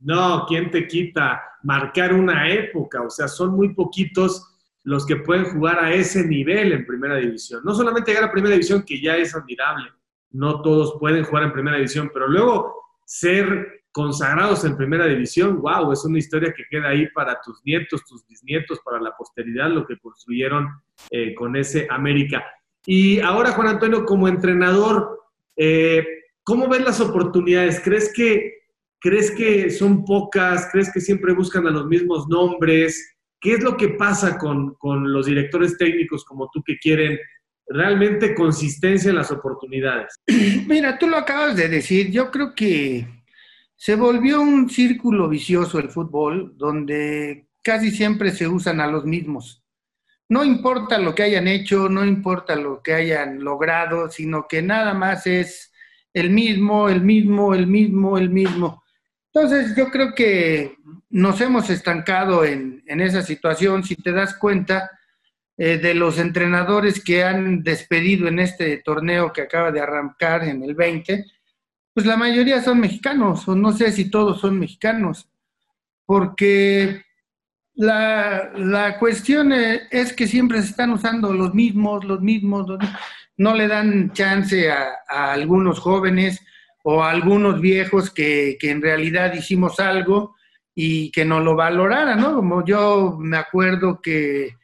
No, 0.00 0.44
¿quién 0.46 0.70
te 0.70 0.86
quita 0.86 1.42
marcar 1.62 2.12
una 2.12 2.50
época? 2.50 3.02
O 3.02 3.10
sea, 3.10 3.26
son 3.26 3.54
muy 3.54 3.74
poquitos 3.74 4.54
los 4.82 5.06
que 5.06 5.16
pueden 5.16 5.46
jugar 5.46 5.82
a 5.82 5.92
ese 5.92 6.26
nivel 6.26 6.72
en 6.72 6.86
primera 6.86 7.16
división. 7.16 7.62
No 7.64 7.74
solamente 7.74 8.10
llegar 8.10 8.28
a 8.28 8.32
primera 8.32 8.52
división, 8.52 8.84
que 8.84 9.00
ya 9.00 9.16
es 9.16 9.34
admirable, 9.34 9.90
no 10.30 10.60
todos 10.60 10.98
pueden 11.00 11.24
jugar 11.24 11.44
en 11.44 11.52
primera 11.52 11.76
división, 11.76 12.10
pero 12.12 12.28
luego 12.28 12.84
ser 13.06 13.84
consagrados 13.92 14.64
en 14.64 14.76
primera 14.76 15.06
división, 15.06 15.62
wow, 15.62 15.92
es 15.92 16.04
una 16.04 16.18
historia 16.18 16.52
que 16.52 16.64
queda 16.68 16.88
ahí 16.88 17.08
para 17.10 17.40
tus 17.40 17.60
nietos, 17.64 18.04
tus 18.04 18.26
bisnietos, 18.26 18.80
para 18.80 19.00
la 19.00 19.16
posteridad, 19.16 19.70
lo 19.70 19.86
que 19.86 19.98
construyeron 19.98 20.68
eh, 21.10 21.32
con 21.34 21.54
ese 21.54 21.86
América. 21.88 22.44
Y 22.84 23.20
ahora, 23.20 23.52
Juan 23.52 23.68
Antonio, 23.68 24.04
como 24.04 24.28
entrenador, 24.28 25.23
eh, 25.56 26.04
¿Cómo 26.44 26.68
ves 26.68 26.82
las 26.82 27.00
oportunidades? 27.00 27.80
¿Crees 27.80 28.12
que, 28.12 28.52
¿Crees 29.00 29.30
que 29.30 29.70
son 29.70 30.04
pocas? 30.04 30.68
¿Crees 30.70 30.92
que 30.92 31.00
siempre 31.00 31.32
buscan 31.32 31.66
a 31.66 31.70
los 31.70 31.86
mismos 31.86 32.28
nombres? 32.28 33.16
¿Qué 33.40 33.54
es 33.54 33.62
lo 33.62 33.76
que 33.76 33.88
pasa 33.90 34.36
con, 34.36 34.74
con 34.74 35.10
los 35.10 35.26
directores 35.26 35.78
técnicos 35.78 36.24
como 36.24 36.50
tú 36.52 36.62
que 36.62 36.76
quieren 36.76 37.18
realmente 37.66 38.34
consistencia 38.34 39.08
en 39.08 39.16
las 39.16 39.30
oportunidades? 39.30 40.14
Mira, 40.68 40.98
tú 40.98 41.08
lo 41.08 41.16
acabas 41.16 41.56
de 41.56 41.68
decir. 41.68 42.10
Yo 42.10 42.30
creo 42.30 42.54
que 42.54 43.08
se 43.74 43.96
volvió 43.96 44.42
un 44.42 44.68
círculo 44.68 45.30
vicioso 45.30 45.78
el 45.78 45.88
fútbol 45.88 46.52
donde 46.58 47.48
casi 47.62 47.90
siempre 47.90 48.32
se 48.32 48.46
usan 48.46 48.80
a 48.80 48.86
los 48.86 49.06
mismos 49.06 49.63
no 50.28 50.44
importa 50.44 50.98
lo 50.98 51.14
que 51.14 51.24
hayan 51.24 51.48
hecho, 51.48 51.88
no 51.88 52.04
importa 52.04 52.56
lo 52.56 52.82
que 52.82 52.94
hayan 52.94 53.42
logrado, 53.44 54.10
sino 54.10 54.46
que 54.48 54.62
nada 54.62 54.94
más 54.94 55.26
es 55.26 55.72
el 56.12 56.30
mismo, 56.30 56.88
el 56.88 57.02
mismo, 57.02 57.54
el 57.54 57.66
mismo, 57.66 58.16
el 58.16 58.30
mismo. 58.30 58.84
Entonces 59.32 59.76
yo 59.76 59.90
creo 59.90 60.14
que 60.14 60.76
nos 61.10 61.40
hemos 61.40 61.68
estancado 61.68 62.44
en, 62.44 62.82
esa 62.86 63.22
situación. 63.22 63.82
Si 63.82 63.96
te 63.96 64.12
das 64.12 64.36
cuenta, 64.36 64.90
eh, 65.56 65.78
de 65.78 65.94
los 65.94 66.18
entrenadores 66.18 67.02
que 67.02 67.22
han 67.22 67.62
despedido 67.62 68.26
en 68.26 68.40
este 68.40 68.78
torneo 68.78 69.32
que 69.32 69.42
acaba 69.42 69.70
de 69.70 69.80
arrancar 69.80 70.44
en 70.44 70.62
el 70.62 70.74
20, 70.74 71.24
pues 71.92 72.06
la 72.06 72.16
mayoría 72.16 72.60
son 72.60 72.80
mexicanos, 72.80 73.46
o 73.46 73.54
no 73.54 73.72
sé 73.72 73.92
si 73.92 74.10
todos 74.10 74.40
son 74.40 74.58
mexicanos, 74.58 75.28
porque 76.04 77.04
la, 77.74 78.96
cuestión 78.98 79.52
es 79.52 80.12
que 80.12 80.26
siempre 80.26 80.62
se 80.62 80.70
están 80.70 80.90
usando 80.90 81.32
los 81.32 81.54
mismos, 81.54 82.04
los 82.04 82.20
mismos, 82.20 82.66
no 83.36 83.54
le 83.54 83.68
dan 83.68 84.12
chance 84.12 84.70
a, 84.70 85.32
algunos 85.32 85.78
jóvenes 85.78 86.40
o 86.82 87.02
a 87.02 87.10
algunos 87.10 87.60
viejos 87.60 88.10
que, 88.10 88.56
que 88.60 88.70
en 88.70 88.82
realidad 88.82 89.34
hicimos 89.34 89.80
algo 89.80 90.34
y 90.74 91.10
que 91.10 91.24
no 91.24 91.40
lo 91.40 91.54
valoraran, 91.54 92.20
¿no? 92.20 92.34
Como 92.34 92.64
yo 92.64 93.16
me 93.20 93.36
acuerdo 93.36 94.00
que 94.02 94.56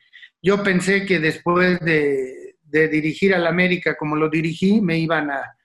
yo 0.42 0.62
pensé 0.62 1.06
que 1.06 1.20
después 1.20 1.80
de, 1.80 2.36
dirigir 2.62 3.34
al 3.34 3.46
América 3.46 3.96
como 3.96 4.16
lo 4.16 4.28
dirigí, 4.28 4.80
me 4.80 4.98
iban 4.98 5.30
a, 5.30 5.56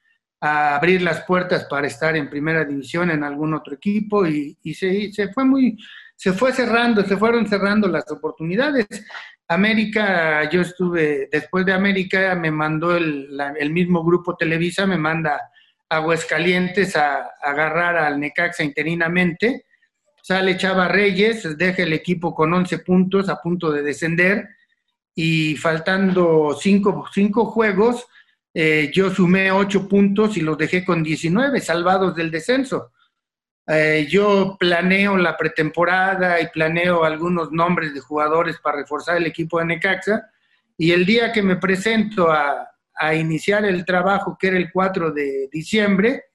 abrir 0.42 1.02
las 1.02 1.24
puertas 1.24 1.66
para 1.66 1.88
estar 1.88 2.16
en 2.16 2.30
primera 2.30 2.66
división 2.66 3.10
en 3.10 3.24
algún 3.24 3.56
otro 3.56 3.74
equipo 3.74 4.28
y, 4.28 4.56
se, 4.76 5.12
se, 5.12 5.34
fue 5.34 5.44
muy, 5.44 5.76
se 6.16 6.34
fue 6.34 6.54
cerrando, 6.54 7.04
se 7.04 7.18
fueron 7.18 7.48
cerrando 7.48 7.88
las 7.88 8.10
oportunidades. 8.12 8.88
América, 9.48 10.50
yo 10.50 10.62
estuve, 10.62 11.30
después 11.32 11.66
de 11.66 11.74
América 11.74 12.36
me 12.36 12.52
mandó 12.52 12.96
el, 12.96 13.70
mismo 13.72 14.04
grupo 14.04 14.36
Televisa, 14.36 14.86
me 14.86 14.98
manda 14.98 15.40
Aguascalientes 15.88 16.96
a, 16.96 17.18
a 17.18 17.30
agarrar 17.44 17.98
al 17.98 18.20
Necaxa 18.20 18.64
interinamente. 18.64 19.66
Sale 20.24 20.58
Chava 20.58 20.88
Reyes, 20.88 21.58
deja 21.58 21.84
el 21.84 21.94
equipo 21.94 22.34
con 22.34 22.52
11 22.54 22.80
puntos 22.80 23.30
a 23.30 23.40
punto 23.40 23.72
de 23.72 23.84
descender 23.84 24.48
y 25.16 25.56
faltando 25.56 26.58
cinco, 26.60 27.06
cinco 27.14 27.46
juegos, 27.46 28.06
eh, 28.54 28.92
yo 28.94 29.10
sumé 29.10 29.52
ocho 29.52 29.88
puntos 29.88 30.36
y 30.36 30.42
los 30.42 30.58
dejé 30.58 30.84
con 30.84 31.02
19, 31.02 31.62
salvados 31.62 32.16
del 32.16 32.30
descenso. 32.30 32.92
Eh, 33.68 34.08
yo 34.10 34.58
planeo 34.60 35.18
la 35.18 35.36
pretemporada 35.36 36.40
y 36.40 36.48
planeo 36.48 37.04
algunos 37.04 37.52
nombres 37.52 37.94
de 37.94 38.00
jugadores 38.00 38.58
para 38.60 38.78
reforzar 38.78 39.18
el 39.18 39.26
equipo 39.26 39.60
de 39.60 39.66
Necaxa. 39.66 40.30
Y 40.78 40.92
el 40.92 41.06
día 41.06 41.32
que 41.32 41.42
me 41.42 41.56
presento 41.56 42.32
a, 42.32 42.70
a 42.96 43.16
iniciar 43.16 43.66
el 43.66 43.86
trabajo, 43.86 44.38
que 44.40 44.48
era 44.48 44.58
el 44.58 44.72
4 44.72 45.12
de 45.12 45.50
diciembre, 45.52 46.26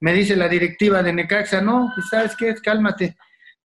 me 0.00 0.12
dice 0.12 0.36
la 0.36 0.48
directiva 0.48 1.02
de 1.02 1.12
Necaxa, 1.12 1.60
no, 1.60 1.90
pues 1.94 2.08
sabes 2.08 2.36
qué, 2.36 2.54
cálmate, 2.54 3.16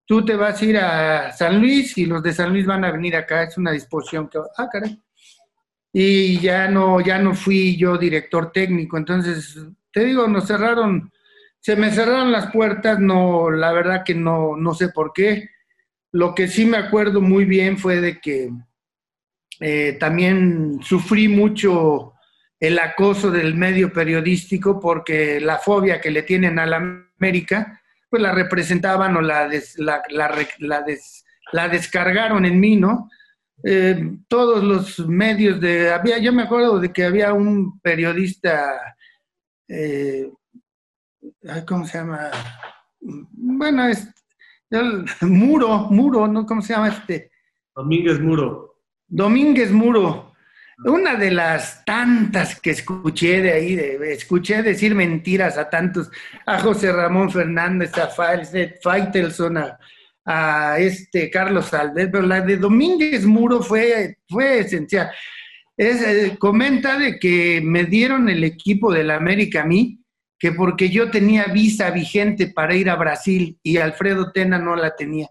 tú 0.05 0.23
te 0.23 0.35
vas 0.35 0.61
a 0.61 0.65
ir 0.65 0.77
a 0.77 1.31
San 1.31 1.59
Luis 1.59 1.97
y 1.97 2.05
los 2.05 2.23
de 2.23 2.33
San 2.33 2.51
Luis 2.51 2.65
van 2.65 2.85
a 2.85 2.91
venir 2.91 3.15
acá, 3.15 3.43
es 3.43 3.57
una 3.57 3.71
disposición 3.71 4.29
que, 4.29 4.39
ah, 4.57 4.69
caray. 4.71 5.01
Y 5.93 6.39
ya 6.39 6.69
no, 6.69 7.01
ya 7.01 7.19
no 7.19 7.33
fui 7.33 7.75
yo 7.77 7.97
director 7.97 8.51
técnico, 8.51 8.97
entonces, 8.97 9.57
te 9.91 10.05
digo, 10.05 10.27
nos 10.27 10.47
cerraron, 10.47 11.11
se 11.61 11.75
me 11.75 11.91
cerraron 11.91 12.31
las 12.31 12.51
puertas, 12.51 12.99
no, 12.99 13.51
la 13.51 13.71
verdad 13.71 14.03
que 14.03 14.15
no, 14.15 14.57
no 14.57 14.73
sé 14.73 14.89
por 14.89 15.13
qué. 15.13 15.49
Lo 16.11 16.33
que 16.33 16.47
sí 16.47 16.65
me 16.65 16.77
acuerdo 16.77 17.21
muy 17.21 17.45
bien 17.45 17.77
fue 17.77 18.01
de 18.01 18.19
que 18.19 18.51
eh, 19.59 19.95
también 19.99 20.79
sufrí 20.81 21.27
mucho 21.27 22.13
el 22.59 22.79
acoso 22.79 23.29
del 23.29 23.53
medio 23.53 23.93
periodístico 23.93 24.79
porque 24.79 25.39
la 25.39 25.59
fobia 25.59 26.01
que 26.01 26.09
le 26.09 26.23
tienen 26.23 26.57
a 26.57 26.65
la 26.65 26.77
América, 27.19 27.79
pues 28.09 28.23
la 28.23 28.31
representaban 28.31 29.15
o 29.17 29.21
la, 29.21 29.47
la, 29.77 30.01
la, 31.53 31.69
descargaron 31.69 32.45
en 32.45 32.59
mí, 32.59 32.75
¿no? 32.75 33.07
Eh, 33.63 34.17
todos 34.27 34.63
los 34.63 35.07
medios 35.07 35.61
de, 35.61 35.91
había, 35.91 36.17
yo 36.17 36.33
me 36.33 36.43
acuerdo 36.43 36.79
de 36.79 36.91
que 36.91 37.05
había 37.05 37.33
un 37.33 37.79
periodista, 37.81 38.95
eh, 39.67 40.27
¿cómo 41.67 41.85
se 41.85 41.97
llama? 41.97 42.31
Bueno, 42.99 43.87
es 43.87 44.07
el, 44.69 45.05
Muro, 45.21 45.87
Muro, 45.89 46.27
¿no? 46.27 46.45
¿Cómo 46.45 46.61
se 46.61 46.73
llama 46.73 46.89
este? 46.89 47.31
Domínguez 47.75 48.19
Muro. 48.19 48.79
Domínguez 49.07 49.71
Muro 49.71 50.31
una 50.85 51.15
de 51.15 51.31
las 51.31 51.85
tantas 51.85 52.59
que 52.59 52.71
escuché 52.71 53.41
de 53.41 53.53
ahí, 53.53 53.75
de, 53.75 54.13
escuché 54.13 54.63
decir 54.63 54.95
mentiras 54.95 55.57
a 55.57 55.69
tantos, 55.69 56.09
a 56.45 56.59
José 56.59 56.91
Ramón 56.91 57.29
Fernández, 57.29 57.91
a 57.97 58.07
Faitelson, 58.81 59.57
a, 59.57 59.79
a, 60.25 60.79
este 60.79 61.29
Carlos 61.29 61.73
Alves, 61.73 62.09
pero 62.11 62.25
la 62.25 62.41
de 62.41 62.57
Domínguez 62.57 63.25
Muro 63.25 63.61
fue, 63.61 64.17
fue 64.27 64.59
esencial. 64.59 65.11
Es, 65.77 66.01
eh, 66.01 66.37
comenta 66.39 66.97
de 66.97 67.19
que 67.19 67.61
me 67.63 67.85
dieron 67.85 68.27
el 68.29 68.43
equipo 68.43 68.91
del 68.91 69.11
América 69.11 69.61
a 69.61 69.65
mí, 69.65 70.00
que 70.41 70.51
porque 70.53 70.89
yo 70.89 71.11
tenía 71.11 71.45
visa 71.45 71.91
vigente 71.91 72.47
para 72.47 72.73
ir 72.73 72.89
a 72.89 72.95
Brasil 72.95 73.59
y 73.61 73.77
Alfredo 73.77 74.31
Tena 74.31 74.57
no 74.57 74.75
la 74.75 74.95
tenía. 74.95 75.29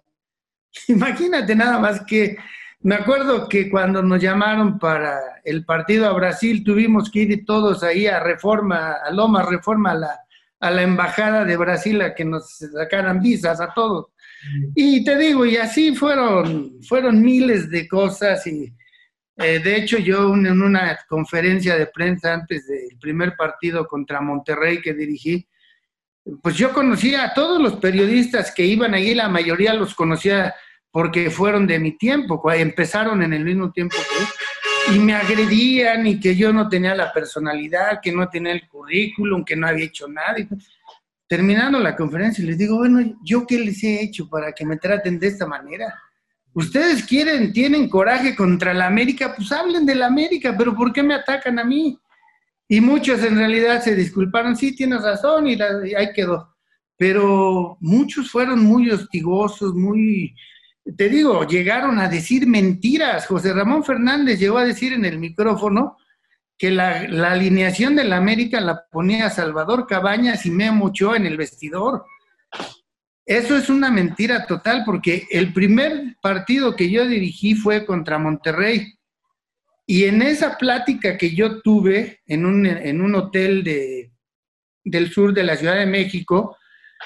Imagínate 0.88 1.56
nada 1.56 1.80
más 1.80 2.02
que 2.06 2.36
me 2.82 2.94
acuerdo 2.94 3.48
que 3.48 3.68
cuando 3.68 4.04
nos 4.04 4.22
llamaron 4.22 4.78
para 4.78 5.18
el 5.42 5.64
partido 5.64 6.06
a 6.06 6.12
Brasil, 6.12 6.62
tuvimos 6.62 7.10
que 7.10 7.22
ir 7.22 7.44
todos 7.44 7.82
ahí 7.82 8.06
a 8.06 8.20
Reforma, 8.20 8.98
a 9.04 9.10
Loma 9.10 9.42
Reforma, 9.42 9.90
a 9.90 9.94
la, 9.96 10.20
a 10.60 10.70
la 10.70 10.82
embajada 10.82 11.44
de 11.44 11.56
Brasil 11.56 12.00
a 12.02 12.14
que 12.14 12.24
nos 12.24 12.58
sacaran 12.72 13.20
visas 13.20 13.60
a 13.60 13.74
todos. 13.74 14.06
Y 14.76 15.02
te 15.02 15.18
digo, 15.18 15.44
y 15.44 15.56
así 15.56 15.92
fueron, 15.92 16.80
fueron 16.82 17.20
miles 17.20 17.68
de 17.68 17.88
cosas 17.88 18.46
y 18.46 18.72
eh, 19.42 19.58
de 19.58 19.76
hecho 19.76 19.98
yo 19.98 20.34
en 20.34 20.62
una 20.62 20.98
conferencia 21.08 21.76
de 21.76 21.86
prensa 21.86 22.34
antes 22.34 22.66
del 22.66 22.98
primer 23.00 23.36
partido 23.36 23.86
contra 23.86 24.20
Monterrey 24.20 24.80
que 24.80 24.94
dirigí, 24.94 25.46
pues 26.42 26.56
yo 26.56 26.72
conocía 26.72 27.24
a 27.24 27.34
todos 27.34 27.60
los 27.60 27.76
periodistas 27.76 28.52
que 28.52 28.64
iban 28.64 28.94
ahí, 28.94 29.14
la 29.14 29.28
mayoría 29.28 29.74
los 29.74 29.94
conocía 29.94 30.54
porque 30.90 31.30
fueron 31.30 31.66
de 31.66 31.78
mi 31.78 31.96
tiempo, 31.96 32.42
empezaron 32.52 33.22
en 33.22 33.32
el 33.32 33.44
mismo 33.44 33.70
tiempo 33.70 33.96
que 33.96 34.94
y 34.94 34.98
me 34.98 35.14
agredían 35.14 36.06
y 36.06 36.18
que 36.18 36.34
yo 36.34 36.52
no 36.52 36.68
tenía 36.68 36.94
la 36.94 37.12
personalidad, 37.12 38.00
que 38.02 38.12
no 38.12 38.28
tenía 38.28 38.52
el 38.52 38.66
currículum, 38.68 39.44
que 39.44 39.56
no 39.56 39.66
había 39.66 39.84
hecho 39.84 40.08
nada. 40.08 40.36
terminando 41.28 41.78
la 41.78 41.94
conferencia, 41.94 42.44
les 42.44 42.58
digo, 42.58 42.78
bueno, 42.78 43.16
¿yo 43.22 43.46
qué 43.46 43.58
les 43.58 43.82
he 43.84 44.02
hecho 44.02 44.28
para 44.28 44.52
que 44.52 44.66
me 44.66 44.78
traten 44.78 45.18
de 45.18 45.28
esta 45.28 45.46
manera? 45.46 45.94
Ustedes 46.52 47.04
quieren, 47.04 47.52
tienen 47.52 47.88
coraje 47.88 48.34
contra 48.34 48.74
la 48.74 48.86
América, 48.86 49.34
pues 49.36 49.52
hablen 49.52 49.86
de 49.86 49.94
la 49.94 50.06
América, 50.06 50.54
pero 50.56 50.74
¿por 50.74 50.92
qué 50.92 51.02
me 51.02 51.14
atacan 51.14 51.58
a 51.58 51.64
mí? 51.64 51.98
Y 52.68 52.80
muchos 52.80 53.22
en 53.22 53.36
realidad 53.36 53.82
se 53.82 53.94
disculparon, 53.94 54.56
sí, 54.56 54.74
tienes 54.74 55.02
razón, 55.02 55.46
y 55.48 55.60
ahí 55.60 56.12
quedó. 56.14 56.54
Pero 56.96 57.76
muchos 57.80 58.30
fueron 58.30 58.62
muy 58.64 58.90
hostigosos, 58.90 59.74
muy, 59.74 60.34
te 60.96 61.08
digo, 61.08 61.46
llegaron 61.46 61.98
a 61.98 62.08
decir 62.08 62.46
mentiras. 62.46 63.26
José 63.26 63.52
Ramón 63.52 63.84
Fernández 63.84 64.38
llegó 64.38 64.58
a 64.58 64.64
decir 64.64 64.92
en 64.92 65.04
el 65.04 65.18
micrófono 65.18 65.96
que 66.58 66.70
la, 66.70 67.00
alineación 67.30 67.96
de 67.96 68.04
la 68.04 68.18
América 68.18 68.60
la 68.60 68.84
ponía 68.90 69.30
Salvador 69.30 69.86
Cabañas 69.86 70.44
y 70.44 70.50
Memo 70.50 70.86
Ochoa 70.86 71.16
en 71.16 71.26
el 71.26 71.36
vestidor. 71.36 72.04
Eso 73.30 73.56
es 73.56 73.70
una 73.70 73.92
mentira 73.92 74.44
total 74.44 74.82
porque 74.84 75.28
el 75.30 75.52
primer 75.52 76.16
partido 76.20 76.74
que 76.74 76.90
yo 76.90 77.06
dirigí 77.06 77.54
fue 77.54 77.86
contra 77.86 78.18
Monterrey. 78.18 78.92
Y 79.86 80.06
en 80.06 80.20
esa 80.20 80.58
plática 80.58 81.16
que 81.16 81.32
yo 81.32 81.62
tuve 81.62 82.22
en 82.26 82.44
un, 82.44 82.66
en 82.66 83.00
un 83.00 83.14
hotel 83.14 83.62
de, 83.62 84.10
del 84.82 85.12
sur 85.12 85.32
de 85.32 85.44
la 85.44 85.56
Ciudad 85.56 85.76
de 85.76 85.86
México, 85.86 86.56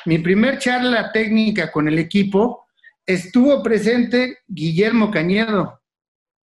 mi 0.06 0.16
primer 0.16 0.58
charla 0.58 1.12
técnica 1.12 1.70
con 1.70 1.88
el 1.88 1.98
equipo, 1.98 2.64
estuvo 3.04 3.62
presente 3.62 4.38
Guillermo 4.46 5.10
Cañedo, 5.10 5.82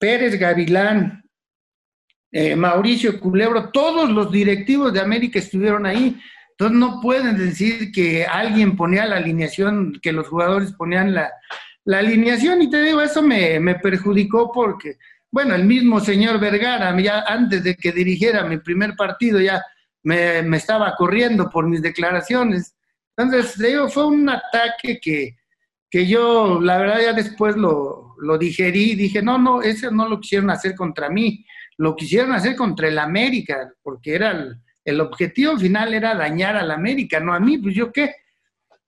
Pérez 0.00 0.36
Gavilán, 0.36 1.22
eh, 2.32 2.56
Mauricio 2.56 3.20
Culebro, 3.20 3.70
todos 3.70 4.10
los 4.10 4.32
directivos 4.32 4.92
de 4.92 5.00
América 5.00 5.38
estuvieron 5.38 5.86
ahí. 5.86 6.20
Entonces 6.60 6.78
no 6.78 7.00
pueden 7.00 7.38
decir 7.38 7.90
que 7.90 8.26
alguien 8.26 8.76
ponía 8.76 9.06
la 9.06 9.16
alineación, 9.16 9.98
que 10.02 10.12
los 10.12 10.28
jugadores 10.28 10.72
ponían 10.72 11.14
la, 11.14 11.32
alineación. 11.86 12.60
Y 12.60 12.68
te 12.68 12.82
digo, 12.82 13.00
eso 13.00 13.22
me, 13.22 13.58
perjudicó 13.76 14.52
porque, 14.52 14.98
bueno, 15.30 15.54
el 15.54 15.64
mismo 15.64 16.00
señor 16.00 16.38
Vergara, 16.38 16.94
ya 17.00 17.20
antes 17.20 17.64
de 17.64 17.74
que 17.76 17.92
dirigiera 17.92 18.44
mi 18.44 18.58
primer 18.58 18.94
partido, 18.94 19.40
ya 19.40 19.64
me, 20.02 20.40
estaba 20.54 20.94
corriendo 20.96 21.48
por 21.48 21.66
mis 21.66 21.80
declaraciones. 21.80 22.74
Entonces, 23.16 23.54
te 23.54 23.68
digo, 23.68 23.88
fue 23.88 24.08
un 24.08 24.28
ataque 24.28 25.00
que, 25.00 25.38
que 25.90 26.06
yo, 26.06 26.60
la 26.60 26.76
verdad, 26.76 27.00
ya 27.00 27.12
después 27.14 27.56
lo, 27.56 28.16
lo 28.18 28.36
digerí 28.36 28.96
dije, 28.96 29.22
no, 29.22 29.38
no, 29.38 29.62
eso 29.62 29.90
no 29.90 30.06
lo 30.06 30.20
quisieron 30.20 30.50
hacer 30.50 30.74
contra 30.74 31.08
mí, 31.08 31.42
lo 31.78 31.96
quisieron 31.96 32.34
hacer 32.34 32.54
contra 32.54 32.88
el 32.88 32.98
América, 32.98 33.72
porque 33.82 34.14
era 34.14 34.32
el, 34.32 34.60
objetivo 34.98 35.58
final 35.58 35.92
era 35.92 36.14
dañar 36.14 36.56
al 36.56 36.70
América, 36.70 37.20
no 37.20 37.34
a 37.34 37.38
mí, 37.38 37.58
pues 37.58 37.74
yo 37.74 37.92
qué. 37.92 38.14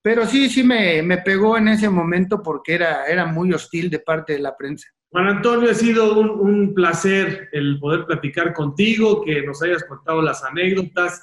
Pero 0.01 0.25
sí, 0.25 0.49
sí 0.49 0.63
me, 0.63 1.03
me, 1.03 1.19
pegó 1.19 1.55
en 1.57 1.67
ese 1.67 1.87
momento 1.87 2.41
porque 2.41 2.73
era, 2.73 3.05
era 3.05 3.27
muy 3.27 3.53
hostil 3.53 3.91
de 3.91 3.99
parte 3.99 4.33
de 4.33 4.39
la 4.39 4.57
prensa. 4.57 4.89
Juan 5.11 5.27
Antonio, 5.27 5.69
ha 5.69 5.75
sido 5.75 6.19
un, 6.19 6.29
un, 6.29 6.73
placer 6.73 7.49
el 7.51 7.79
poder 7.79 8.05
platicar 8.05 8.51
contigo, 8.51 9.23
que 9.23 9.43
nos 9.43 9.61
hayas 9.61 9.83
contado 9.85 10.23
las 10.23 10.43
anécdotas, 10.43 11.21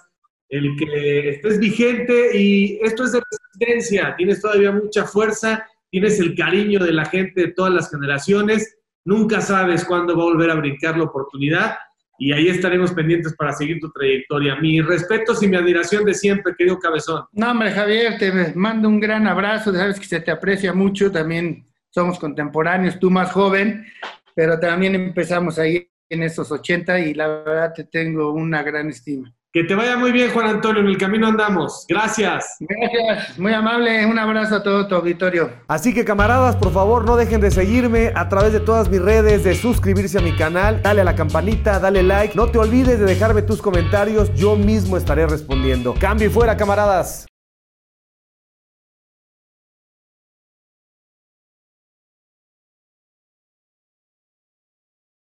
el 0.48 0.76
que 0.76 1.30
estés 1.30 1.58
vigente 1.58 2.36
y 2.36 2.78
esto 2.82 3.04
es 3.04 3.12
de 3.12 3.20
resistencia, 3.20 4.14
tienes 4.16 4.40
todavía 4.40 4.72
mucha 4.72 5.04
fuerza, 5.04 5.66
tienes 5.90 6.18
el 6.18 6.34
cariño 6.34 6.80
de 6.80 6.92
la 6.92 7.04
gente 7.04 7.40
de 7.40 7.52
todas 7.52 7.72
las 7.72 7.90
generaciones, 7.90 8.78
nunca 9.04 9.40
sabes 9.40 9.84
cuándo 9.84 10.16
va 10.16 10.22
a 10.22 10.26
volver 10.26 10.50
a 10.50 10.54
brincar 10.54 10.96
la 10.96 11.04
oportunidad 11.04 11.74
y 12.20 12.32
ahí 12.32 12.48
estaremos 12.48 12.92
pendientes 12.92 13.34
para 13.34 13.52
seguir 13.52 13.80
tu 13.80 13.90
trayectoria. 13.90 14.54
Mi 14.56 14.82
respeto 14.82 15.32
y 15.40 15.48
mi 15.48 15.56
admiración 15.56 16.04
de 16.04 16.12
siempre, 16.12 16.54
querido 16.56 16.78
Cabezón. 16.78 17.24
No, 17.32 17.50
hombre, 17.50 17.72
Javier, 17.72 18.18
te 18.18 18.52
mando 18.54 18.88
un 18.88 19.00
gran 19.00 19.26
abrazo, 19.26 19.72
sabes 19.72 19.98
que 19.98 20.04
se 20.04 20.20
te 20.20 20.30
aprecia 20.30 20.74
mucho, 20.74 21.10
también 21.10 21.66
somos 21.88 22.18
contemporáneos, 22.18 23.00
tú 23.00 23.10
más 23.10 23.32
joven, 23.32 23.86
pero 24.34 24.60
también 24.60 24.94
empezamos 24.94 25.58
ahí 25.58 25.90
en 26.10 26.22
esos 26.22 26.52
80 26.52 27.00
y 27.00 27.14
la 27.14 27.26
verdad 27.26 27.72
te 27.74 27.84
tengo 27.84 28.32
una 28.32 28.62
gran 28.62 28.90
estima. 28.90 29.34
Que 29.52 29.64
te 29.64 29.74
vaya 29.74 29.96
muy 29.96 30.12
bien, 30.12 30.30
Juan 30.30 30.46
Antonio, 30.46 30.80
en 30.80 30.86
el 30.86 30.96
camino 30.96 31.26
andamos. 31.26 31.84
Gracias. 31.88 32.56
Gracias, 32.60 33.36
muy 33.36 33.52
amable. 33.52 34.06
Un 34.06 34.16
abrazo 34.16 34.54
a 34.54 34.62
todo 34.62 34.86
tu 34.86 34.94
auditorio. 34.94 35.50
Así 35.66 35.92
que 35.92 36.04
camaradas, 36.04 36.54
por 36.54 36.72
favor, 36.72 37.04
no 37.04 37.16
dejen 37.16 37.40
de 37.40 37.50
seguirme 37.50 38.12
a 38.14 38.28
través 38.28 38.52
de 38.52 38.60
todas 38.60 38.88
mis 38.88 39.02
redes, 39.02 39.42
de 39.42 39.56
suscribirse 39.56 40.18
a 40.18 40.20
mi 40.20 40.36
canal, 40.36 40.80
dale 40.82 41.00
a 41.00 41.04
la 41.04 41.16
campanita, 41.16 41.80
dale 41.80 42.04
like. 42.04 42.36
No 42.36 42.46
te 42.46 42.58
olvides 42.58 43.00
de 43.00 43.06
dejarme 43.06 43.42
tus 43.42 43.60
comentarios, 43.60 44.32
yo 44.34 44.54
mismo 44.54 44.96
estaré 44.96 45.26
respondiendo. 45.26 45.94
Cambio 45.98 46.28
y 46.28 46.30
fuera, 46.30 46.56
camaradas. 46.56 47.26